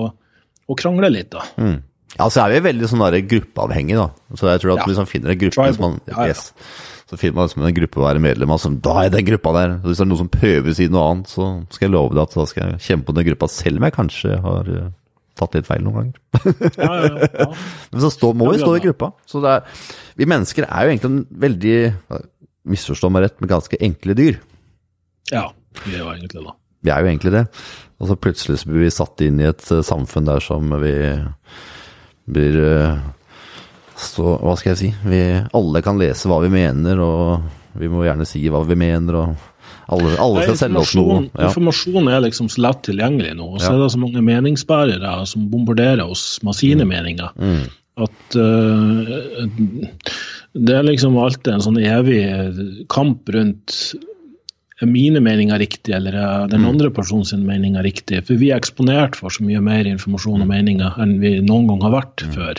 å 0.67 0.77
krangle 0.79 1.11
litt. 1.13 1.31
da. 1.35 1.45
Mm. 1.61 1.77
Ja, 2.15 2.27
så 2.31 2.45
er 2.45 2.53
vi 2.53 2.59
veldig 2.69 2.87
sånn 2.87 3.01
der 3.03 3.17
gruppeavhengig, 3.27 3.95
da. 3.99 4.09
Så 4.39 4.47
jeg 4.47 4.61
tror 4.63 4.75
at 4.75 4.83
Ja. 4.83 4.85
hvis 4.87 4.99
man 5.01 5.09
finner 5.09 5.31
en 5.33 5.39
gruppe 5.41 5.79
man. 5.81 5.99
Yes, 6.27 6.53
Så 7.09 7.17
finner 7.19 7.35
man 7.35 7.47
liksom 7.47 7.65
en 7.67 7.73
gruppe 7.75 7.99
å 7.99 8.05
være 8.07 8.21
medlem 8.23 8.49
av, 8.55 8.59
som 8.63 8.77
da 8.79 8.93
er 9.03 9.09
den 9.13 9.25
gruppa 9.27 9.51
der. 9.53 9.73
Så 9.81 9.89
hvis 9.89 9.97
det 9.99 10.05
er 10.05 10.09
noen 10.09 10.21
som 10.23 10.29
prøver 10.29 10.69
å 10.71 10.75
si 10.75 10.87
noe 10.87 11.03
annet, 11.11 11.27
så 11.27 11.47
skal 11.69 11.85
jeg 11.89 11.93
love 11.93 12.15
deg 12.15 12.21
at 12.23 12.33
da 12.33 12.45
skal 12.49 12.63
jeg 12.71 12.79
kjempe 12.87 13.05
på 13.11 13.15
den 13.17 13.25
gruppa, 13.27 13.49
selv 13.51 13.77
om 13.77 13.83
jeg 13.83 13.93
kanskje 13.97 14.39
har 14.41 14.71
eh, 14.73 14.87
tatt 15.35 15.53
litt 15.59 15.67
feil 15.67 15.83
noen 15.83 15.95
ganger. 15.99 16.71
Ja, 16.79 16.93
ja, 17.03 17.29
ja. 17.41 17.47
Men 17.91 18.01
så 18.01 18.09
stå, 18.13 18.31
må 18.33 18.47
vi 18.53 18.57
stå 18.63 18.71
i 18.77 18.83
gruppa. 18.87 19.11
Så 19.29 19.43
er, 19.45 19.61
vi 20.15 20.25
mennesker 20.25 20.65
er 20.69 20.87
jo 20.87 20.95
egentlig 20.95 21.11
en 21.11 21.21
veldig, 21.45 21.77
misforstå 22.65 23.11
meg 23.11 23.27
rett, 23.27 23.39
men 23.41 23.49
ganske 23.51 23.77
enkle 23.85 24.15
dyr. 24.17 24.39
ja, 25.31 25.49
vi 25.83 25.93
er 25.93 25.99
jo 25.99 26.09
egentlig 26.15 26.41
det. 26.47 26.55
Vi 26.85 26.89
er 26.93 27.01
jo 27.03 27.11
egentlig 27.11 27.31
det. 27.35 27.45
Og 27.99 28.07
så 28.09 28.15
plutselig 28.17 28.59
så 28.63 28.69
blir 28.71 28.85
vi 28.87 28.89
satt 28.93 29.21
inn 29.21 29.39
i 29.43 29.49
et 29.51 29.71
eh, 29.71 29.83
samfunn 29.85 30.25
der 30.25 30.39
som 30.39 30.69
vi 30.81 30.95
blir 32.25 32.57
eh, 32.65 32.97
Så 33.95 34.35
hva 34.41 34.55
skal 34.59 34.73
jeg 34.73 34.79
si? 34.81 34.89
Vi 35.07 35.19
alle 35.55 35.81
kan 35.85 35.99
lese 36.01 36.27
hva 36.27 36.41
vi 36.43 36.49
mener, 36.51 36.99
og 36.99 37.77
vi 37.79 37.87
må 37.91 38.03
gjerne 38.03 38.27
si 38.27 38.41
hva 38.51 38.63
vi 38.67 38.75
mener, 38.79 39.15
og 39.21 39.51
alle, 39.87 40.15
alle 40.19 40.43
skal 40.43 40.57
selge 40.57 40.81
oss 40.81 40.95
noe. 40.97 41.19
Ja. 41.29 41.47
informasjon 41.47 42.09
er 42.09 42.23
liksom 42.25 42.49
så 42.49 42.63
lett 42.65 42.81
tilgjengelig 42.87 43.35
nå. 43.37 43.51
Og 43.55 43.61
så 43.61 43.69
Ja. 43.71 43.75
er 43.77 43.83
det 43.83 43.91
så 43.93 44.01
mange 44.01 44.23
meningsbærere 44.25 45.11
som 45.29 45.45
bombarderer 45.51 46.03
oss 46.09 46.39
med 46.43 46.57
sine 46.57 46.87
meninger. 46.89 47.29
Mm. 47.37 47.67
At 48.03 48.35
uh, 48.35 49.47
det 50.55 50.75
er 50.75 50.83
liksom 50.87 51.15
alltid 51.21 51.53
en 51.53 51.63
sånn 51.63 51.79
evig 51.79 52.87
kamp 52.91 53.29
rundt 53.31 53.93
mine 54.83 55.21
meninger 55.23 55.57
riktig, 55.59 55.93
eller 55.95 56.11
er 56.13 56.47
Mm. 56.47 56.49
den 56.51 56.65
andre 56.65 56.89
personens 56.91 57.31
meninger 57.33 57.81
riktig? 57.83 58.25
For 58.27 58.35
vi 58.35 58.49
er 58.51 58.59
eksponert 58.59 59.15
for 59.15 59.29
så 59.29 59.41
mye 59.47 59.61
mer 59.63 59.85
informasjon 59.85 60.41
og 60.41 60.47
meninger 60.47 60.99
enn 60.99 61.19
vi 61.21 61.39
noen 61.39 61.67
gang 61.67 61.81
har 61.81 61.91
vært 62.01 62.25
Mm. 62.27 62.33
før. 62.35 62.55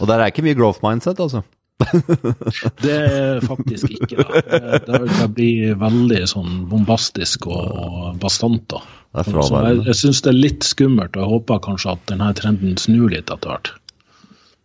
Og 0.00 0.06
der 0.08 0.20
er 0.20 0.30
ikke 0.30 0.42
mye 0.44 0.54
growth 0.56 0.80
mindset, 0.82 1.18
altså. 1.20 1.44
Det 2.82 2.90
er 2.90 3.40
faktisk 3.44 3.90
ikke 3.90 4.16
det. 4.16 4.86
Det, 4.86 5.28
blir 5.34 5.74
veldig 5.78 6.22
sånn 6.26 6.68
bombastisk 6.70 7.46
og, 7.46 8.16
bastant. 8.18 8.64
da. 8.68 8.80
Er 9.14 9.22
Så 9.24 9.46
jeg, 9.62 9.84
jeg 9.86 9.94
syns 9.94 10.22
det 10.22 10.30
er 10.32 10.38
litt 10.38 10.60
skummelt, 10.66 11.16
og 11.16 11.22
jeg 11.22 11.30
håper 11.34 11.60
kanskje 11.60 11.92
at 11.92 12.06
denne 12.10 12.32
trenden 12.34 12.76
snur 12.80 13.10
litt 13.12 13.30
etter 13.30 13.48
hvert. 13.52 13.70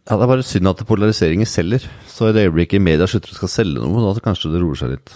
Ja, 0.10 0.18
Det 0.18 0.24
er 0.24 0.28
bare 0.34 0.44
synd 0.44 0.68
at 0.68 0.82
polariseringen 0.88 1.46
selger. 1.48 1.86
Så 2.08 2.30
i 2.30 2.34
det 2.36 2.48
øyeblikket 2.52 2.82
media 2.82 3.06
slutter 3.08 3.32
å 3.32 3.36
skal 3.36 3.48
selge 3.50 3.80
noe, 3.80 4.14
da 4.14 4.20
kanskje 4.20 4.52
det 4.52 4.62
roer 4.64 4.76
seg 4.76 4.90
litt. 4.98 5.14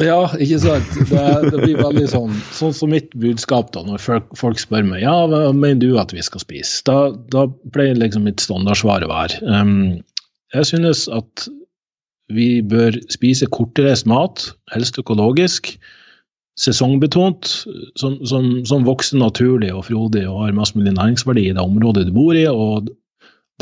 Ja, 0.00 0.24
ikke 0.40 0.58
sant. 0.62 0.94
Det, 1.10 1.24
det 1.52 1.58
blir 1.60 1.76
veldig 1.82 2.06
sånn 2.10 2.32
sånn 2.56 2.72
som 2.74 2.90
mitt 2.90 3.12
budskap 3.18 3.74
da, 3.74 3.82
når 3.86 4.00
folk, 4.00 4.60
spør 4.60 4.86
meg 4.88 5.04
ja, 5.04 5.14
hva 5.28 5.50
mener 5.52 5.82
du 5.82 5.98
at 6.00 6.14
vi 6.16 6.24
skal 6.24 6.42
spise. 6.42 6.80
Da, 6.88 7.12
da 7.34 7.44
pleier 7.74 7.98
liksom 8.00 8.24
mitt 8.26 8.42
standardsvar 8.42 9.04
å 9.04 9.10
være 9.12 9.42
um, 9.44 10.00
jeg 10.52 10.68
synes 10.68 11.06
at 11.12 11.46
vi 12.32 12.62
bør 12.64 12.96
spise 13.12 13.48
kortreist 13.52 14.06
mat, 14.08 14.44
helst 14.72 14.98
økologisk, 15.00 15.74
sesongbetont, 16.60 17.48
som, 18.00 18.18
som, 18.28 18.48
som 18.68 18.84
vokser 18.86 19.20
naturlig 19.20 19.72
og 19.72 19.86
frodig 19.88 20.26
og 20.28 20.42
har 20.44 20.56
mest 20.56 20.76
mulig 20.76 20.94
næringsverdi 20.96 21.48
i 21.48 21.54
det 21.56 21.64
området 21.64 22.06
du 22.08 22.12
bor 22.16 22.36
i, 22.36 22.44
og 22.48 22.90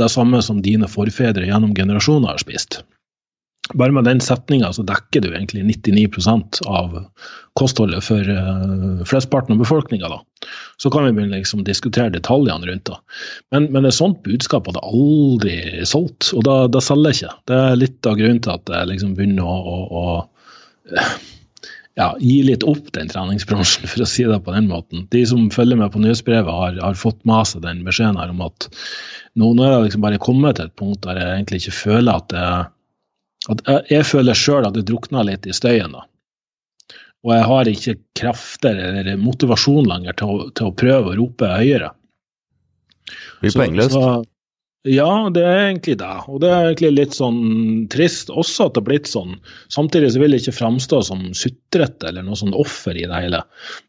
det 0.00 0.10
samme 0.10 0.42
som 0.42 0.62
dine 0.64 0.88
forfedre 0.90 1.46
gjennom 1.46 1.74
generasjoner 1.76 2.34
har 2.34 2.42
spist. 2.42 2.80
Bare 3.74 3.94
med 3.94 4.06
den 4.08 4.20
setninga 4.24 4.72
så 4.74 4.82
dekker 4.86 5.22
du 5.22 5.28
egentlig 5.30 5.62
99% 5.68 6.60
av 6.66 6.96
kostholdet 7.58 8.02
for 8.06 8.26
uh, 8.26 9.02
flesteparten 9.06 9.54
av 9.54 9.62
befolkninga. 9.62 10.10
Så 10.80 10.90
kan 10.90 11.06
vi 11.06 11.12
begynne 11.14 11.38
liksom 11.38 11.64
diskutere 11.66 12.12
detaljene 12.14 12.66
rundt 12.66 12.88
det. 12.90 12.98
Men, 13.54 13.68
men 13.74 13.86
et 13.86 13.96
sånt 13.96 14.22
budskap 14.26 14.70
hadde 14.70 14.82
aldri 14.86 15.58
solgt, 15.88 16.32
og 16.34 16.46
da, 16.48 16.56
da 16.72 16.82
selger 16.82 17.12
jeg 17.12 17.20
ikke. 17.20 17.36
Det 17.50 17.58
er 17.58 17.82
litt 17.82 18.10
av 18.10 18.18
grunnen 18.20 18.42
til 18.44 18.56
at 18.56 18.74
jeg 18.74 18.92
liksom 18.94 19.14
begynner 19.18 19.50
å, 19.50 19.58
å, 19.60 19.82
å 20.00 20.96
eh, 20.96 21.14
ja, 22.00 22.08
gi 22.22 22.40
litt 22.46 22.64
opp 22.68 22.90
den 22.96 23.10
treningsbransjen, 23.12 23.88
for 23.90 24.04
å 24.04 24.08
si 24.08 24.26
det 24.28 24.40
på 24.46 24.54
den 24.56 24.68
måten. 24.70 25.06
De 25.14 25.22
som 25.28 25.50
følger 25.52 25.78
med 25.80 25.92
på 25.94 26.02
nyhetsbrevet, 26.02 26.50
har, 26.50 26.82
har 26.82 26.98
fått 26.98 27.22
med 27.28 27.48
seg 27.50 27.64
den 27.66 27.84
beskjeden 27.86 28.20
her 28.20 28.32
om 28.32 28.44
at 28.46 28.68
nå, 29.38 29.52
nå 29.52 29.64
er 29.64 29.74
jeg 29.74 29.88
liksom 29.88 30.04
bare 30.06 30.22
kommet 30.22 30.58
til 30.58 30.70
et 30.70 30.78
punkt 30.78 31.02
der 31.06 31.20
jeg 31.20 31.32
egentlig 31.36 31.62
ikke 31.62 31.78
føler 31.80 32.12
at 32.16 32.30
det 32.32 32.46
at 33.48 33.62
jeg, 33.90 34.04
føler 34.04 34.36
sjøl 34.36 34.66
at 34.68 34.74
det 34.76 34.84
drukner 34.90 35.24
litt 35.24 35.46
i 35.48 35.54
støyen. 35.56 35.92
da. 35.96 36.04
Og 37.24 37.32
jeg 37.34 37.44
har 37.44 37.64
ikke 37.68 37.94
krefter 38.16 38.76
eller 38.76 39.16
motivasjon 39.20 39.88
lenger 39.88 40.12
til 40.16 40.26
å, 40.26 40.50
til 40.56 40.66
å 40.70 40.74
prøve 40.76 41.12
å 41.12 41.16
rope 41.16 41.48
høyere. 41.48 41.90
Blir 43.40 43.50
Så- 43.50 43.58
poengløst. 43.60 43.92
så- 43.92 44.24
Ja, 44.88 45.28
det 45.28 45.42
er 45.44 45.58
egentlig 45.66 45.98
det. 46.00 46.12
Og 46.32 46.38
det 46.40 46.48
er 46.48 46.70
egentlig 46.70 46.90
litt 46.94 47.12
sånn 47.12 47.40
trist 47.92 48.30
også 48.32 48.70
at 48.70 48.72
det 48.72 48.80
har 48.80 48.86
blitt 48.86 49.10
sånn. 49.10 49.34
Samtidig 49.68 50.14
så 50.14 50.22
vil 50.22 50.32
det 50.32 50.38
ikke 50.40 50.54
framstå 50.56 51.00
som 51.04 51.26
sutrete 51.36 52.08
eller 52.08 52.24
noe 52.24 52.38
sånn 52.40 52.56
offer 52.56 52.96
i 52.96 53.04
det 53.04 53.18
hele. 53.26 53.42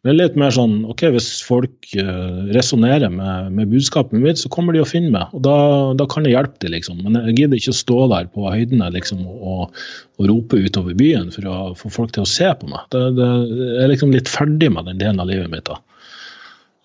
Men 0.04 0.12
det 0.12 0.18
litt 0.18 0.36
mer 0.42 0.52
sånn 0.52 0.82
ok, 0.92 1.06
hvis 1.16 1.30
folk 1.48 1.94
uh, 1.96 2.44
resonnerer 2.52 3.08
med, 3.14 3.54
med 3.56 3.72
budskapet 3.72 4.20
mitt, 4.20 4.42
så 4.42 4.52
kommer 4.52 4.76
de 4.76 4.84
å 4.84 4.90
finne 4.90 5.14
meg. 5.16 5.32
Og 5.32 5.46
da, 5.48 5.56
da 5.96 6.10
kan 6.12 6.28
jeg 6.28 6.36
hjelpe 6.36 6.60
dem, 6.66 6.76
liksom. 6.76 7.00
Men 7.06 7.22
jeg 7.30 7.38
gidder 7.40 7.62
ikke 7.62 7.76
å 7.78 7.80
stå 7.80 8.02
der 8.12 8.28
på 8.36 8.52
høydene 8.52 8.92
liksom, 8.98 9.24
og, 9.32 9.80
og 10.20 10.28
rope 10.28 10.60
utover 10.60 11.00
byen 11.00 11.32
for 11.32 11.48
å 11.48 11.56
få 11.80 11.94
folk 12.02 12.18
til 12.18 12.28
å 12.28 12.34
se 12.34 12.52
på 12.52 12.68
meg. 12.68 12.84
Det, 12.92 13.06
det, 13.16 13.32
jeg 13.62 13.80
er 13.86 13.94
liksom 13.96 14.12
litt 14.12 14.34
ferdig 14.34 14.74
med 14.76 14.92
den 14.92 15.00
delen 15.00 15.24
av 15.24 15.32
livet 15.32 15.48
mitt. 15.56 15.72
da. 15.72 15.80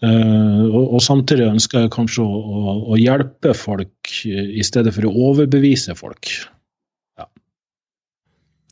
Uh, 0.05 0.67
og, 0.69 0.83
og 0.99 1.01
samtidig 1.01 1.47
ønsker 1.49 1.87
jeg 1.87 1.95
kanskje 1.95 2.25
å, 2.27 2.41
å, 2.41 2.75
å 2.93 2.99
hjelpe 3.01 3.55
folk 3.57 4.13
uh, 4.29 4.43
i 4.53 4.65
stedet 4.67 4.93
for 4.93 5.09
å 5.09 5.15
overbevise 5.31 5.97
folk. 5.97 6.35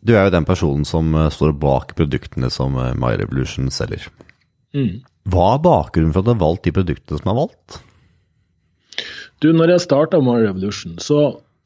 Du 0.04 0.12
er 0.12 0.26
jo 0.26 0.34
den 0.34 0.44
personen 0.44 0.84
som 0.88 1.14
eh, 1.16 1.30
står 1.32 1.54
bak 1.60 1.96
produktene 1.96 2.50
som 2.52 2.76
eh, 2.76 2.92
My 3.00 3.14
Revolution 3.20 3.70
selger. 3.72 4.06
Mm. 4.76 5.00
Hva 5.32 5.54
er 5.54 5.64
bakgrunnen 5.64 6.12
for 6.12 6.20
at 6.20 6.28
du 6.28 6.34
har 6.34 6.42
valgt 6.42 6.68
de 6.68 6.74
produktene 6.76 7.20
som 7.20 7.32
er 7.32 7.38
valgt? 7.40 7.78
Du, 9.40 9.48
når 9.56 9.74
jeg 9.74 9.84
starta 9.86 10.20
My 10.22 10.36
Revolution, 10.42 10.98
så 11.00 11.20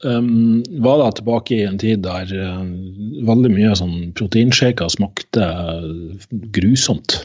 um, 0.07 0.61
var 0.85 1.03
det 1.03 1.09
tilbake 1.19 1.57
i 1.57 1.67
en 1.67 1.81
tid 1.83 2.05
der 2.07 2.31
uh, 2.31 2.63
veldig 3.27 3.51
mye 3.53 3.75
sånn 3.79 3.97
proteinshaker 4.19 4.91
smakte 4.95 5.49
grusomt. 6.55 7.21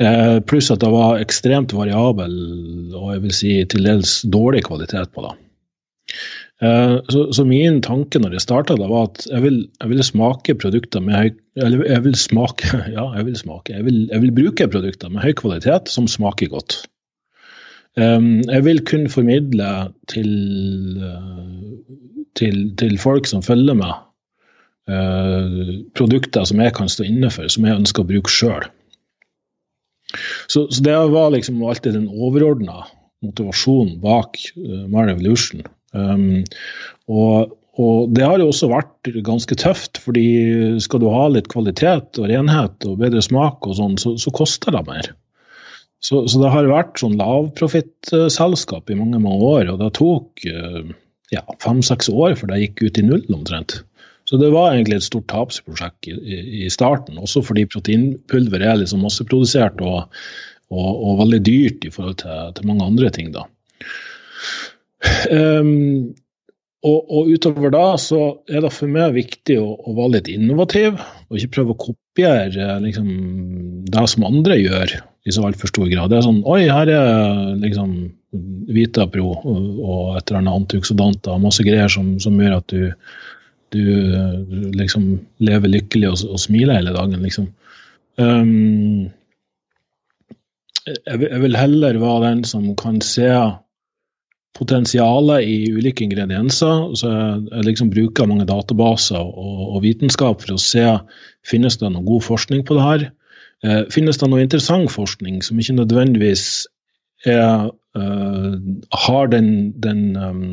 Eh, 0.00 0.38
pluss 0.48 0.70
at 0.72 0.80
det 0.80 0.88
var 0.94 1.20
ekstremt 1.20 1.74
variabel 1.76 2.32
og 2.96 3.10
jeg 3.12 3.22
vil 3.26 3.34
si 3.36 3.50
til 3.68 3.84
dels 3.84 4.20
dårlig 4.32 4.62
kvalitet 4.70 5.12
på 5.12 5.26
det. 5.26 5.34
Eh, 6.64 6.94
så, 7.12 7.26
så 7.36 7.44
min 7.44 7.82
tanke 7.84 8.20
når 8.20 8.38
jeg 8.38 8.44
starta, 8.46 8.78
var 8.80 9.10
at 9.10 9.26
jeg, 9.28 9.42
vil, 9.44 9.58
jeg 9.76 9.92
vil, 9.92 10.02
smake 10.04 10.56
produkter 10.60 11.04
med 11.04 11.16
høy 11.16 11.28
Eller 11.60 11.84
jeg 11.88 12.04
vil 12.04 12.16
smake 12.16 12.80
Ja, 12.96 13.10
jeg 13.18 13.28
vil 13.28 13.36
smake. 13.36 13.76
Jeg 13.76 13.84
vil, 13.84 14.00
jeg 14.08 14.24
vil 14.24 14.34
bruke 14.40 14.70
produkter 14.72 15.12
med 15.12 15.24
høy 15.26 15.34
kvalitet 15.36 15.92
som 15.92 16.08
smaker 16.08 16.48
godt. 16.52 16.80
Um, 17.98 18.40
jeg 18.46 18.64
vil 18.64 18.84
kunne 18.86 19.10
formidle 19.10 19.68
til, 20.08 20.30
uh, 21.02 22.20
til, 22.38 22.70
til 22.78 23.00
folk 23.02 23.26
som 23.26 23.42
følger 23.42 23.74
meg, 23.74 23.96
uh, 24.88 25.80
produkter 25.98 26.46
som 26.46 26.62
jeg 26.62 26.72
kan 26.78 26.88
stå 26.88 27.08
inne 27.08 27.32
for, 27.34 27.50
som 27.50 27.66
jeg 27.66 27.82
ønsker 27.82 28.06
å 28.06 28.12
bruke 28.12 28.32
sjøl. 28.32 28.70
Så, 30.50 30.66
så, 30.70 30.82
det 30.84 30.96
var 31.12 31.32
liksom 31.34 31.62
alltid 31.62 31.96
den 31.98 32.08
overordna 32.10 32.84
motivasjonen 33.24 33.98
bak 34.02 34.38
uh, 34.56 34.84
My 34.90 35.06
Evolution. 35.12 35.64
Um, 35.92 36.42
og, 37.10 37.52
og, 37.80 38.12
det 38.16 38.26
har 38.26 38.40
jo 38.40 38.50
også 38.50 38.70
vært 38.70 39.10
ganske 39.26 39.58
tøft, 39.60 40.00
fordi 40.02 40.26
skal 40.82 41.02
du 41.02 41.10
ha 41.12 41.26
litt 41.32 41.50
kvalitet 41.52 42.20
og 42.20 42.30
renhet 42.30 42.88
og 42.88 43.00
bedre 43.02 43.22
smak 43.24 43.66
og 43.68 43.76
sånn, 43.80 43.98
så, 44.00 44.14
så 44.20 44.32
koster 44.34 44.76
det 44.76 44.86
mer. 44.88 45.12
Så, 46.00 46.24
så, 46.30 46.40
det 46.40 46.54
har 46.54 46.70
vært 46.70 47.00
sånn 47.02 47.18
lavprofittselskap 47.20 48.88
i 48.88 48.96
mange 48.96 49.20
mange 49.20 49.44
år, 49.44 49.74
og 49.74 49.82
det 49.82 49.90
tok 49.98 50.46
ja, 51.30 51.42
fem-seks 51.60 52.08
år 52.08 52.38
før 52.38 52.54
det 52.54 52.62
gikk 52.62 52.86
ut 52.86 53.00
i 53.02 53.04
null 53.04 53.36
omtrent. 53.36 53.82
Så 54.30 54.38
det 54.38 54.52
var 54.54 54.70
egentlig 54.70 55.00
et 55.00 55.08
stort 55.08 55.26
tapsprosjekt 55.32 56.06
i, 56.06 56.38
i, 56.62 56.68
starten, 56.70 57.18
også 57.18 57.42
fordi 57.42 57.66
proteinpulver 57.66 58.62
er 58.62 58.78
liksom 58.78 59.02
masseprodusert 59.02 59.82
og, 59.82 60.04
og, 60.70 60.90
og, 60.92 61.16
veldig 61.24 61.40
dyrt 61.48 61.86
i 61.88 61.90
forhold 61.90 62.20
til, 62.22 62.52
til 62.54 62.68
mange 62.70 62.86
andre 62.86 63.10
ting. 63.16 63.32
da. 63.34 63.48
Um, 65.34 66.12
og, 66.86 67.10
og, 67.10 67.26
utover 67.28 67.72
da 67.74 67.84
så 68.00 68.20
er 68.48 68.62
det 68.62 68.70
for 68.72 68.88
meg 68.92 69.16
viktig 69.18 69.58
å, 69.58 69.66
å 69.82 69.96
være 69.98 70.14
litt 70.14 70.30
innovativ, 70.32 71.00
og 71.26 71.36
ikke 71.40 71.56
prøve 71.58 71.74
å 71.74 71.80
kopiere 71.88 72.78
liksom, 72.84 73.10
det 73.90 74.04
som 74.14 74.28
andre 74.30 74.60
gjør 74.60 74.94
i 75.26 75.34
så 75.34 75.44
altfor 75.48 75.72
stor 75.74 75.90
grad. 75.90 76.12
Det 76.12 76.20
er 76.20 76.24
sånn 76.28 76.40
Oi, 76.48 76.62
her 76.70 76.88
er 76.94 77.58
liksom 77.60 77.92
Vitapro 78.70 79.34
og 79.42 80.16
et 80.16 80.30
eller 80.30 80.38
annet 80.38 80.54
antioksidanter 80.54 81.34
og 81.34 81.44
masse 81.48 81.66
greier 81.66 81.90
som, 81.90 82.14
som 82.22 82.38
gjør 82.38 82.60
at 82.60 82.72
du, 82.72 82.86
du, 83.74 83.82
du 84.50 84.70
liksom 84.76 85.12
lever 85.42 85.72
lykkelig 85.72 86.10
og, 86.10 86.22
og, 86.34 86.40
smiler 86.42 86.80
hele 86.80 86.94
dagen, 86.96 87.22
liksom. 87.24 87.48
Um, 88.20 89.10
jeg, 91.06 91.40
vil 91.42 91.56
heller 91.56 91.98
være 92.00 92.30
den 92.30 92.44
som 92.48 92.70
kan 92.78 93.00
se 93.04 93.28
potensialet 94.58 95.46
i 95.46 95.70
ulike 95.72 96.04
ingredienser. 96.04 96.94
så 96.98 97.10
Jeg, 97.10 97.42
jeg 97.52 97.64
liksom 97.68 97.90
bruker 97.92 98.28
mange 98.28 98.48
databaser 98.48 99.20
og, 99.20 99.60
og, 99.74 99.82
vitenskap 99.84 100.42
for 100.42 100.56
å 100.56 100.60
se 100.60 100.86
finnes 101.46 101.78
det 101.80 101.92
noe 101.92 102.06
god 102.06 102.26
forskning 102.26 102.64
på 102.66 102.76
det 102.76 102.86
her. 102.86 103.06
Eh, 103.64 103.82
finnes 103.92 104.18
det 104.18 104.28
noe 104.30 104.42
interessant 104.44 104.90
forskning 104.92 105.42
som 105.44 105.60
ikke 105.60 105.78
nødvendigvis 105.78 106.66
er, 107.28 107.68
uh, 107.96 108.52
har 109.04 109.26
den, 109.28 109.50
den 109.84 110.16
um, 110.16 110.44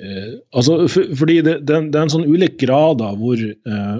uh, 0.00 0.34
altså, 0.56 0.82
for, 0.92 1.14
fordi 1.18 1.40
det, 1.46 1.56
det, 1.68 1.80
det, 1.92 1.96
er 1.96 2.04
en 2.04 2.14
sånn 2.16 2.28
ulik 2.28 2.58
grad 2.62 3.02
av 3.04 3.18
hvor, 3.20 3.40
eh, 3.40 3.96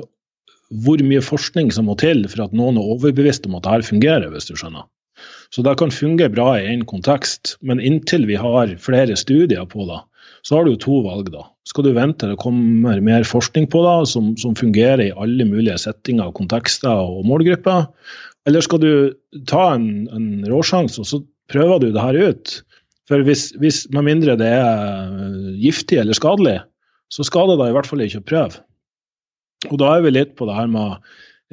hvor 0.85 1.03
mye 1.07 1.25
forskning 1.25 1.73
som 1.75 1.89
må 1.91 1.97
til 2.01 2.25
for 2.31 2.47
at 2.47 2.55
noen 2.57 2.81
er 2.81 2.93
overbevist 2.97 3.49
om 3.49 3.59
at 3.59 3.67
dette 3.69 3.91
fungerer, 3.91 4.29
hvis 4.33 4.51
du 4.51 4.55
skjønner. 4.57 4.87
Så 5.55 5.63
det 5.65 5.77
kan 5.81 5.95
fungere 5.95 6.33
bra 6.35 6.57
i 6.59 6.67
én 6.69 6.85
kontekst, 6.89 7.57
men 7.65 7.81
inntil 7.81 8.27
vi 8.29 8.37
har 8.39 8.75
flere 8.83 9.17
studier 9.17 9.65
på 9.71 9.87
det, 9.89 10.01
så 10.47 10.59
har 10.59 10.67
du 10.67 10.77
to 10.81 11.01
valg. 11.07 11.31
da. 11.33 11.47
Skal 11.67 11.87
du 11.87 11.95
vente 11.97 12.25
til 12.25 12.35
det 12.35 12.41
kommer 12.43 13.01
mer 13.03 13.25
forskning 13.27 13.69
på 13.73 13.83
det, 13.87 13.97
som, 14.11 14.35
som 14.41 14.57
fungerer 14.59 15.07
i 15.07 15.15
alle 15.15 15.47
mulige 15.49 15.79
settinger, 15.83 16.35
kontekster 16.37 16.93
og 16.93 17.25
målgrupper, 17.27 17.87
eller 18.47 18.63
skal 18.63 18.83
du 18.83 18.93
ta 19.51 19.73
en, 19.75 20.07
en 20.15 20.29
råsjanse, 20.47 21.03
og 21.03 21.09
så 21.09 21.23
prøver 21.51 21.83
du 21.83 21.89
det 21.95 22.03
her 22.03 22.21
ut? 22.31 22.61
For 23.07 23.23
hvis, 23.27 23.53
hvis, 23.63 23.85
med 23.95 24.09
mindre 24.09 24.35
det 24.39 24.49
er 24.51 25.13
giftig 25.63 26.01
eller 26.03 26.17
skadelig, 26.19 26.59
så 27.13 27.27
skader 27.27 27.61
det 27.61 27.71
i 27.71 27.77
hvert 27.77 27.87
fall 27.87 28.03
ikke 28.03 28.23
å 28.23 28.27
prøve. 28.27 28.65
Og 29.71 29.79
da 29.81 29.93
er 29.95 30.03
vi 30.05 30.13
litt 30.15 30.35
på 30.39 30.49
det 30.49 30.57
her 30.59 30.71
med 30.71 30.99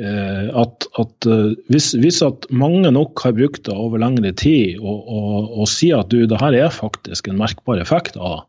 Eh, 0.02 0.48
at, 0.58 0.88
at 0.98 1.26
eh, 1.30 1.52
hvis, 1.70 1.92
hvis, 2.02 2.24
at 2.26 2.48
mange 2.50 2.90
nok 2.90 3.20
har 3.22 3.36
brukt 3.38 3.68
det 3.68 3.76
over 3.78 4.02
lengre 4.02 4.32
tid 4.34 4.80
og, 4.82 5.04
og, 5.06 5.52
og 5.54 5.68
sier 5.70 6.02
at 6.02 6.10
du, 6.10 6.24
det 6.26 6.40
her 6.42 6.56
er 6.58 6.74
faktisk 6.74 7.30
en 7.30 7.38
merkbar 7.38 7.78
effekt 7.78 8.18
av 8.18 8.48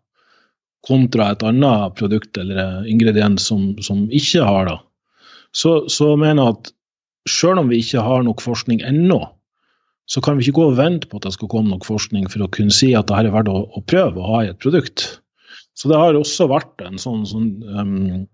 kontra 0.88 1.34
et 1.34 1.44
annet 1.44 1.98
produkt 2.00 2.40
eller 2.40 2.88
ingrediens 2.88 3.44
som, 3.44 3.74
som 3.84 4.07
ikke 4.09 4.40
har 4.44 4.70
det, 4.70 4.78
så, 5.52 5.82
så 5.92 6.14
mener 6.16 6.40
jeg 6.40 6.57
at 6.57 6.72
selv 7.28 7.61
om 7.61 7.68
vi 7.68 7.82
ikke 7.84 8.05
har 8.05 8.24
nok 8.24 8.40
forskning 8.44 8.80
ennå, 8.88 9.20
så 10.11 10.20
kan 10.24 10.36
vi 10.36 10.44
ikke 10.44 10.59
gå 10.61 10.70
og 10.70 10.78
vente 10.78 11.09
på 11.09 11.18
at 11.18 11.26
det 11.26 11.34
skal 11.36 11.50
komme 11.52 11.72
nok 11.72 11.86
forskning 11.88 12.26
for 12.32 12.44
å 12.44 12.50
kunne 12.52 12.74
si 12.74 12.92
at 12.96 13.09
det 13.09 13.18
her 13.18 13.28
er 13.28 13.36
verdt 13.36 13.52
å, 13.52 13.64
å 13.72 13.84
prøve 13.88 14.20
å 14.20 14.30
ha 14.34 14.40
i 14.44 14.50
et 14.52 14.61
produkt. 14.61 15.07
Så 15.74 15.90
det 15.90 15.98
har 15.98 16.16
også 16.16 16.46
vært 16.52 16.82
en 16.86 17.00
sånn, 17.00 17.24
sånn 17.26 17.48
um, 17.74 18.26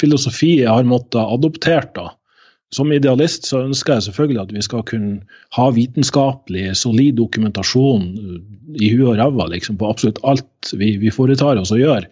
filosofi 0.00 0.54
jeg 0.62 0.70
har 0.70 0.86
måttet 0.88 1.20
adoptere 1.20 1.90
da, 1.96 2.06
som 2.74 2.92
idealist 2.92 3.46
så 3.48 3.62
ønsker 3.62 3.96
jeg 3.96 4.06
selvfølgelig 4.08 4.42
at 4.42 4.52
vi 4.56 4.62
skal 4.66 4.82
kunne 4.88 5.38
ha 5.56 5.68
vitenskapelig, 5.74 6.72
solid 6.80 7.16
dokumentasjon 7.20 8.08
i 8.74 8.90
huet 8.92 9.12
og 9.12 9.18
ræva 9.20 9.46
liksom, 9.52 9.78
på 9.78 9.88
absolutt 9.88 10.18
alt 10.26 10.72
vi, 10.80 10.94
vi 11.00 11.12
foretar 11.14 11.60
oss 11.60 11.72
og 11.74 11.82
gjør. 11.82 12.08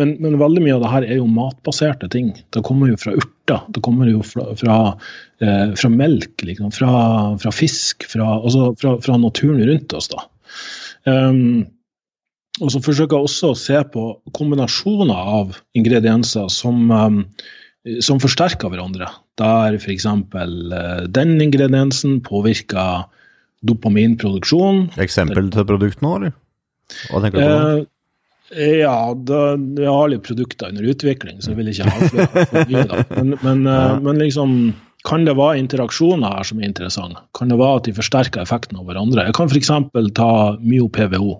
Men, 0.00 0.16
men, 0.22 0.38
veldig 0.40 0.64
mye 0.64 0.76
av 0.76 0.84
det 0.84 0.92
her 0.92 1.06
er 1.08 1.20
jo 1.20 1.28
matbaserte 1.30 2.08
ting. 2.12 2.32
Det 2.54 2.64
kommer 2.66 2.90
jo 2.92 2.98
fra 3.00 3.16
urter. 3.16 3.62
Det 3.74 3.82
kommer 3.84 4.10
jo 4.10 4.24
fra, 4.26 4.48
fra, 4.58 4.78
eh, 5.44 5.72
fra 5.76 5.92
melk, 5.92 6.34
liksom, 6.48 6.72
fra, 6.74 6.92
fra 7.42 7.54
fisk, 7.54 8.08
altså 8.16 8.70
fra, 8.80 9.20
naturen 9.20 9.64
rundt 9.68 9.96
oss. 9.96 10.10
da. 10.12 10.26
Um, 11.06 11.66
og 12.64 12.72
så 12.72 12.80
forsøker 12.80 13.18
jeg 13.18 13.28
også 13.28 13.52
å 13.52 13.58
se 13.60 13.80
på 13.92 14.06
kombinasjoner 14.36 15.32
av 15.40 15.58
ingredienser 15.76 16.48
som 16.52 16.88
um, 16.88 17.18
som 18.02 18.20
forsterker 18.22 18.72
hverandre. 18.72 19.08
Der 19.40 19.76
f.eks. 19.78 20.06
Uh, 20.06 21.04
den 21.08 21.36
ingrediensen 21.42 22.20
påvirker 22.26 23.06
dopaminproduksjon. 23.66 24.88
Eksempel 25.02 25.50
til 25.54 25.68
produkt 25.68 26.02
nå, 26.04 26.16
eller? 26.20 26.34
Hva 27.10 27.22
tenker 27.22 27.40
du 27.40 27.46
på? 27.46 27.86
Eh, 28.54 28.80
ja, 28.84 29.10
da, 29.26 29.40
jeg 29.56 29.90
har 29.90 30.10
litt 30.12 30.26
produkter 30.26 30.70
under 30.70 30.86
utvikling, 30.86 31.40
så 31.42 31.50
jeg 31.52 31.58
vil 31.60 31.70
ikke 31.72 31.88
ha 31.90 32.10
for 32.12 32.68
mye. 32.70 33.00
Men, 33.16 33.32
men, 33.42 33.64
ja. 33.66 33.96
men, 34.02 34.20
liksom, 34.22 34.52
kan 35.08 35.26
det 35.26 35.34
være 35.38 35.58
interaksjoner 35.64 36.36
her 36.36 36.46
som 36.46 36.62
er 36.62 36.70
interessante? 36.70 37.24
Kan 37.38 37.50
det 37.50 37.58
være 37.58 37.80
at 37.80 37.88
de 37.88 37.96
forsterker 37.96 38.44
effekten 38.44 38.78
av 38.78 38.86
hverandre? 38.86 39.26
Jeg 39.26 39.36
kan 39.38 39.50
f.eks. 39.50 39.72
ta 40.18 40.30
myo-PVO, 40.62 41.34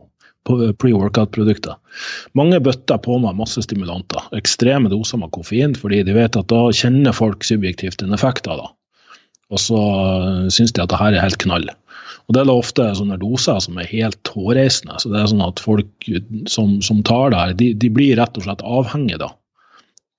pre-workout-produkter. 0.47 1.77
Mange 2.39 2.61
bøtter 2.63 3.01
på 3.03 3.19
med 3.23 3.39
masse 3.39 3.63
stimulanter, 3.65 4.25
ekstreme 4.37 4.91
doser 4.93 5.21
med 5.21 5.33
koffein, 5.35 5.77
fordi 5.79 6.03
de 6.07 6.17
vet 6.17 6.39
at 6.39 6.51
da 6.53 6.67
kjenner 6.75 7.17
folk 7.17 7.47
subjektivt 7.47 8.05
en 8.05 8.17
effekt 8.17 8.49
av 8.51 8.63
det. 8.63 8.69
Og 9.55 9.63
så 9.63 9.81
syns 10.51 10.75
de 10.75 10.83
at 10.83 10.91
det 10.91 11.01
her 11.01 11.15
er 11.15 11.23
helt 11.23 11.39
knall. 11.43 11.69
Og 12.27 12.35
Det 12.35 12.41
er 12.41 12.49
da 12.49 12.55
ofte 12.59 12.87
sånne 12.99 13.19
doser 13.23 13.59
som 13.63 13.77
er 13.79 13.91
helt 13.91 14.31
hårreisende. 14.35 14.99
så 14.99 15.11
det 15.13 15.21
er 15.21 15.29
sånn 15.31 15.45
at 15.47 15.63
Folk 15.63 16.09
som, 16.51 16.81
som 16.83 17.03
tar 17.07 17.31
det 17.31 17.39
her, 17.39 17.53
de, 17.55 17.73
de, 17.75 17.91
blir 17.91 18.17
rett 18.19 18.39
og 18.39 18.47
slett 18.47 18.65
avhengige 18.67 19.23
da. 19.23 19.31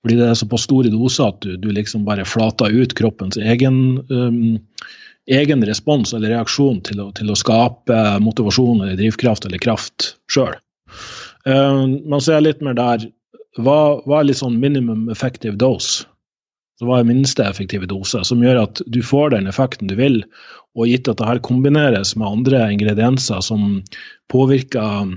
Fordi 0.02 0.16
det 0.16 0.28
er 0.30 0.38
såpass 0.38 0.64
store 0.64 0.92
doser 0.94 1.28
at 1.28 1.42
du, 1.44 1.56
du 1.60 1.68
liksom 1.74 2.06
bare 2.06 2.24
flater 2.24 2.72
ut 2.72 2.94
kroppens 2.96 3.36
egen 3.36 3.98
um, 4.08 4.56
egen 5.28 5.64
respons 5.66 6.14
eller 6.16 6.32
reaksjon 6.32 6.80
til 6.86 7.02
å, 7.04 7.10
til 7.16 7.30
å 7.30 7.36
skape 7.38 8.00
motivasjon 8.24 8.82
eller 8.82 8.98
drivkraft 8.98 9.46
eller 9.48 9.60
kraft 9.62 10.14
sjøl. 10.32 10.56
Uh, 11.46 11.52
eh, 11.52 11.82
man 12.08 12.24
ser 12.24 12.44
litt 12.44 12.64
mer 12.64 12.76
der 12.78 13.08
hva, 13.58 13.98
hva, 14.06 14.20
er 14.20 14.28
litt 14.28 14.40
sånn 14.40 14.60
minimum 14.62 15.08
effective 15.12 15.58
dose? 15.58 16.06
Så 16.78 16.86
hva 16.86 17.00
er 17.00 17.08
minste 17.08 17.42
effektive 17.42 17.88
dose, 17.90 18.20
som 18.22 18.42
gjør 18.44 18.60
at 18.62 18.82
du 18.86 19.00
får 19.02 19.32
den 19.34 19.48
effekten 19.50 19.90
du 19.90 19.96
vil, 19.98 20.20
og 20.78 20.86
gitt 20.86 21.08
at 21.10 21.18
det 21.18 21.26
her 21.26 21.40
kombineres 21.42 22.12
med 22.14 22.28
andre 22.28 22.68
ingredienser 22.70 23.42
som 23.42 23.80
påvirker 24.30 25.16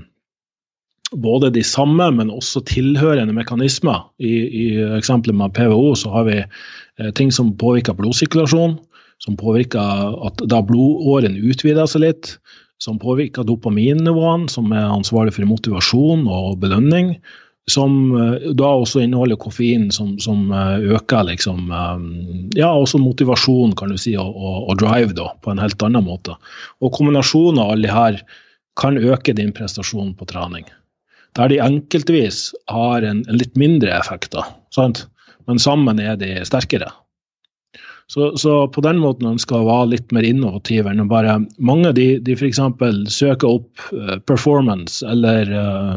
både 1.12 1.52
de 1.54 1.62
samme, 1.62 2.08
men 2.16 2.32
også 2.34 2.64
tilhørende 2.66 3.36
mekanismer. 3.36 4.08
I, 4.18 4.32
i 4.32 4.66
eksempelet 4.96 5.38
med 5.38 5.54
PVO 5.54 5.92
så 5.98 6.10
har 6.16 6.26
vi 6.26 6.38
eh, 6.40 7.12
ting 7.14 7.30
som 7.30 7.52
påvirker 7.60 7.94
blodsirkulasjon, 7.98 8.80
som 9.22 9.38
påvirker 9.38 10.16
at 10.26 10.42
da 10.50 10.60
blodåren 10.66 11.36
utvider 11.38 11.86
seg 11.90 12.06
litt, 12.06 12.34
som 12.82 12.98
påvirker 12.98 13.46
dopaminnivåene, 13.46 14.50
som 14.50 14.72
er 14.74 14.88
ansvarlig 14.90 15.36
for 15.36 15.46
motivasjon 15.46 16.26
og 16.26 16.58
belønning. 16.62 17.14
Som 17.70 18.10
eh, 18.18 18.48
da 18.58 18.72
også 18.74 19.04
inneholder 19.04 19.38
koffein, 19.38 19.84
som, 19.94 20.16
som 20.18 20.48
eh, 20.50 20.88
øker 20.96 21.28
liksom 21.28 21.70
eh, 21.70 22.00
Ja, 22.58 22.72
også 22.72 22.98
motivasjon, 22.98 23.76
kan 23.78 23.92
du 23.94 24.00
si, 24.02 24.16
og, 24.18 24.34
og, 24.34 24.72
drive, 24.80 25.14
da, 25.14 25.28
på 25.46 25.52
en 25.52 25.62
helt 25.62 25.84
annen 25.86 26.02
måte. 26.08 26.34
Og 26.82 26.90
kombinasjonen 26.96 27.62
av 27.62 27.70
alle 27.76 27.86
de 27.86 27.94
her 27.94 28.18
kan 28.80 28.98
øke 28.98 29.36
din 29.38 29.54
prestasjon 29.54 30.10
på 30.18 30.26
trening. 30.32 30.66
Der 31.38 31.54
de 31.54 31.62
enkeltvis 31.62 32.48
har 32.72 33.06
en, 33.06 33.22
en 33.30 33.38
litt 33.38 33.54
mindre 33.54 33.94
effekt, 33.94 34.32
da, 34.34 34.48
sant? 34.74 35.06
men 35.46 35.62
sammen 35.62 36.02
er 36.02 36.18
de 36.18 36.34
sterkere. 36.46 36.90
Så, 38.12 38.36
så, 38.36 38.68
på 38.68 38.82
den 38.84 38.98
måten 39.00 39.30
ønsker 39.30 39.56
jeg 39.56 39.64
å 39.64 39.70
være 39.70 39.92
litt 39.94 40.10
mer 40.12 40.26
innovativ 40.28 40.88
enn 40.90 41.00
å 41.00 41.08
bare 41.08 41.38
Mange 41.64 41.94
de, 41.96 42.18
de 42.20 42.34
f.eks. 42.36 42.60
søker 43.08 43.48
opp 43.48 43.86
uh, 43.96 44.18
performance 44.28 45.00
eller 45.08 45.48
uh, 45.48 45.94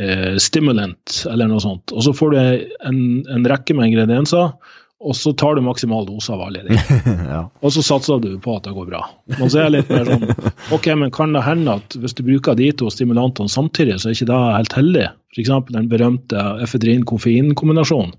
uh, 0.00 0.38
stimulant 0.40 1.18
eller 1.28 1.50
noe 1.50 1.60
sånt, 1.60 1.92
og 1.92 2.06
så 2.06 2.14
får 2.16 2.32
du 2.32 2.40
en, 2.40 3.02
en 3.28 3.44
rekke 3.50 3.76
med 3.76 3.92
ingredienser. 3.92 4.56
Og 5.04 5.12
så 5.18 5.34
tar 5.36 5.58
du 5.58 5.60
maksimal 5.60 6.06
dose 6.08 6.32
av 6.32 6.40
alle 6.46 6.62
de. 6.64 6.78
ja. 7.34 7.42
Og 7.60 7.74
så 7.74 7.82
satser 7.84 8.22
du 8.24 8.38
på 8.40 8.54
at 8.56 8.64
det 8.64 8.72
går 8.72 8.86
bra. 8.88 9.02
Men 9.34 9.50
så 9.52 9.60
er 9.60 9.66
jeg 9.66 9.74
litt 9.74 9.90
mer 9.92 10.08
sånn 10.08 10.54
Ok, 10.72 10.88
men 10.96 11.12
kan 11.12 11.36
det 11.36 11.42
hende 11.44 11.74
at 11.76 11.96
hvis 12.00 12.16
du 12.16 12.22
bruker 12.24 12.56
de 12.56 12.70
to 12.72 12.88
stimulantene 12.88 13.52
samtidig, 13.52 13.98
så 14.00 14.08
er 14.08 14.16
ikke 14.16 14.30
det 14.32 14.40
helt 14.40 14.78
heldig? 14.78 15.06
F.eks. 15.34 15.52
den 15.76 15.90
berømte 15.92 16.46
efedrin-koffein-kombinasjonen 16.64 18.16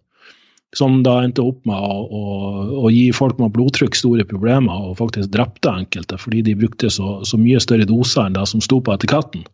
som 0.76 1.04
da 1.06 1.20
endte 1.24 1.44
opp 1.46 1.62
med 1.68 1.78
å, 1.78 2.00
å, 2.04 2.24
å, 2.86 2.90
gi 2.92 3.10
folk 3.16 3.38
med 3.40 3.54
blodtrykk 3.56 3.96
store 3.96 4.26
problemer, 4.28 4.90
og 4.90 4.98
faktisk 5.00 5.32
drepte 5.36 5.72
enkelte 5.72 6.18
fordi 6.20 6.42
de 6.48 6.58
brukte 6.60 6.90
så, 6.92 7.20
så 7.28 7.40
mye 7.40 7.62
større 7.64 7.88
doser 7.90 8.26
enn 8.26 8.36
det 8.36 8.48
som 8.52 8.64
sto 8.64 8.82
på 8.84 8.96
etiketten. 8.96 9.46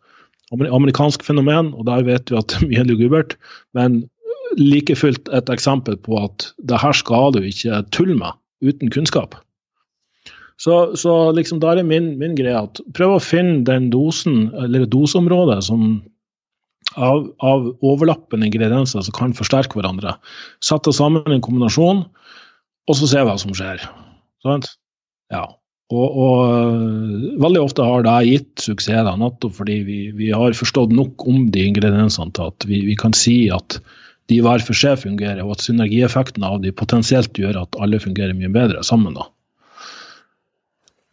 Amerikansk 0.52 1.22
fenomen, 1.24 1.70
og 1.76 1.86
der 1.88 2.04
vet 2.08 2.32
vi 2.32 2.40
at 2.40 2.48
det 2.50 2.60
er 2.60 2.70
mye 2.72 2.88
lugubert, 2.90 3.36
men 3.76 4.02
like 4.58 4.94
fullt 4.98 5.30
et 5.32 5.48
eksempel 5.52 5.96
på 6.04 6.18
at 6.20 6.50
det 6.68 6.80
her 6.82 6.96
skal 6.96 7.32
du 7.36 7.40
ikke 7.46 7.84
tulle 7.94 8.18
med 8.18 8.36
uten 8.64 8.92
kunnskap. 8.92 9.38
Så, 10.60 10.94
så 10.98 11.32
liksom 11.34 11.58
der 11.62 11.80
er 11.80 11.86
min, 11.86 12.12
min 12.20 12.36
greie 12.38 12.54
at 12.54 12.78
prøv 12.94 13.16
å 13.16 13.22
finne 13.22 13.64
den 13.66 13.88
dosen, 13.90 14.50
eller 14.62 14.84
doseområdet, 14.86 15.62
som 15.66 16.02
av, 16.96 17.26
av 17.44 17.70
overlappende 17.84 18.48
ingredienser 18.48 19.04
som 19.04 19.16
kan 19.16 19.34
forsterke 19.36 19.78
hverandre. 19.78 20.16
Sette 20.64 20.94
sammen 20.96 21.26
en 21.30 21.44
kombinasjon, 21.44 22.04
og 22.88 22.98
så 22.98 23.08
se 23.10 23.24
hva 23.24 23.34
som 23.40 23.54
skjer. 23.56 23.84
Sant? 24.44 24.72
Ja. 25.32 25.46
Og, 25.92 26.06
og, 26.08 26.36
øh, 26.48 27.24
veldig 27.42 27.60
ofte 27.60 27.84
har 27.84 28.04
det 28.06 28.14
gitt 28.30 28.64
suksess, 28.64 29.04
da, 29.04 29.12
nettopp 29.20 29.58
fordi 29.58 29.82
vi, 29.84 29.98
vi, 30.16 30.30
har 30.32 30.56
forstått 30.56 30.94
nok 30.96 31.26
om 31.28 31.50
de 31.52 31.66
ingrediensene 31.68 32.32
til 32.32 32.48
at 32.48 32.66
vi, 32.68 32.80
vi 32.88 32.96
kan 32.96 33.12
si 33.16 33.36
at 33.52 33.76
de 34.30 34.38
hver 34.40 34.64
for 34.64 34.78
seg 34.78 35.02
fungerer, 35.02 35.42
og 35.44 35.58
at 35.58 35.66
synergieffekten 35.66 36.46
av 36.46 36.62
de 36.62 36.72
potensielt 36.72 37.36
gjør 37.36 37.64
at 37.64 37.78
alle 37.82 38.00
fungerer 38.00 38.32
mye 38.38 38.52
bedre 38.54 38.84
sammen. 38.86 39.18
da. 39.18 39.28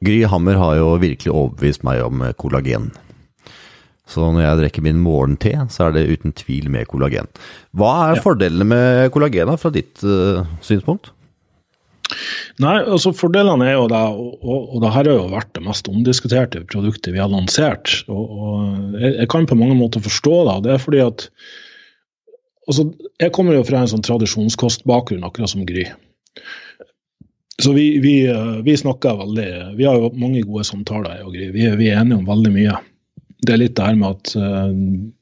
Gry 0.05 0.21
Hammer 0.31 0.55
har 0.55 0.77
jo 0.79 0.93
virkelig 1.01 1.33
overbevist 1.33 1.83
meg 1.83 2.05
om 2.05 2.23
kollagen. 2.39 2.93
Så 4.09 4.25
når 4.33 4.41
jeg 4.41 4.59
drikker 4.63 4.85
min 4.85 4.99
morgente, 5.03 5.53
så 5.69 5.87
er 5.87 5.95
det 5.95 6.07
uten 6.09 6.33
tvil 6.33 6.69
med 6.73 6.89
kollagen. 6.89 7.29
Hva 7.77 7.93
er 8.07 8.17
ja. 8.17 8.25
fordelene 8.25 8.67
med 8.71 9.13
kollagen 9.13 9.53
fra 9.61 9.71
ditt 9.73 10.01
uh, 10.01 10.41
synspunkt? 10.65 11.11
Nei, 12.59 12.79
altså 12.81 13.11
Fordelene 13.13 13.67
er 13.69 13.75
jo 13.77 13.87
det, 13.91 13.99
og, 13.99 14.41
og, 14.41 14.73
og 14.73 14.83
det 14.83 14.91
her 14.95 15.09
har 15.11 15.19
jo 15.19 15.29
vært 15.31 15.51
det 15.55 15.63
mest 15.65 15.89
omdiskuterte 15.91 16.63
produktet 16.71 17.13
vi 17.13 17.21
har 17.21 17.31
lansert. 17.31 17.99
og, 18.09 18.23
og 18.33 18.97
jeg, 18.97 19.13
jeg, 19.13 19.29
kan 19.31 19.47
på 19.49 19.57
mange 19.59 19.77
måter 19.77 20.03
forstå 20.03 20.35
det. 20.47 20.55
og 20.55 20.65
det 20.65 20.73
er 20.73 20.83
fordi 20.83 21.03
at 21.05 21.27
altså, 22.67 22.89
Jeg 23.21 23.33
kommer 23.35 23.57
jo 23.57 23.65
fra 23.67 23.83
en 23.83 23.91
sånn 23.91 24.05
tradisjonskostbakgrunn, 24.05 25.25
akkurat 25.27 25.53
som 25.53 25.67
Gry. 25.69 25.85
Så 27.59 27.73
vi, 27.75 27.99
vi, 27.99 28.15
vi, 28.63 28.75
snakker 28.79 29.19
veldig 29.19 29.49
Vi 29.75 29.87
har 29.87 29.97
jo 29.99 30.13
mange 30.15 30.45
gode 30.47 30.63
samtaler, 30.67 31.19
jeg 31.19 31.27
og 31.27 31.35
Gry. 31.35 31.49
Vi, 31.55 31.67
vi, 31.79 31.91
er 31.91 32.01
enige 32.01 32.21
om 32.21 32.29
veldig 32.29 32.55
mye. 32.55 32.77
Det 33.45 33.53
er 33.55 33.61
litt 33.61 33.77
det 33.77 33.85
her 33.87 33.95
med 33.95 34.17
at 34.17 34.33
uh, 34.35 34.73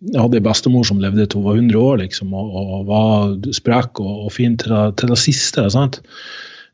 jeg 0.09 0.17
hadde 0.17 0.39
en 0.39 0.47
bestemor 0.47 0.87
som 0.89 1.01
levde 1.01 1.27
til 1.29 1.43
hun 1.43 1.47
var 1.47 1.61
100 1.61 1.77
år, 1.83 2.01
liksom, 2.01 2.33
og, 2.33 2.57
og 2.57 2.89
var 2.89 3.53
sprek 3.53 4.01
og, 4.01 4.25
og 4.25 4.33
fin 4.33 4.57
til 4.57 4.73
det, 4.73 4.83
til 5.01 5.13
det 5.13 5.19
siste. 5.21 5.67
sant? 5.73 6.01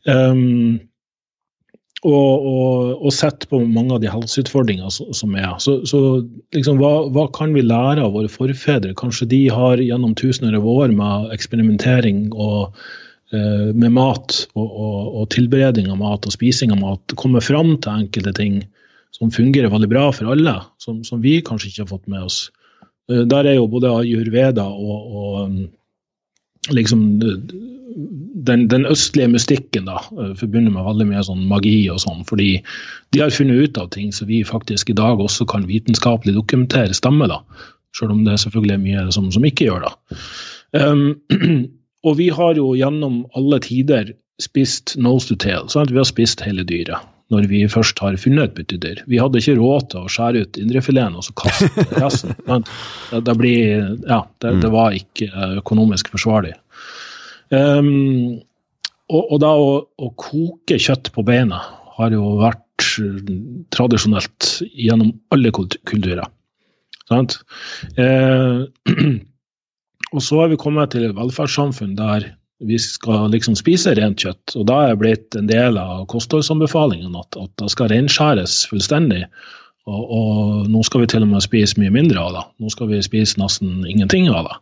Um, 0.07 0.79
og, 2.03 2.45
og, 2.47 3.05
og 3.07 3.13
sett 3.15 3.45
på 3.47 3.61
mange 3.63 3.95
av 3.95 4.01
de 4.03 4.11
helseutfordringene 4.11 4.91
som 4.91 5.37
er. 5.39 5.53
Så, 5.63 5.77
så 5.87 5.99
liksom, 6.55 6.81
hva, 6.81 7.07
hva, 7.15 7.29
kan 7.35 7.53
vi 7.55 7.63
lære 7.63 8.03
av 8.03 8.15
våre 8.17 8.31
forfedre? 8.31 8.95
Kanskje 8.99 9.29
de 9.31 9.41
har 9.53 9.81
gjennom 9.81 10.15
tusener 10.19 10.57
av 10.59 10.67
år 10.67 10.91
med 10.95 11.31
eksperimentering 11.35 12.25
og 12.33 12.75
uh, 12.75 13.69
med 13.71 13.89
mat 13.95 14.43
og, 14.53 14.67
og, 14.67 15.25
tilberedning 15.33 15.91
av 15.93 16.01
mat 16.03 16.27
og 16.27 16.35
spising 16.35 16.75
av 16.75 16.81
mat 16.83 17.15
kommet 17.19 17.47
fram 17.47 17.77
til 17.77 18.03
enkelte 18.03 18.35
ting 18.39 18.61
som 19.13 19.31
fungerer 19.33 19.71
veldig 19.71 19.89
bra 19.91 20.07
for 20.15 20.33
alle, 20.33 20.57
som, 20.81 21.03
som 21.07 21.21
vi 21.23 21.37
kanskje 21.45 21.69
ikke 21.69 21.85
har 21.85 21.93
fått 21.93 22.09
med 22.11 22.25
oss. 22.25 22.47
Uh, 23.11 23.23
der 23.29 23.49
er 23.49 23.59
jo 23.59 23.69
både 23.71 23.91
ayurveda 24.01 24.65
og, 24.65 25.15
og 25.23 26.73
liksom 26.73 27.07
den, 28.33 28.67
den, 28.67 28.85
østlige 28.85 29.27
mystikken 29.27 29.85
da, 29.85 29.99
eh, 30.17 30.33
forbundet 30.39 30.73
med 30.73 30.85
veldig 30.85 31.07
mye 31.09 31.23
sånn 31.25 31.45
magi 31.49 31.75
og 31.91 32.01
sånn. 32.03 32.23
Fordi 32.27 32.49
de 33.13 33.21
har 33.21 33.33
funnet 33.33 33.67
ut 33.67 33.77
av 33.77 33.91
ting 33.93 34.11
som 34.15 34.29
vi 34.31 34.43
faktisk 34.47 34.89
i 34.89 34.97
dag 34.97 35.21
også 35.21 35.47
kan 35.49 35.67
vitenskapelig 35.69 36.35
dokumentere 36.37 36.95
stemmer. 36.97 37.29
da, 37.29 37.41
Selv 37.95 38.15
om 38.15 38.23
det 38.25 38.39
selvfølgelig 38.41 38.73
er 38.73 38.83
mye 38.87 39.05
som, 39.11 39.31
som 39.31 39.45
ikke 39.45 39.69
gjør 39.69 39.87
det. 39.87 39.93
Um, 40.81 41.21
og 42.07 42.17
vi 42.17 42.29
har 42.33 42.57
jo 42.57 42.73
gjennom 42.75 43.25
alle 43.37 43.59
tider 43.63 44.13
spist 44.41 44.97
nose 44.97 45.29
to 45.29 45.35
tail. 45.35 45.69
Sant? 45.69 45.91
Vi 45.93 46.01
har 46.01 46.09
spist 46.09 46.41
hele 46.41 46.65
dyret 46.65 47.12
når 47.31 47.47
vi 47.49 47.61
først 47.71 47.99
har 48.03 48.17
funnet 48.19 48.51
et 48.51 48.55
byttedyr. 48.57 49.03
Vi 49.09 49.19
hadde 49.21 49.39
ikke 49.39 49.55
råd 49.57 49.87
til 49.91 50.03
å 50.03 50.11
skjære 50.11 50.43
ut 50.43 50.59
indrefileten 50.59 51.17
og 51.17 51.25
så 51.25 51.35
kaste 51.39 51.85
resten. 51.97 52.35
Det, 53.27 53.35
blir, 53.37 53.93
ja, 54.09 54.23
det, 54.43 54.55
det 54.63 54.71
var 54.73 54.95
ikke 54.97 55.29
økonomisk 55.61 56.09
forsvarlig. 56.13 56.53
Um, 57.53 58.41
og, 59.11 59.21
og, 59.21 59.35
da 59.43 59.51
å, 59.53 59.73
å, 59.85 60.07
koke 60.17 60.79
kjøtt 60.81 61.11
på 61.13 61.25
beina 61.27 61.59
har 61.97 62.15
jo 62.15 62.35
vært 62.39 62.61
tradisjonelt 63.73 64.49
gjennom 64.73 65.13
alle 65.33 65.51
kulturer. 65.53 66.25
Sant? 67.11 67.37
Eh, 67.99 68.63
og 70.15 70.23
så 70.23 70.41
har 70.41 70.49
vi 70.51 70.59
kommet 70.59 70.93
til 70.95 71.05
et 71.07 71.15
velferdssamfunn 71.17 71.93
der 71.99 72.31
vi 72.67 72.77
skal 72.79 73.31
liksom 73.33 73.57
spise 73.59 73.95
rent 73.97 74.23
kjøtt. 74.23 74.55
Og 74.59 74.67
da 74.69 74.79
er 74.83 74.93
det 74.93 75.01
blitt 75.01 75.37
en 75.39 75.49
del 75.49 75.79
av 75.79 76.05
kostholdsanbefalingene 76.11 77.19
at, 77.19 77.37
at 77.39 77.51
det 77.61 77.71
skal 77.73 77.91
renskjæres 77.93 78.63
fullstendig. 78.71 79.25
Og, 79.89 80.03
og, 80.03 80.67
nå 80.71 80.83
skal 80.87 81.03
vi 81.03 81.09
til 81.11 81.25
og 81.25 81.33
med 81.33 81.43
spise 81.43 81.79
mye 81.81 81.91
mindre 81.91 82.21
av 82.21 82.35
det. 82.37 82.43
Nå 82.63 82.71
skal 82.71 82.91
vi 82.91 83.01
spise 83.03 83.39
nesten 83.41 83.83
ingenting 83.89 84.29
av 84.31 84.47
det. 84.47 84.59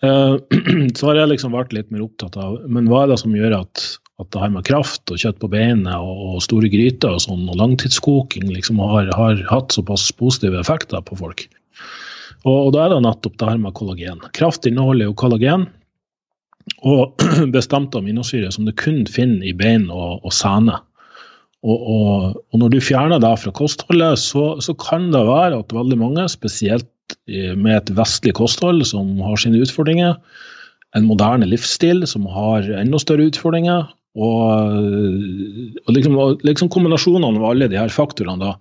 Uh, 0.00 0.36
så 0.98 1.10
har 1.10 1.20
jeg 1.20 1.32
liksom 1.34 1.54
vært 1.54 1.74
litt 1.76 1.90
mer 1.92 2.04
opptatt 2.06 2.36
av 2.40 2.60
Men 2.70 2.86
hva 2.88 3.02
er 3.02 3.10
det 3.10 3.18
som 3.20 3.34
gjør 3.34 3.56
at, 3.58 3.82
at 4.22 4.28
det 4.30 4.40
her 4.40 4.52
med 4.54 4.64
kraft 4.64 5.10
og 5.10 5.18
kjøtt 5.20 5.40
på 5.42 5.50
beinet 5.52 5.90
og, 5.92 6.22
og, 6.30 6.38
store 6.44 6.70
gryter 6.72 7.18
og 7.18 7.24
sånn, 7.26 7.48
og 7.50 7.58
langtidskoking 7.60 8.48
liksom 8.50 8.80
har, 8.82 9.10
har, 9.18 9.42
hatt 9.50 9.74
såpass 9.76 10.08
positive 10.16 10.58
effekter 10.62 11.02
på 11.04 11.18
folk? 11.20 11.44
Og, 12.46 12.54
og, 12.54 12.70
da 12.74 12.86
er 12.86 12.94
det 12.94 13.02
nettopp 13.04 13.36
det 13.38 13.50
her 13.52 13.60
med 13.60 13.76
kollagen. 13.76 14.22
Kraft 14.36 14.66
inneholder 14.70 15.10
jo 15.10 15.18
kollagen 15.18 15.68
og 16.86 17.20
bestemte 17.56 18.00
aminosyrer 18.00 18.52
som 18.54 18.68
du 18.68 18.72
kun 18.76 19.04
finner 19.10 19.46
i 19.46 19.56
bein 19.56 19.88
og, 19.90 20.24
og 20.24 20.34
sene. 20.34 20.78
Og, 21.60 21.76
og, 21.76 22.38
og, 22.52 22.56
når 22.62 22.72
du 22.72 22.80
fjerner 22.80 23.20
det 23.20 23.34
fra 23.42 23.52
kostholdet, 23.52 24.20
så, 24.22 24.54
så, 24.64 24.74
kan 24.80 25.10
det 25.12 25.20
være 25.28 25.58
at 25.60 25.74
veldig 25.76 25.98
mange, 26.00 26.24
spesielt 26.32 26.88
med 27.28 27.74
et 27.74 27.90
vestlig 27.98 28.32
kosthold 28.38 28.84
som 28.88 29.18
har 29.26 29.36
sine 29.40 29.60
utfordringer, 29.60 30.14
en 30.96 31.06
moderne 31.06 31.46
livsstil 31.46 32.06
som 32.08 32.24
har 32.30 32.66
enda 32.80 33.00
større 33.02 33.28
utfordringer, 33.28 33.90
og, 34.18 34.72
liksom, 35.92 36.16
liksom, 36.42 36.70
kombinasjonene 36.72 37.38
av 37.38 37.50
alle 37.52 37.68
de 37.70 37.78
her 37.78 37.92
faktorene 37.94 38.40
da, 38.42 38.54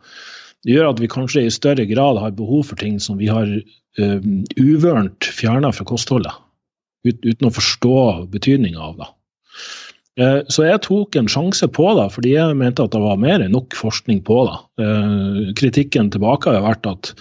gjør 0.67 0.91
at 0.91 0.99
vi 1.01 1.09
kanskje 1.09 1.45
i 1.47 1.53
større 1.53 1.87
grad 1.89 2.19
har 2.21 2.35
behov 2.37 2.67
for 2.69 2.79
ting 2.81 2.99
som 3.01 3.17
vi 3.17 3.29
har 3.31 3.47
um, 3.47 4.43
uvørent 4.59 5.25
fjerna 5.25 5.71
fra 5.73 5.87
kostholdet, 5.87 6.35
ut, 7.07 7.19
uten 7.23 7.49
å 7.49 7.55
forstå 7.55 8.01
betydninga 8.33 8.81
av 8.91 8.99
det. 8.99 9.09
Eh, 10.19 10.41
så 10.51 10.65
jeg 10.65 10.81
tok 10.83 11.15
en 11.15 11.29
sjanse 11.31 11.67
på 11.71 11.85
det, 11.95 12.07
fordi 12.11 12.33
jeg 12.33 12.57
mente 12.59 12.83
at 12.83 12.91
det 12.91 12.99
var 12.99 13.19
mer 13.21 13.43
enn 13.43 13.53
nok 13.55 13.75
forskning 13.77 14.19
på 14.27 14.41
det. 14.49 14.57
Eh, 14.83 15.37
kritikken 15.59 16.09
tilbake 16.11 16.51
har 16.51 16.65
vært 16.65 16.89
at 16.89 17.11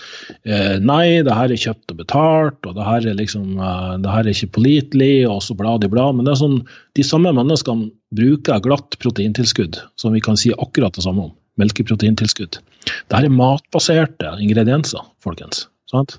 eh, 0.42 0.78
nei, 0.82 1.20
det 1.26 1.36
her 1.36 1.54
er 1.54 1.62
kjøpt 1.62 1.94
og 1.94 2.00
betalt, 2.00 2.58
og 2.66 2.74
det 2.78 2.88
her 2.88 3.06
er 3.12 3.18
liksom, 3.20 3.60
det 4.02 4.14
her 4.14 4.24
er 4.24 4.32
ikke 4.34 4.56
pålitelig, 4.58 5.12
og 5.30 5.44
så 5.46 5.54
blad 5.58 5.86
i 5.86 5.92
blad. 5.92 6.18
Men 6.18 6.26
det 6.26 6.34
er 6.34 6.42
sånn, 6.42 6.58
de 6.98 7.06
samme 7.06 7.34
menneskene 7.38 7.92
bruker 8.18 8.64
glatt 8.64 8.98
proteintilskudd, 9.04 9.78
som 10.00 10.16
vi 10.16 10.24
kan 10.24 10.38
si 10.40 10.54
akkurat 10.56 10.98
det 10.98 11.06
samme 11.06 11.28
om. 11.28 11.34
Melkeproteintilskudd. 11.58 12.58
Dette 12.88 13.18
er 13.18 13.34
matbaserte 13.34 14.36
ingredienser, 14.42 15.06
folkens. 15.22 15.66
Sant? 15.90 16.18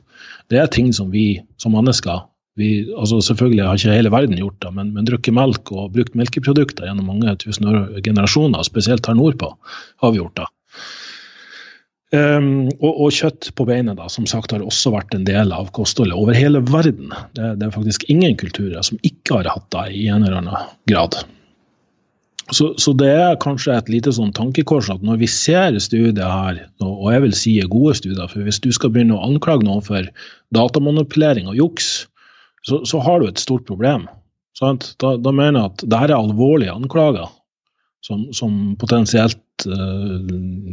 Det 0.51 0.59
er 0.59 0.71
ting 0.71 0.91
som 0.95 1.11
vi 1.11 1.41
som 1.61 1.75
mennesker 1.75 2.23
vi, 2.59 2.69
altså 2.93 3.21
selvfølgelig 3.23 3.65
har 3.65 3.79
ikke 3.79 3.97
hele 3.97 4.13
verden 4.13 4.39
gjort 4.39 4.59
det, 4.63 4.71
men, 4.75 4.93
men 4.95 5.07
drukket 5.07 5.35
melk 5.35 5.71
og 5.73 5.93
brukt 5.95 6.17
melkeprodukter 6.19 6.89
gjennom 6.89 7.09
mange 7.09 7.35
tusen 7.41 7.69
år, 7.71 7.83
generasjoner, 8.05 8.65
spesielt 8.67 9.07
her 9.09 9.17
nordpå, 9.17 9.53
har 10.03 10.13
vi 10.13 10.21
gjort 10.21 10.41
det. 10.41 10.49
Um, 12.09 12.71
og, 12.81 12.89
og, 12.89 13.09
kjøtt 13.13 13.51
på 13.53 13.67
beinet 13.69 13.99
da, 13.99 14.07
som 14.09 14.25
sagt 14.25 14.55
har 14.55 14.63
også 14.65 14.95
vært 14.95 15.13
en 15.13 15.27
del 15.27 15.51
av 15.53 15.67
kostholdet 15.77 16.17
over 16.17 16.33
hele 16.33 16.63
verden. 16.65 17.11
Det, 17.37 17.51
det, 17.61 17.67
er 17.67 17.75
faktisk 17.75 18.07
ingen 18.09 18.33
kulturer 18.39 18.81
som 18.85 18.97
ikke 19.05 19.37
har 19.37 19.51
hatt 19.53 19.67
det 19.75 19.83
i 19.93 20.07
en 20.09 20.25
eller 20.25 20.39
annen 20.39 20.71
grad. 20.89 21.19
Så, 22.49 22.71
så, 22.81 22.95
det 22.97 23.11
er 23.13 23.37
kanskje 23.41 23.75
et 23.77 23.91
lite 23.93 24.13
sånn 24.15 24.33
tankekors 24.33 24.89
at 24.89 25.03
når 25.05 25.19
vi 25.21 25.29
ser 25.29 25.77
studier 25.77 26.25
her, 26.25 26.63
og 26.81 27.11
jeg 27.13 27.23
vil 27.27 27.35
si 27.37 27.53
gode 27.69 27.93
studier, 27.99 28.25
for 28.31 28.41
hvis 28.47 28.61
du 28.63 28.71
skal 28.73 28.89
begynne 28.95 29.19
å 29.19 29.27
anklage 29.27 29.67
noen 29.67 29.85
for 29.85 30.09
datamanipulering 30.57 31.51
og 31.51 31.59
juks, 31.59 32.07
så, 32.67 32.81
så 32.87 33.01
har 33.03 33.19
du 33.19 33.29
et 33.29 33.41
stort 33.41 33.67
problem. 33.69 34.07
Da, 34.59 34.73
da, 34.99 35.31
mener 35.31 35.61
jeg 35.61 35.69
at 35.69 35.83
dette 35.85 36.09
er 36.09 36.17
alvorlige 36.17 36.73
anklager 36.73 37.29
som, 38.03 38.25
som 38.35 38.75
potensielt 38.79 39.67
uh, 39.67 40.17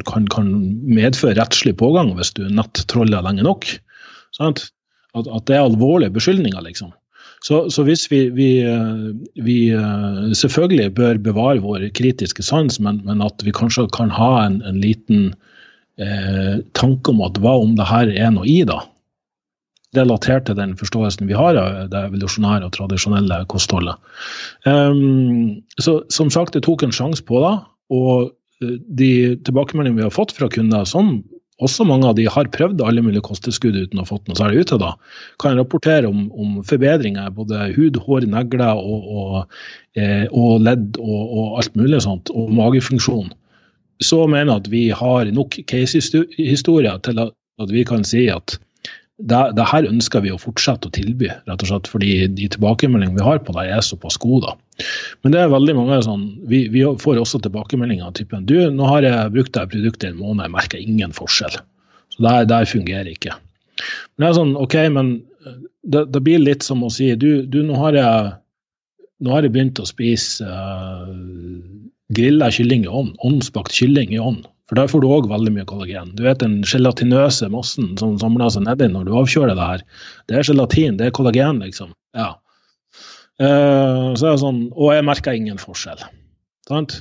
kan, 0.09 0.27
kan, 0.33 0.49
medføre 0.83 1.37
rettslig 1.39 1.77
pågang 1.79 2.11
hvis 2.19 2.33
du 2.35 2.47
nettroller 2.51 3.23
lenge 3.27 3.47
nok. 3.47 3.69
At, 4.43 4.65
at, 5.15 5.45
det 5.47 5.57
er 5.57 5.65
alvorlige 5.65 6.15
beskyldninger, 6.17 6.61
liksom. 6.67 6.91
Så, 7.45 7.67
så 7.71 7.85
hvis 7.87 8.07
vi, 8.11 8.27
vi, 8.35 8.49
eh, 8.65 9.43
vi, 9.45 9.57
eh, 9.77 10.23
selvfølgelig 10.35 10.95
bør 10.97 11.19
bevare 11.23 11.61
vår 11.63 11.85
kritiske 11.95 12.43
sans, 12.43 12.81
men, 12.83 13.03
men 13.07 13.21
at 13.23 13.45
vi 13.45 13.55
kanskje 13.55 13.87
kan 13.95 14.11
ha 14.11 14.47
en, 14.47 14.63
en 14.67 14.81
liten 14.83 15.29
eh, 16.01 16.63
tanke 16.79 17.13
om 17.13 17.21
at 17.27 17.39
hva 17.43 17.59
om 17.61 17.77
det 17.79 17.87
her 17.87 18.11
er 18.15 18.33
noe 18.35 18.49
i, 18.51 18.63
da? 18.67 18.81
Relatert 19.97 20.47
til 20.49 20.59
den 20.59 20.75
forståelsen 20.79 21.29
vi 21.31 21.37
har 21.37 21.59
av 21.61 21.91
det 21.93 22.03
evolusjonære 22.11 22.69
og 22.69 22.75
tradisjonelle 22.77 23.43
kostholdet. 23.53 23.97
Um, 24.65 25.63
så 25.83 26.01
som 26.13 26.31
sagt, 26.33 26.57
jeg 26.57 26.67
tok 26.67 26.87
en 26.87 26.95
sjanse 26.95 27.25
på 27.27 27.41
det. 27.45 27.55
Og 27.95 28.29
eh, 28.65 28.77
de 28.99 29.11
tilbakemeldingene 29.47 30.01
vi 30.01 30.07
har 30.09 30.15
fått 30.15 30.35
fra 30.35 30.49
kunder, 30.51 30.87
som 30.89 31.21
også 31.65 31.87
mange 31.89 32.09
av 32.09 32.17
de 32.19 32.27
har 32.29 32.51
prøvd 32.53 32.83
alle 32.85 33.03
mulige 33.05 33.25
kosttilskudd 33.25 33.77
uten 33.79 34.01
å 34.01 34.05
ha 34.05 34.11
fått 34.11 34.27
noe 34.29 34.37
særlig 34.37 34.65
ut 34.65 34.75
av 34.77 34.83
det, 34.83 34.91
kan 35.41 35.57
rapportere 35.57 36.11
om, 36.11 36.27
om 36.37 36.59
forbedringer 36.69 37.33
både 37.37 37.71
hud, 37.79 37.97
hår, 38.05 38.27
negler 38.29 38.77
og, 38.77 39.09
og, 39.09 39.57
eh, 39.97 40.27
og 40.37 40.61
ledd 40.67 41.01
og, 41.01 41.23
og, 41.25 41.47
alt 41.63 41.79
mulig 41.79 42.03
sånt, 42.05 42.33
og 42.37 42.53
magefunksjon. 42.57 43.33
Så 44.05 44.21
mener 44.29 44.51
jeg 44.53 44.61
at 44.61 44.71
vi 44.75 44.85
har 44.93 45.33
nok 45.33 45.57
casehistorier 45.71 47.01
til 47.07 47.25
at 47.25 47.73
vi 47.73 47.87
kan 47.89 48.05
si 48.05 48.27
at 48.29 48.59
det, 49.17 49.39
det, 49.57 49.65
her 49.71 49.87
ønsker 49.89 50.21
vi 50.25 50.33
å 50.35 50.41
fortsette 50.41 50.91
å 50.91 50.93
tilby, 50.93 51.31
rett 51.49 51.63
og 51.65 51.71
slett 51.71 51.89
fordi 51.89 52.11
de 52.37 52.49
tilbakemeldingene 52.53 53.17
vi 53.17 53.25
har 53.25 53.41
på 53.45 53.55
det, 53.57 53.69
er 53.73 53.85
såpass 53.85 54.19
gode. 54.21 54.53
Men 55.25 55.33
det 55.33 55.41
er 55.41 55.53
veldig 55.53 55.77
mange 55.79 56.03
sånn, 56.05 56.27
vi, 56.51 56.67
vi 56.73 56.85
får 57.01 57.23
også 57.23 57.41
tilbakemeldinger 57.47 58.11
av 58.11 58.17
typen 58.19 58.45
du, 58.49 58.59
nå 58.73 58.91
har 58.91 59.07
jeg 59.07 59.33
brukt 59.33 59.55
det 59.57 59.65
produktet 59.73 60.11
en 60.11 60.21
måned, 60.21 60.45
jeg 60.45 60.57
merker 60.59 60.83
ingen 60.83 61.17
forskjell. 61.17 61.57
Så 62.13 62.27
det, 62.27 62.35
det 62.53 62.61
fungerer 62.69 63.09
ikke. 63.15 63.39
Men 64.17 64.27
det 64.27 64.29
er 64.29 64.37
sånn, 64.41 64.53
OK, 64.61 64.77
men 64.93 65.15
det, 65.87 66.05
det 66.13 66.23
blir 66.25 66.43
litt 66.43 66.67
som 66.67 66.85
å 66.85 66.93
si 66.93 67.09
du, 67.17 67.47
du 67.49 67.63
nå 67.65 67.79
har 67.81 67.97
jeg 67.97 68.35
nå 69.25 69.33
har 69.33 69.47
jeg 69.47 69.55
begynt 69.55 69.81
å 69.81 69.89
spise 69.89 70.45
uh, 70.45 71.09
grilla 72.13 72.51
kylling 72.53 72.85
i 72.85 72.91
ovn, 72.91 73.15
ovnsbakt 73.25 73.73
kylling 73.73 74.13
i 74.13 74.21
ovn. 74.21 74.43
For 74.67 74.79
der 74.79 74.91
får 74.91 75.03
du 75.03 75.11
òg 75.15 75.29
veldig 75.31 75.53
mye 75.55 75.67
kollagen. 75.69 76.11
Du 76.19 76.25
vet 76.27 76.41
den 76.43 76.59
gelatinøse 76.67 77.49
massen 77.53 77.93
som 78.01 78.17
samler 78.19 78.51
seg 78.51 78.65
nedi 78.67 78.89
når 78.91 79.07
du 79.07 79.13
avkjøler 79.21 79.55
det 79.55 79.69
her. 79.71 79.85
Det 80.27 80.39
er 80.39 80.49
gelatin, 80.49 80.97
det 80.99 81.09
er 81.09 81.15
kollagen, 81.15 81.61
liksom. 81.63 81.93
Ja. 82.19 82.33
Uh, 83.37 84.17
så 84.17 84.31
er 84.31 84.33
det 84.33 84.43
sånn, 84.43 84.63
Og 84.73 84.95
jeg 84.97 85.05
merker 85.07 85.37
ingen 85.37 85.61
forskjell. 85.61 86.03
Sant? 86.67 86.99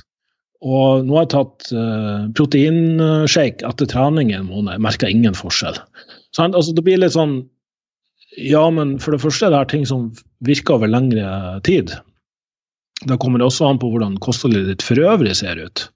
Og 0.66 1.04
nå 1.04 1.16
har 1.16 1.26
jeg 1.26 1.32
tatt 1.34 1.68
uh, 1.74 2.28
proteinshake 2.38 3.66
etter 3.66 3.90
trening 3.90 4.30
i 4.30 4.38
en 4.38 4.48
måned. 4.48 4.76
Jeg 4.76 4.84
merker 4.86 5.10
ingen 5.10 5.36
forskjell. 5.36 5.80
Sant? 6.36 6.54
Altså, 6.54 6.74
det 6.76 6.86
blir 6.86 7.02
litt 7.02 7.16
sånn 7.16 7.40
Ja, 8.36 8.66
men 8.70 8.98
for 9.00 9.14
det 9.14 9.22
første 9.22 9.48
er 9.48 9.54
det 9.54 9.62
her 9.62 9.70
ting 9.70 9.86
som 9.88 10.10
virker 10.44 10.76
over 10.76 10.90
lengre 10.92 11.58
tid. 11.66 11.94
Da 13.08 13.16
kommer 13.20 13.40
det 13.40 13.48
også 13.48 13.70
an 13.70 13.80
på 13.80 13.90
hvordan 13.90 14.18
kostholdet 14.22 14.68
ditt 14.68 14.84
for 14.84 15.00
øvrig 15.00 15.34
ser 15.38 15.58
ut. 15.60 15.86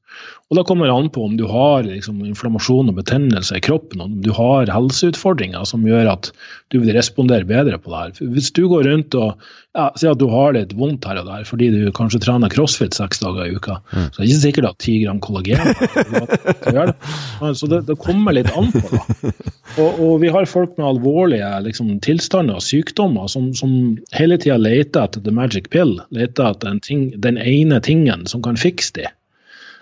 Og 0.50 0.58
Da 0.58 0.64
kommer 0.66 0.88
det 0.88 0.94
an 0.98 1.08
på 1.14 1.22
om 1.22 1.36
du 1.38 1.44
har 1.46 1.84
liksom, 1.86 2.24
inflammasjon 2.26 2.90
og 2.90 2.96
betennelse 2.96 3.54
i 3.54 3.62
kroppen, 3.62 4.00
om 4.02 4.16
du 4.24 4.32
har 4.34 4.66
helseutfordringer 4.74 5.62
som 5.68 5.84
gjør 5.86 6.08
at 6.10 6.32
du 6.74 6.80
vil 6.80 6.90
respondere 6.96 7.46
bedre 7.46 7.78
på 7.78 7.92
det 7.92 8.00
her. 8.00 8.32
Hvis 8.34 8.48
du 8.56 8.64
går 8.66 8.88
rundt 8.90 9.14
og 9.14 9.36
ja, 9.78 9.84
sier 9.94 10.10
at 10.10 10.18
du 10.18 10.26
har 10.32 10.56
litt 10.56 10.74
vondt 10.74 11.06
her 11.06 11.20
og 11.20 11.28
der 11.30 11.44
fordi 11.46 11.68
du 11.70 11.92
kanskje 11.94 12.18
trener 12.24 12.50
crossfit 12.50 12.98
seks 12.98 13.22
dager 13.22 13.46
i 13.46 13.54
uka, 13.54 13.76
mm. 13.92 14.08
så 14.10 14.18
er 14.18 14.24
det 14.24 14.26
ikke 14.32 14.40
sikkert 14.42 14.68
at 14.72 14.80
ti 14.82 14.96
gram 15.04 15.22
kollagen 15.22 15.62
det. 15.70 17.54
Så 17.54 17.70
det, 17.70 17.84
det, 17.86 17.98
kommer 18.02 18.34
litt 18.34 18.50
an 18.50 18.74
på. 18.74 18.82
da. 18.90 19.32
Og, 19.78 20.02
og 20.02 20.12
vi 20.24 20.34
har 20.34 20.50
folk 20.50 20.74
med 20.80 20.88
alvorlige 20.88 21.52
liksom, 21.68 21.94
tilstander 22.02 22.58
og 22.58 22.66
sykdommer 22.66 23.30
som, 23.30 23.52
som 23.54 23.94
hele 24.18 24.34
tida 24.42 24.58
leter 24.58 25.06
etter 25.06 25.22
the 25.22 25.30
magic 25.30 25.70
pill, 25.70 26.00
leter 26.10 26.50
etter 26.50 26.82
ting, 26.82 27.12
den 27.22 27.38
ene 27.38 27.78
tingen 27.86 28.26
som 28.26 28.42
kan 28.42 28.58
fikse 28.58 28.98
dem 28.98 29.14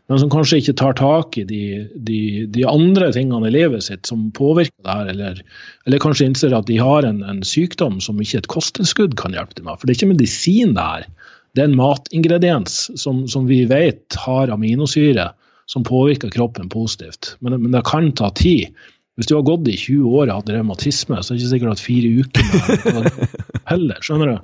men 0.08 0.20
som 0.22 0.30
kanskje 0.32 0.62
ikke 0.62 0.76
tar 0.80 0.94
tak 0.96 1.36
i 1.36 1.44
de, 1.44 1.62
de, 1.94 2.20
de, 2.48 2.64
andre 2.68 3.10
tingene 3.12 3.50
i 3.50 3.52
livet 3.52 3.84
sitt 3.84 4.08
som 4.08 4.30
påvirker 4.36 4.72
det 4.86 4.94
her, 4.94 5.10
eller, 5.12 5.42
eller 5.84 6.00
kanskje 6.00 6.30
innser 6.30 6.56
at 6.56 6.68
de 6.70 6.78
har 6.80 7.04
en, 7.04 7.20
en, 7.28 7.42
sykdom 7.44 7.98
som 8.04 8.20
ikke 8.22 8.40
et 8.40 8.48
kosttilskudd 8.48 9.18
kan 9.20 9.36
hjelpe 9.36 9.58
dem 9.58 9.68
med. 9.68 9.76
For 9.76 9.84
det 9.84 9.94
er 9.94 10.00
ikke 10.00 10.14
medisin, 10.14 10.72
det 10.78 10.86
her. 10.86 11.08
Det 11.52 11.64
er 11.64 11.68
en 11.68 11.76
matingrediens 11.76 12.78
som, 12.96 13.26
som 13.28 13.48
vi 13.50 13.64
vet 13.68 14.16
har 14.24 14.52
aminosyre 14.54 15.32
som 15.68 15.84
påvirker 15.84 16.32
kroppen 16.32 16.70
positivt. 16.72 17.34
Men, 17.44 17.58
men, 17.60 17.74
det 17.76 17.84
kan 17.88 18.08
ta 18.16 18.30
tid. 18.32 18.72
Hvis 19.18 19.28
du 19.28 19.34
har 19.34 19.44
gått 19.44 19.68
i 19.68 19.74
20 19.76 20.08
år 20.14 20.28
og 20.30 20.34
hatt 20.38 20.50
revmatisme, 20.54 21.18
så 21.20 21.34
er 21.34 21.36
det 21.36 21.42
ikke 21.42 21.52
sikkert 21.52 21.74
at 21.74 21.84
fire 21.84 22.10
uker 22.22 23.08
heller. 23.72 24.00
Skjønner 24.00 24.30
du? 24.30 24.36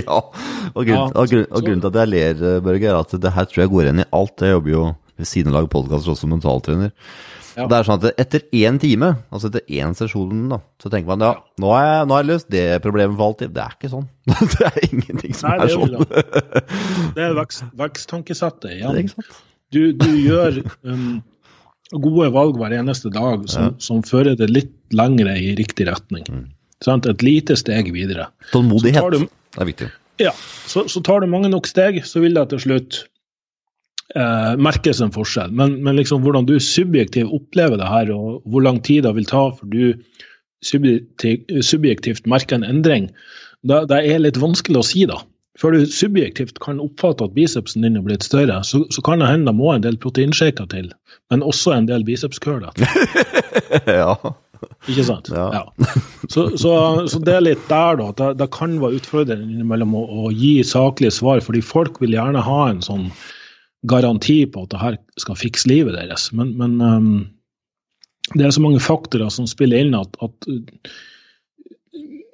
Ja, 0.00 0.18
og 0.72 0.80
grunnen, 0.80 1.12
ja, 1.12 1.22
og 1.22 1.30
grunn, 1.30 1.46
og 1.50 1.66
grunnen 1.68 1.84
til 1.84 1.90
at 1.92 1.98
jeg 2.00 2.12
ler, 2.16 2.44
Børge, 2.64 2.90
er 2.90 2.98
at 2.98 3.14
det 3.20 3.34
her 3.36 3.50
tror 3.50 3.62
jeg 3.62 3.74
går 3.76 3.84
igjen 3.84 4.02
i 4.02 4.10
alt. 4.18 4.46
Jeg 4.48 4.56
jobber 4.56 4.74
jo 4.74 4.84
ved 5.20 5.28
siden 5.30 5.52
av 5.52 5.60
lage 5.60 5.72
podkaster 5.72 6.12
også 6.12 6.24
som 6.24 6.34
mentaltrener. 6.34 6.92
Ja. 7.54 7.68
Det 7.70 7.76
er 7.76 7.86
sånn 7.86 8.00
at 8.00 8.18
Etter 8.18 8.42
én 8.56 8.80
time, 8.82 9.12
altså 9.30 9.50
etter 9.50 9.62
én 9.70 9.92
sesjon, 9.94 10.48
da, 10.50 10.58
så 10.82 10.90
tenker 10.90 11.12
man 11.12 11.22
ja, 11.22 11.34
nå 11.62 11.70
har 11.70 11.84
jeg, 11.86 12.06
nå 12.08 12.16
har 12.16 12.24
jeg 12.24 12.30
løst 12.32 12.48
det 12.50 12.64
problemet 12.82 13.14
for 13.18 13.30
alltid. 13.30 13.52
Det 13.54 13.62
er 13.62 13.76
ikke 13.76 13.92
sånn. 13.92 14.08
det 14.56 14.70
er 14.70 14.80
ingenting 14.88 15.36
som 15.38 15.52
Nei, 15.52 15.58
er, 15.58 15.68
er 15.68 15.74
sånn. 15.76 15.94
det 17.16 17.28
er 17.28 17.36
vekst, 17.38 17.68
veksttankesettet 17.78 18.74
igjen. 18.74 19.14
Du, 19.74 19.80
du 19.98 20.10
gjør 20.18 20.60
um, 20.82 21.22
gode 21.94 22.28
valg 22.34 22.58
hver 22.58 22.74
eneste 22.74 23.12
dag 23.14 23.46
som, 23.50 23.70
ja. 23.70 23.74
som, 23.82 24.02
fører 24.06 24.38
det 24.38 24.50
litt 24.50 24.74
lengre 24.94 25.36
i 25.38 25.54
riktig 25.58 25.86
retning. 25.90 26.26
Mm. 26.26 26.46
Sånn, 26.84 27.06
et 27.10 27.22
lite 27.24 27.56
steg 27.58 27.92
videre. 27.94 28.28
Tålmodighet 28.50 29.14
du, 29.14 29.28
er 29.60 29.70
viktig. 29.70 29.92
Ja, 30.22 30.34
så, 30.70 30.88
så 30.90 31.02
tar 31.06 31.22
du 31.22 31.30
mange 31.30 31.50
nok 31.50 31.66
steg, 31.70 32.02
så 32.06 32.22
vil 32.22 32.36
det 32.36 32.48
til 32.52 32.62
slutt 32.66 33.04
eh, 34.14 34.52
merkes 34.60 35.00
en 35.04 35.14
forskjell. 35.14 35.52
Men, 35.56 35.78
men 35.84 35.98
liksom 35.98 36.24
hvordan 36.24 36.48
du 36.48 36.56
subjektivt 36.60 37.32
opplever 37.34 37.80
det 37.80 37.90
her, 37.90 38.12
og 38.14 38.42
hvor 38.50 38.64
lang 38.64 38.82
tid 38.84 39.04
det 39.06 39.14
vil 39.18 39.28
ta 39.30 39.46
for 39.56 39.70
du 39.70 39.94
subjektivt, 40.64 41.50
subjektivt 41.64 42.28
merker 42.30 42.60
en 42.60 42.66
endring, 42.66 43.10
det, 43.64 43.86
det, 43.90 44.02
er 44.04 44.20
litt 44.20 44.40
vanskelig 44.40 44.80
å 44.80 44.86
si, 44.86 45.06
da. 45.08 45.22
Før 45.60 45.76
du 45.76 45.84
subjektivt 45.86 46.58
kan 46.64 46.80
oppfatte 46.82 47.28
at 47.28 47.34
bicepsen 47.36 47.84
din 47.84 47.98
er 48.00 48.04
blitt 48.04 48.24
større, 48.26 48.58
så, 48.66 48.82
så 48.90 49.04
kan 49.06 49.22
det 49.22 49.30
hende 49.30 49.52
det 49.52 49.56
må 49.56 49.70
en 49.72 49.84
del 49.84 49.96
proteinshaker 50.02 50.66
til, 50.72 50.88
men 51.30 51.44
også 51.46 51.76
en 51.76 51.86
del 51.88 52.04
bicepskøler. 52.06 52.74
ja. 54.00 54.16
Ikke 54.88 55.04
sant? 55.06 55.30
Ja. 55.32 55.46
ja. 55.54 55.92
Så, 56.28 56.48
så, 56.58 56.72
så, 57.10 57.20
det 57.22 57.36
er 57.36 57.44
litt 57.44 57.62
der, 57.70 58.00
da. 58.00 58.10
Det, 58.18 58.30
det 58.40 58.50
kan 58.54 58.76
være 58.82 58.98
utfordrende 58.98 59.46
innimellom 59.46 59.94
å, 59.96 60.04
å, 60.04 60.32
gi 60.34 60.56
saklige 60.66 61.14
svar, 61.14 61.42
fordi 61.44 61.62
folk 61.64 62.00
vil 62.02 62.16
gjerne 62.16 62.42
ha 62.44 62.60
en 62.70 62.82
sånn 62.84 63.08
garanti 63.90 64.44
på 64.50 64.64
at 64.64 64.72
det 64.72 64.82
her 64.82 65.00
skal 65.20 65.38
fikse 65.38 65.68
livet 65.70 65.96
deres. 65.96 66.30
Men, 66.36 66.54
men 66.60 66.76
um, 66.80 67.10
det 68.34 68.46
er 68.46 68.54
så 68.56 68.62
mange 68.64 68.82
faktorer 68.82 69.32
som 69.32 69.48
spiller 69.50 69.84
inn 69.84 69.96
at, 69.98 70.16
at 70.24 70.48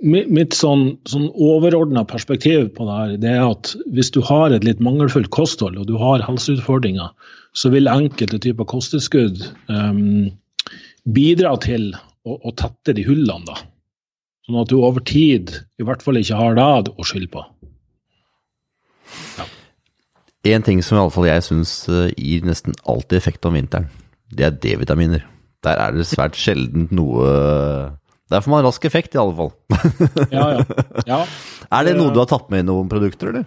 mitt 0.00 0.54
sånn, 0.56 0.94
sånn 1.10 1.28
overordna 1.34 2.06
perspektiv 2.08 2.70
på 2.76 2.86
det 2.88 2.98
her, 2.98 3.16
det 3.20 3.32
er 3.34 3.42
at 3.44 3.74
hvis 3.92 4.12
du 4.14 4.22
har 4.24 4.54
et 4.54 4.64
litt 4.64 4.80
mangelfullt 4.80 5.28
kosthold 5.34 5.76
og 5.76 5.88
du 5.90 5.96
har 6.00 6.24
helseutfordringer, 6.24 7.10
så 7.52 7.72
vil 7.74 7.90
enkelte 7.90 8.40
typer 8.40 8.68
kosttilskudd 8.70 9.42
um, 9.68 10.30
bidra 11.04 11.56
til 11.60 11.90
å, 12.24 12.38
å, 12.38 12.54
tette 12.56 12.94
de 12.96 13.04
hullene. 13.04 13.44
da. 13.48 13.58
Sånn 14.46 14.60
at 14.62 14.72
du 14.72 14.78
over 14.80 15.04
tid 15.04 15.52
i 15.80 15.86
hvert 15.86 16.04
fall 16.04 16.20
ikke 16.20 16.38
har 16.38 16.56
det 16.56 16.94
å 16.94 17.06
skylde 17.06 17.32
på. 17.34 17.44
En 20.48 20.64
ting 20.64 20.80
som 20.84 20.96
i 20.96 21.00
alle 21.02 21.12
fall 21.12 21.28
jeg 21.28 21.44
syns 21.44 21.72
eh, 21.92 22.10
gir 22.16 22.46
nesten 22.48 22.76
alltid 22.88 23.18
effekt 23.18 23.44
om 23.44 23.58
vinteren, 23.58 23.90
det 24.32 24.46
er 24.46 24.56
D-vitaminer. 24.56 25.26
Der 25.66 25.80
er 25.84 25.96
det 25.96 26.06
svært 26.08 26.38
sjelden 26.40 26.88
noe 26.96 27.26
Der 28.30 28.40
får 28.40 28.52
man 28.54 28.64
rask 28.64 28.84
effekt, 28.88 29.16
i 29.16 29.20
alle 29.20 29.36
fall. 29.36 29.50
ja, 30.32 30.46
ja. 30.56 30.84
ja. 31.06 31.24
Er 31.70 31.86
det 31.86 31.98
noe 31.98 32.10
du 32.10 32.18
har 32.18 32.26
tatt 32.30 32.48
med 32.50 32.64
i 32.64 32.66
noen 32.66 32.88
produkter, 32.90 33.30
eller? 33.30 33.44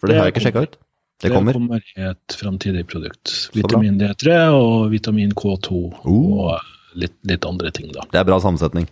For 0.00 0.08
det, 0.08 0.14
det 0.14 0.18
har 0.18 0.30
jeg 0.30 0.34
ikke 0.34 0.46
sjekka 0.48 0.62
ut. 0.66 0.80
Det 1.20 1.30
kommer. 1.30 1.52
Det 1.52 1.60
kommer 1.60 2.10
et 2.10 2.36
framtidig 2.40 2.86
produkt. 2.88 3.34
Vitamin 3.54 4.00
D3 4.00 4.38
og 4.56 4.88
vitamin 4.90 5.34
K2 5.36 5.70
uh. 5.76 6.08
og 6.08 6.96
litt, 6.98 7.14
litt, 7.28 7.44
andre 7.46 7.70
ting, 7.76 7.92
da. 7.94 8.06
Det 8.10 8.22
er 8.22 8.26
bra 8.26 8.40
sammensetning. 8.42 8.88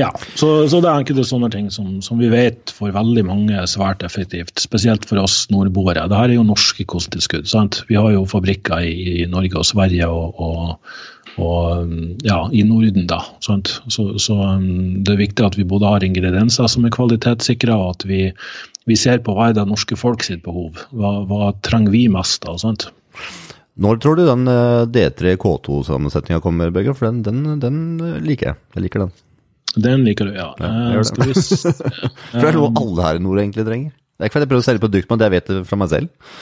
Ja, 0.00 0.10
så, 0.34 0.66
så, 0.68 0.80
det 0.82 0.90
er 0.90 1.02
enkelte 1.02 1.24
sånne 1.28 1.50
ting 1.52 1.70
som, 1.72 1.96
som, 2.04 2.18
vi 2.20 2.30
vet 2.32 2.72
for 2.74 2.94
veldig 2.94 3.24
mange 3.28 3.56
er 3.56 3.70
svært 3.70 4.04
effektivt. 4.06 4.56
Spesielt 4.62 5.06
for 5.08 5.22
oss 5.22 5.44
nordboere. 5.54 6.06
Dette 6.10 6.20
er 6.26 6.36
jo 6.36 6.46
norske 6.46 6.86
kosttilskudd. 6.90 7.48
sant? 7.50 7.82
Vi 7.90 7.98
har 7.98 8.12
jo 8.14 8.24
fabrikker 8.28 8.84
i, 8.84 9.22
i 9.22 9.26
Norge 9.30 9.60
og 9.60 9.68
Sverige 9.68 10.08
og, 10.10 10.40
og, 10.42 10.96
og 11.42 11.94
ja, 12.26 12.40
i 12.50 12.64
Norden, 12.66 13.06
da. 13.10 13.20
Sant? 13.44 13.76
Så, 13.86 14.10
så, 14.22 14.38
um, 14.56 15.00
det 15.04 15.14
er 15.14 15.24
viktig 15.24 15.46
at 15.46 15.58
vi 15.60 15.68
både 15.68 15.94
har 15.94 16.06
ingredienser 16.06 16.70
som 16.70 16.86
er 16.86 16.94
kvalitetssikra, 16.94 17.78
og 17.78 17.96
at 17.96 18.08
vi, 18.10 18.20
vi, 18.90 18.98
ser 18.98 19.22
på 19.24 19.36
hva 19.36 19.50
er 19.50 19.58
det 19.58 19.66
norske 19.70 19.98
folk 19.98 20.26
sitt 20.26 20.44
behov. 20.46 20.84
Hva, 20.94 21.16
hva 21.30 21.54
trenger 21.66 21.94
vi 21.94 22.06
mest 22.12 22.46
av? 22.50 22.60
sant? 22.62 22.90
Når 23.74 23.98
tror 23.98 24.18
du 24.18 24.26
den 24.26 24.46
eh, 24.46 24.86
D3 24.86 25.34
K2-sammensetninga 25.42 26.42
kommer, 26.42 26.70
Børge? 26.74 26.94
For 26.94 27.10
den, 27.10 27.24
den, 27.26 27.58
den 27.62 27.78
liker 28.22 28.52
jeg. 28.52 28.60
Jeg 28.76 28.84
liker 28.86 29.06
den. 29.06 29.14
Den 29.74 30.04
liker 30.06 30.30
du, 30.30 30.34
ja. 30.36 30.52
ja 30.60 30.70
jeg 30.70 30.98
gjør 30.98 31.08
det. 31.18 31.36
For 32.30 32.40
det 32.40 32.50
er 32.50 32.58
noe 32.58 32.72
alle 32.80 33.06
her 33.08 33.18
i 33.18 33.22
nord 33.24 33.40
egentlig 33.42 33.66
trenger. 33.66 33.94
Det 34.14 34.22
er 34.22 34.30
ikke 34.30 34.36
fordi 34.36 34.46
jeg 34.46 34.52
prøver 34.52 34.62
å 34.62 34.68
selge 34.68 34.84
produkt, 34.84 35.08
men 35.10 35.18
det 35.20 35.26
jeg 35.26 35.34
vet 35.34 35.48
det 35.50 35.62
fra 35.66 35.78
meg 35.80 35.90
selv. 35.90 36.34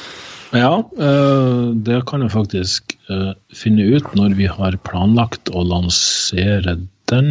Ja, 0.53 0.73
eh, 1.01 1.61
det 1.87 2.03
kan 2.11 2.21
jeg 2.21 2.35
faktisk 2.35 2.97
eh, 3.09 3.31
finne 3.57 3.87
ut 3.89 4.11
når 4.19 4.35
vi 4.37 4.49
har 4.53 4.77
planlagt 4.85 5.49
å 5.49 5.65
lansere 5.65 6.77
den. 7.09 7.31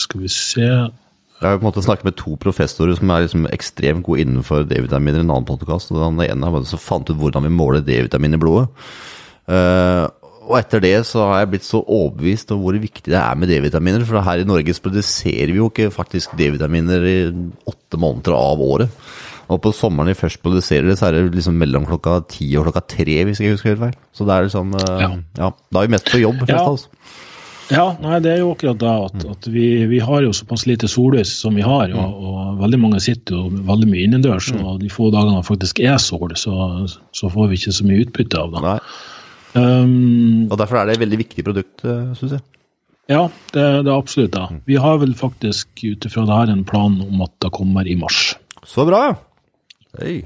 Skal 0.00 0.24
vi 0.24 0.30
se 0.32 0.64
Jeg 0.64 1.44
har 1.44 1.58
på 1.60 1.62
en 1.62 1.68
måte 1.68 1.84
snakket 1.84 2.08
med 2.08 2.16
to 2.18 2.38
professorer 2.40 2.96
som 2.96 3.12
er 3.12 3.26
liksom 3.26 3.44
ekstremt 3.52 4.06
gode 4.06 4.24
innenfor 4.24 4.64
D-vitaminer 4.70 5.20
i 5.20 5.26
en 5.26 5.34
annen 5.34 5.46
podkast. 5.46 5.92
Den 5.92 6.24
ene 6.24 6.50
har 6.50 6.80
fant 6.80 7.12
ut 7.12 7.20
hvordan 7.20 7.44
vi 7.44 7.52
måler 7.52 7.84
D-vitamin 7.84 8.38
i 8.38 8.40
blodet. 8.40 8.72
Og 10.44 10.56
etter 10.58 10.82
det 10.84 10.94
så 11.08 11.24
har 11.30 11.42
jeg 11.42 11.52
blitt 11.54 11.66
så 11.66 11.80
overbevist 11.82 12.52
om 12.52 12.62
hvor 12.64 12.76
viktig 12.76 13.12
det 13.12 13.20
er 13.20 13.38
med 13.40 13.48
D-vitaminer. 13.52 14.04
For 14.08 14.24
her 14.24 14.42
i 14.42 14.48
Norge 14.48 14.76
produserer 14.84 15.52
vi 15.52 15.60
jo 15.60 15.70
ikke 15.70 15.92
faktisk 15.94 16.36
D-vitaminer 16.38 17.06
i 17.08 17.18
åtte 17.70 18.00
måneder 18.00 18.36
av 18.36 18.64
året. 18.64 19.04
Og 19.52 19.60
på 19.60 19.74
sommeren 19.76 20.08
vi 20.12 20.16
først 20.16 20.40
produserer 20.44 20.88
det, 20.88 20.96
så 21.00 21.08
er 21.08 21.18
det 21.18 21.36
liksom 21.36 21.56
mellom 21.60 21.84
klokka 21.88 22.20
ti 22.32 22.48
og 22.56 22.68
klokka 22.68 22.84
tre, 22.94 23.18
hvis 23.28 23.42
jeg 23.42 23.56
husker 23.56 23.74
helt 23.74 23.82
feil. 23.82 23.98
Så 24.16 24.24
det 24.28 24.36
er 24.36 24.48
liksom 24.48 24.72
eh, 24.78 25.04
ja. 25.04 25.10
ja 25.40 25.50
da 25.52 25.82
er 25.82 25.88
vi 25.88 25.96
mest 25.96 26.10
på 26.12 26.22
jobb, 26.22 26.40
flest 26.46 26.60
av 26.62 26.76
oss. 26.78 26.88
Ja, 27.72 27.84
nei, 27.96 28.18
det 28.20 28.34
er 28.34 28.42
jo 28.42 28.50
akkurat 28.52 28.76
det 28.80 28.90
at, 29.06 29.22
at 29.30 29.46
vi, 29.48 29.66
vi, 29.88 30.00
har 30.04 30.24
jo 30.24 30.34
såpass 30.36 30.66
lite 30.68 30.88
sollys 30.90 31.30
som 31.40 31.56
vi 31.56 31.64
har. 31.64 31.92
Og, 31.96 32.10
mm. 32.10 32.28
og 32.28 32.60
veldig 32.60 32.80
mange 32.82 33.00
sitter 33.04 33.38
jo 33.38 33.64
veldig 33.70 33.88
mye 33.88 34.04
innendørs. 34.08 34.50
Mm. 34.52 34.64
Og 34.64 34.82
de 34.82 34.92
få 34.92 35.08
dagene 35.14 35.40
det 35.40 35.48
faktisk 35.48 35.80
er 35.80 35.96
sol, 36.02 36.34
så, 36.36 36.84
så, 37.16 37.32
får 37.32 37.50
vi 37.50 37.60
ikke 37.60 37.76
så 37.78 37.88
mye 37.88 38.04
utbytte 38.04 38.40
av 38.40 38.52
det. 38.52 38.64
Nei. 38.64 38.78
Um, 39.54 40.48
og 40.50 40.58
derfor 40.58 40.80
er 40.80 40.88
det 40.88 40.96
et 40.96 41.04
veldig 41.04 41.20
viktig 41.20 41.44
produkt, 41.46 41.84
eh, 41.86 42.10
syns 42.18 42.38
jeg. 42.38 42.44
Ja, 43.10 43.26
det, 43.52 43.64
det 43.84 43.90
er 43.90 43.98
absolutt 43.98 44.32
det. 44.34 44.46
Vi 44.66 44.78
har 44.80 44.98
vel 45.02 45.12
faktisk 45.18 45.84
ut 45.84 46.06
ifra 46.08 46.24
det 46.24 46.38
her 46.40 46.52
en 46.54 46.64
plan 46.66 46.96
om 47.04 47.22
at 47.26 47.34
det 47.44 47.52
kommer 47.54 47.86
i 47.86 47.96
mars. 48.00 48.32
Så 48.64 48.86
bra! 48.88 49.02
Hei. 50.00 50.22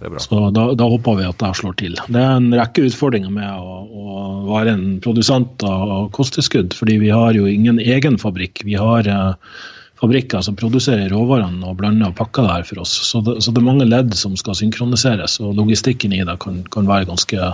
Det 0.00 0.06
er 0.06 0.14
bra. 0.14 0.22
Så 0.22 0.38
da, 0.56 0.68
da 0.78 0.86
håper 0.88 1.18
vi 1.18 1.26
at 1.28 1.40
det 1.42 1.50
slår 1.58 1.74
til. 1.82 1.98
Det 2.08 2.20
er 2.22 2.38
en 2.38 2.54
rekke 2.56 2.86
utfordringer 2.88 3.34
med 3.34 3.50
å, 3.50 3.82
å 3.84 4.14
være 4.46 4.76
en 4.76 4.86
produsent 5.04 5.66
av 5.66 6.08
kosttilskudd, 6.16 6.72
fordi 6.78 6.96
vi 7.02 7.10
har 7.12 7.36
jo 7.36 7.50
ingen 7.50 7.82
egen 7.82 8.16
fabrikk. 8.22 8.62
Vi 8.64 8.78
har 8.80 9.10
eh, 9.10 9.58
fabrikker 10.00 10.40
som 10.46 10.56
produserer 10.56 11.10
råvarene 11.12 11.66
og 11.68 11.76
blander 11.82 12.14
og 12.14 12.16
pakker 12.16 12.46
det 12.46 12.54
her 12.54 12.68
for 12.70 12.84
oss. 12.86 12.94
Så 13.10 13.20
det, 13.26 13.36
så 13.44 13.52
det 13.52 13.60
er 13.60 13.68
mange 13.68 13.88
ledd 13.88 14.16
som 14.16 14.38
skal 14.40 14.56
synkroniseres, 14.56 15.36
og 15.44 15.58
logistikken 15.58 16.14
i 16.16 16.22
det 16.24 16.38
kan, 16.40 16.62
kan 16.72 16.88
være 16.88 17.10
ganske, 17.10 17.50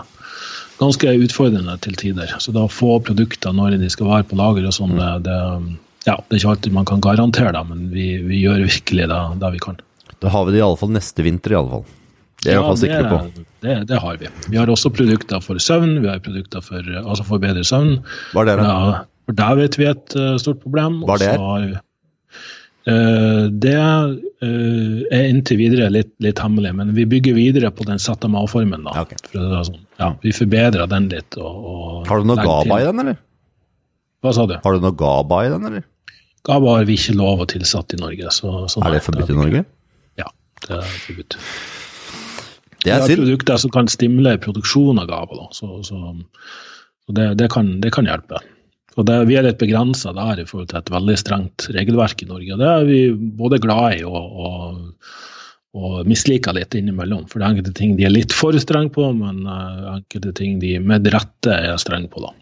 ganske 0.81 1.13
utfordrende 1.25 1.75
til 1.85 1.97
tider. 1.99 2.33
Så 2.43 2.53
da 2.55 2.67
få 2.71 2.99
produkter 3.05 3.53
når 3.57 3.79
de 3.81 3.89
skal 3.93 4.09
være 4.11 4.27
på 4.31 4.39
lager 4.39 4.67
og 4.69 4.75
sånn, 4.77 4.97
det, 4.99 5.11
det, 5.27 5.37
ja, 6.09 6.17
det 6.17 6.37
er 6.37 6.41
ikke 6.43 6.53
alltid 6.55 6.73
man 6.77 6.89
kan 6.89 7.01
garantere 7.05 7.53
det, 7.57 7.63
men 7.71 7.87
vi, 7.95 8.09
vi 8.27 8.43
gjør 8.45 8.65
virkelig 8.67 9.09
det, 9.13 9.21
det 9.43 9.53
vi 9.57 9.63
kan. 9.65 9.79
Da 10.23 10.33
har 10.33 10.47
vi 10.49 10.55
det 10.55 10.61
i 10.63 10.67
alle 10.67 10.81
fall 10.81 10.93
neste 10.95 11.25
vinter, 11.27 11.53
i 11.53 11.59
alle 11.61 11.73
fall. 11.75 11.87
Det 12.45 12.53
er 12.53 12.59
jeg 12.59 12.61
i 12.61 12.67
hvert 12.69 12.83
sikker 12.83 13.09
på. 13.11 13.19
det, 13.35 13.47
det, 13.65 13.75
det 13.91 13.99
har 14.05 14.17
vi. 14.21 14.29
Vi 14.53 14.59
har 14.61 14.71
også 14.71 14.91
produkter 14.95 15.41
for 15.43 15.59
søvn, 15.63 15.97
vi 16.05 16.09
har 16.13 16.21
produkter 16.23 16.63
for, 16.65 16.85
altså 17.03 17.25
for 17.27 17.43
bedre 17.43 17.65
søvn. 17.67 17.97
Hva 18.37 18.45
er 18.45 18.51
det, 18.53 18.57
da? 18.61 18.69
Ja, 18.69 19.01
for 19.27 19.39
der 19.41 19.57
vet 19.59 19.79
vi 19.81 19.89
et 19.91 20.17
eh, 20.21 20.37
stort 20.39 20.61
problem. 20.63 21.01
Hva 21.09 21.17
er 21.17 21.25
det? 21.25 21.33
Og 21.33 21.41
så 21.41 21.51
har 21.51 21.67
vi- 21.67 21.75
Eh, 21.77 21.83
det 22.87 23.75
eh, 23.75 24.99
er 25.11 25.25
inntil 25.27 25.59
videre 25.59 25.89
litt, 25.91 26.13
litt 26.23 26.39
hemmelig, 26.39 26.71
men 26.79 26.93
vi 26.95 27.07
bygger 27.11 27.35
videre 27.35 27.73
på 27.75 27.87
den 27.89 27.99
ZMA-formen. 27.99 28.85
da. 28.87 28.93
Ja, 28.95 29.03
ok. 29.03 29.15
For 29.33 29.43
er 29.59 29.67
sånn, 29.67 29.81
ja, 29.99 30.11
vi 30.23 30.35
forbedrer 30.37 30.91
den 30.93 31.09
litt. 31.11 31.39
Og, 31.41 31.67
og 31.73 32.07
Har 32.11 32.23
du 32.23 32.29
noe 32.31 32.39
GABA 32.39 32.63
GABA 32.69 32.79
i 32.79 32.87
den, 32.87 33.03
eller? 33.03 33.19
Hva 34.23 34.35
sa 34.37 34.47
du? 34.47 34.55
Har 34.63 34.77
du 34.77 34.87
noe 34.87 34.95
GABA 35.03 35.41
i 35.47 35.53
den, 35.57 35.67
eller? 35.71 35.87
GABA 36.47 36.77
har 36.79 36.87
vi 36.87 36.95
ikke 37.01 37.17
lov 37.19 37.43
å 37.43 37.49
tilsette 37.51 37.99
i 37.99 38.03
Norge. 38.05 38.31
Så, 38.35 38.53
så 38.71 38.85
Er 38.87 38.95
det 38.95 39.03
forbudt 39.03 39.33
i 39.33 39.35
er- 39.35 39.41
Norge? 39.43 39.65
Ja, 40.23 40.31
det 40.69 40.79
er 40.79 40.93
forbudt. 41.09 41.39
Det 42.87 42.93
er 42.93 43.01
har 43.03 43.11
synd. 43.11 43.25
produkter 43.25 43.59
som 43.59 43.73
kan 43.75 43.89
stimulere 43.91 44.39
produksjon 44.39 45.03
av 45.03 45.09
GABA, 45.11 45.41
da. 45.43 45.49
så, 45.59 45.81
så, 45.83 45.99
så 47.03 47.17
det, 47.19 47.33
det, 47.43 47.51
kan, 47.51 47.81
det 47.83 47.91
kan 47.97 48.07
hjelpe. 48.07 48.39
Og 48.97 49.05
det, 49.05 49.17
Vi 49.29 49.37
er 49.37 49.45
litt 49.45 49.61
begrensa 49.61 50.13
der 50.17 50.41
i 50.41 50.47
forhold 50.49 50.71
til 50.71 50.81
et 50.81 50.93
veldig 50.93 51.17
strengt 51.21 51.69
regelverk 51.77 52.23
i 52.25 52.29
Norge. 52.31 52.53
og 52.55 52.63
Det 52.63 52.69
er 52.73 52.87
vi 52.89 53.01
både 53.13 53.61
glad 53.61 53.99
i 53.99 54.05
og, 54.09 54.39
og, 54.49 54.79
og 55.77 56.09
misliker 56.09 56.57
litt 56.57 56.75
innimellom. 56.79 57.27
For 57.29 57.39
det 57.39 57.47
er 57.47 57.57
enkelte 57.57 57.77
ting 57.77 57.97
de 57.99 58.07
er 58.09 58.15
litt 58.15 58.33
for 58.33 58.57
strenge 58.63 58.95
på, 58.97 59.11
men 59.19 59.45
eh, 59.45 59.91
enkelte 59.99 60.33
ting 60.41 60.61
de 60.65 60.79
med 60.81 61.09
rette 61.13 61.53
er 61.53 61.77
strenge 61.83 62.09
på. 62.13 62.25
da. 62.25 62.33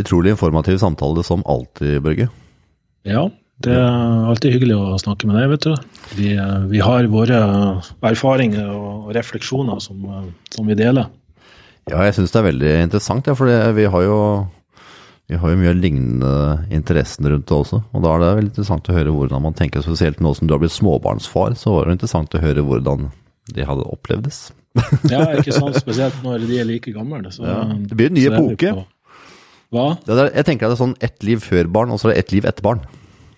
Utrolig 0.00 0.32
informativ 0.32 0.80
samtale 0.80 1.24
som 1.24 1.44
alltid, 1.48 2.00
Børge. 2.04 2.30
Ja, 3.06 3.28
det 3.64 3.76
er 3.76 4.26
alltid 4.28 4.56
hyggelig 4.56 4.76
å 4.76 4.96
snakke 5.00 5.28
med 5.28 5.38
deg, 5.38 5.52
vet 5.52 5.68
du. 5.68 6.02
Vi, 6.16 6.32
eh, 6.32 6.58
vi 6.72 6.80
har 6.80 7.12
våre 7.12 7.44
erfaringer 8.08 8.72
og 8.72 9.12
refleksjoner 9.16 9.84
som, 9.84 10.00
eh, 10.04 10.28
som 10.56 10.66
vi 10.68 10.80
deler. 10.80 11.12
Ja, 11.86 12.00
jeg 12.08 12.16
syns 12.16 12.32
det 12.32 12.40
er 12.40 12.50
veldig 12.50 12.76
interessant, 12.88 13.28
ja, 13.28 13.36
for 13.38 13.46
vi 13.76 13.84
har 13.84 14.02
jo 14.02 14.20
vi 15.26 15.38
har 15.42 15.50
jo 15.50 15.58
mye 15.58 15.72
lignende 15.74 16.32
interessen 16.74 17.26
rundt 17.26 17.48
det 17.50 17.56
også. 17.56 17.80
Og 17.90 18.02
da 18.04 18.12
er 18.14 18.22
det 18.22 18.28
veldig 18.38 18.50
interessant 18.52 18.90
å 18.90 18.94
høre 18.94 19.14
hvordan 19.14 19.42
man 19.42 19.56
tenker, 19.58 19.82
spesielt 19.82 20.20
nå 20.22 20.30
som 20.38 20.46
du 20.46 20.54
har 20.54 20.60
blitt 20.62 20.74
småbarnsfar, 20.76 21.56
så 21.58 21.74
var 21.74 21.88
det 21.88 21.96
interessant 21.98 22.36
å 22.38 22.42
høre 22.42 22.62
hvordan 22.66 23.08
det 23.56 23.66
hadde 23.66 23.88
opplevdes. 23.90 24.46
Ja, 25.08 25.24
ikke 25.32 25.54
sant? 25.56 25.78
Spesielt 25.80 26.18
når 26.22 26.44
de 26.46 26.60
er 26.60 26.68
like 26.68 26.92
gamle. 26.92 27.22
Så, 27.32 27.46
Ja, 27.46 27.62
det 27.64 27.96
blir 27.96 28.12
en 28.12 28.18
ny 28.18 28.26
epoke. 28.28 28.74
Hva? 29.74 29.86
Det 30.04 30.14
er, 30.14 30.28
jeg 30.36 30.46
tenker 30.46 30.68
at 30.68 30.74
det 30.74 30.76
er 30.76 30.84
sånn 30.84 30.98
ett 31.02 31.24
liv 31.26 31.42
før 31.42 31.70
barn, 31.74 31.90
og 31.94 31.98
så 31.98 32.10
er 32.10 32.14
det 32.14 32.22
ett 32.22 32.34
liv 32.36 32.46
etter 32.46 32.66
barn. 32.66 32.84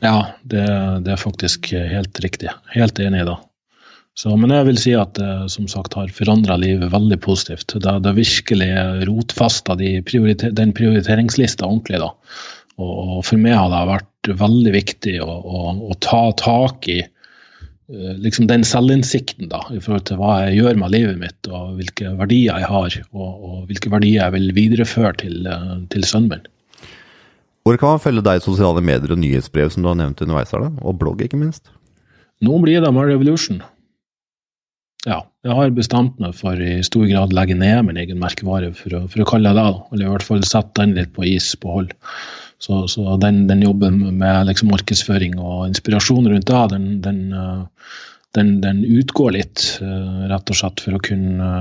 Ja, 0.04 0.34
det, 0.44 0.64
det 1.06 1.14
er 1.14 1.20
faktisk 1.20 1.70
helt 1.72 2.20
riktig. 2.22 2.50
Helt 2.74 3.00
enig 3.02 3.22
i 3.22 3.28
det. 3.30 3.38
Så, 4.18 4.32
men 4.34 4.50
jeg 4.50 4.66
vil 4.66 4.78
si 4.82 4.92
at 4.98 5.14
det 5.14 5.50
som 5.52 5.68
sagt 5.70 5.94
har 5.94 6.10
forandra 6.10 6.56
livet 6.58 6.90
veldig 6.90 7.20
positivt. 7.22 7.76
Det 7.78 7.86
har 7.86 8.16
virkelig 8.16 8.70
rotfesta 9.06 9.76
de 9.78 9.92
prioriter 10.02 10.50
den 10.58 10.72
prioriteringslista 10.74 11.68
ordentlig. 11.68 12.00
da. 12.02 12.08
Og, 12.82 12.90
og 13.18 13.20
for 13.28 13.38
meg 13.38 13.54
har 13.54 13.70
det 13.70 13.84
vært 13.92 14.32
veldig 14.40 14.74
viktig 14.74 15.14
å, 15.22 15.28
å, 15.28 15.60
å 15.86 15.98
ta 16.02 16.24
tak 16.40 16.90
i 16.90 16.98
eh, 17.04 18.18
liksom 18.24 18.50
den 18.50 18.66
selvinnsikten 18.66 19.52
da, 19.54 19.62
i 19.70 19.78
forhold 19.82 20.08
til 20.10 20.18
hva 20.18 20.40
jeg 20.48 20.58
gjør 20.58 20.82
med 20.82 20.94
livet 20.96 21.22
mitt, 21.22 21.38
og 21.50 21.78
hvilke 21.78 22.16
verdier 22.18 22.58
jeg 22.58 22.72
har, 22.74 23.00
og, 23.14 23.30
og 23.30 23.56
hvilke 23.70 23.94
verdier 23.94 24.24
jeg 24.24 24.34
vil 24.34 24.52
videreføre 24.58 25.14
til, 25.22 25.40
eh, 25.46 25.74
til 25.94 26.10
sønnen 26.10 26.34
min. 26.34 26.46
Hvor 27.66 27.78
kan 27.78 27.94
man 27.94 28.02
følge 28.02 28.26
deg 28.26 28.38
i 28.40 28.46
sosiale 28.50 28.82
medier 28.82 29.14
og 29.14 29.22
nyhetsbrev 29.22 29.70
som 29.70 29.86
du 29.86 29.92
har 29.92 29.98
nevnt 30.02 30.26
underveis 30.26 30.54
her, 30.54 30.66
da? 30.66 30.74
Og 30.82 30.98
blogg, 30.98 31.22
ikke 31.22 31.38
minst? 31.38 31.70
Nå 32.42 32.58
blir 32.62 32.82
det 32.82 32.94
med 32.94 33.10
Revolution. 33.10 33.62
Ja, 35.06 35.20
jeg 35.46 35.54
har 35.54 35.70
bestemt 35.76 36.18
meg 36.18 36.34
for 36.34 36.58
i 36.58 36.80
stor 36.82 37.06
grad 37.06 37.34
legge 37.36 37.54
ned 37.54 37.84
min 37.86 38.00
egen 38.02 38.18
merkevare, 38.18 38.72
for 38.74 38.96
å, 38.98 39.04
for 39.10 39.22
å 39.22 39.28
kalle 39.28 39.52
det 39.54 39.62
det. 39.62 39.82
Eller 39.94 40.08
i 40.08 40.12
hvert 40.12 40.26
fall 40.26 40.42
sette 40.46 40.80
den 40.80 40.96
litt 40.98 41.12
på 41.14 41.26
is, 41.28 41.52
på 41.60 41.70
hold. 41.76 41.94
Så, 42.58 42.82
så 42.90 43.14
den, 43.22 43.44
den 43.46 43.62
jobben 43.62 44.00
med 44.18 44.48
liksom 44.48 44.72
markedsføring 44.72 45.38
og 45.38 45.68
inspirasjon 45.68 46.26
rundt 46.26 46.50
det, 46.50 46.62
den, 46.72 46.88
den, 47.04 47.20
eh, 47.30 47.92
den, 48.34 48.82
utgår 48.98 49.36
litt, 49.38 49.68
eh, 49.84 50.24
rett 50.32 50.50
og 50.50 50.58
slett 50.58 50.82
for 50.82 50.98
å 50.98 51.04
kunne 51.06 51.52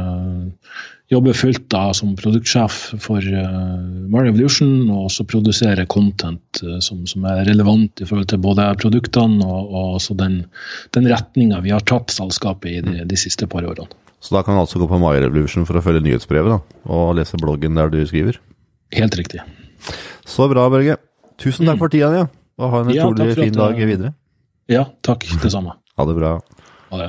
eh, 1.08 1.14
jobbe 1.14 1.34
fullt 1.34 1.70
da 1.72 1.94
som 1.96 2.16
produktsjef 2.20 2.80
for 3.04 3.24
uh, 3.24 3.78
Mario 4.12 4.34
Evolution, 4.34 4.90
og 4.92 5.08
også 5.08 5.28
produsere 5.30 5.86
content 5.86 6.62
uh, 6.64 6.80
som, 6.84 7.06
som 7.08 7.26
er 7.26 7.46
relevant 7.48 8.02
i 8.02 8.08
forhold 8.08 8.28
til 8.28 8.42
både 8.44 8.68
produktene 8.82 9.46
og, 9.46 9.72
og 10.00 10.18
den, 10.20 10.42
den 10.96 11.08
retninga 11.08 11.62
vi 11.64 11.72
har 11.72 11.86
tatt 11.88 12.12
selskapet 12.12 12.72
i 12.72 12.82
de, 12.84 13.08
de 13.08 13.20
siste 13.20 13.48
par 13.48 13.66
årene. 13.66 13.88
Så 14.20 14.34
da 14.34 14.42
kan 14.44 14.56
man 14.56 14.66
altså 14.66 14.80
gå 14.82 14.88
på 14.90 14.98
Mario 15.00 15.28
Revolution 15.28 15.66
for 15.70 15.78
å 15.78 15.84
følge 15.86 16.02
nyhetsbrevet, 16.04 16.56
da, 16.56 16.84
og 16.90 17.16
lese 17.20 17.38
bloggen 17.40 17.78
der 17.78 17.92
du 17.94 18.02
skriver. 18.10 18.40
Helt 18.98 19.16
riktig. 19.20 19.44
Så 20.28 20.48
bra, 20.52 20.66
Børge. 20.74 20.98
Tusen 21.38 21.70
takk 21.70 21.80
for 21.80 21.94
tida 21.94 22.10
di, 22.12 22.24
ja. 22.24 22.30
og 22.58 22.74
ha 22.74 22.82
en 22.82 22.90
Ja, 22.96 23.06
utrolig 23.06 23.36
at 23.36 23.42
fin 23.44 23.54
dag 23.54 23.78
videre. 23.78 24.16
Ja, 24.72 24.88
takk. 25.06 25.28
Det 25.44 25.54
samme. 25.54 25.78
Ha 25.98 26.06
det 26.06 26.14
bra. 26.14 26.36
Ha 26.92 26.98
det. 27.00 27.06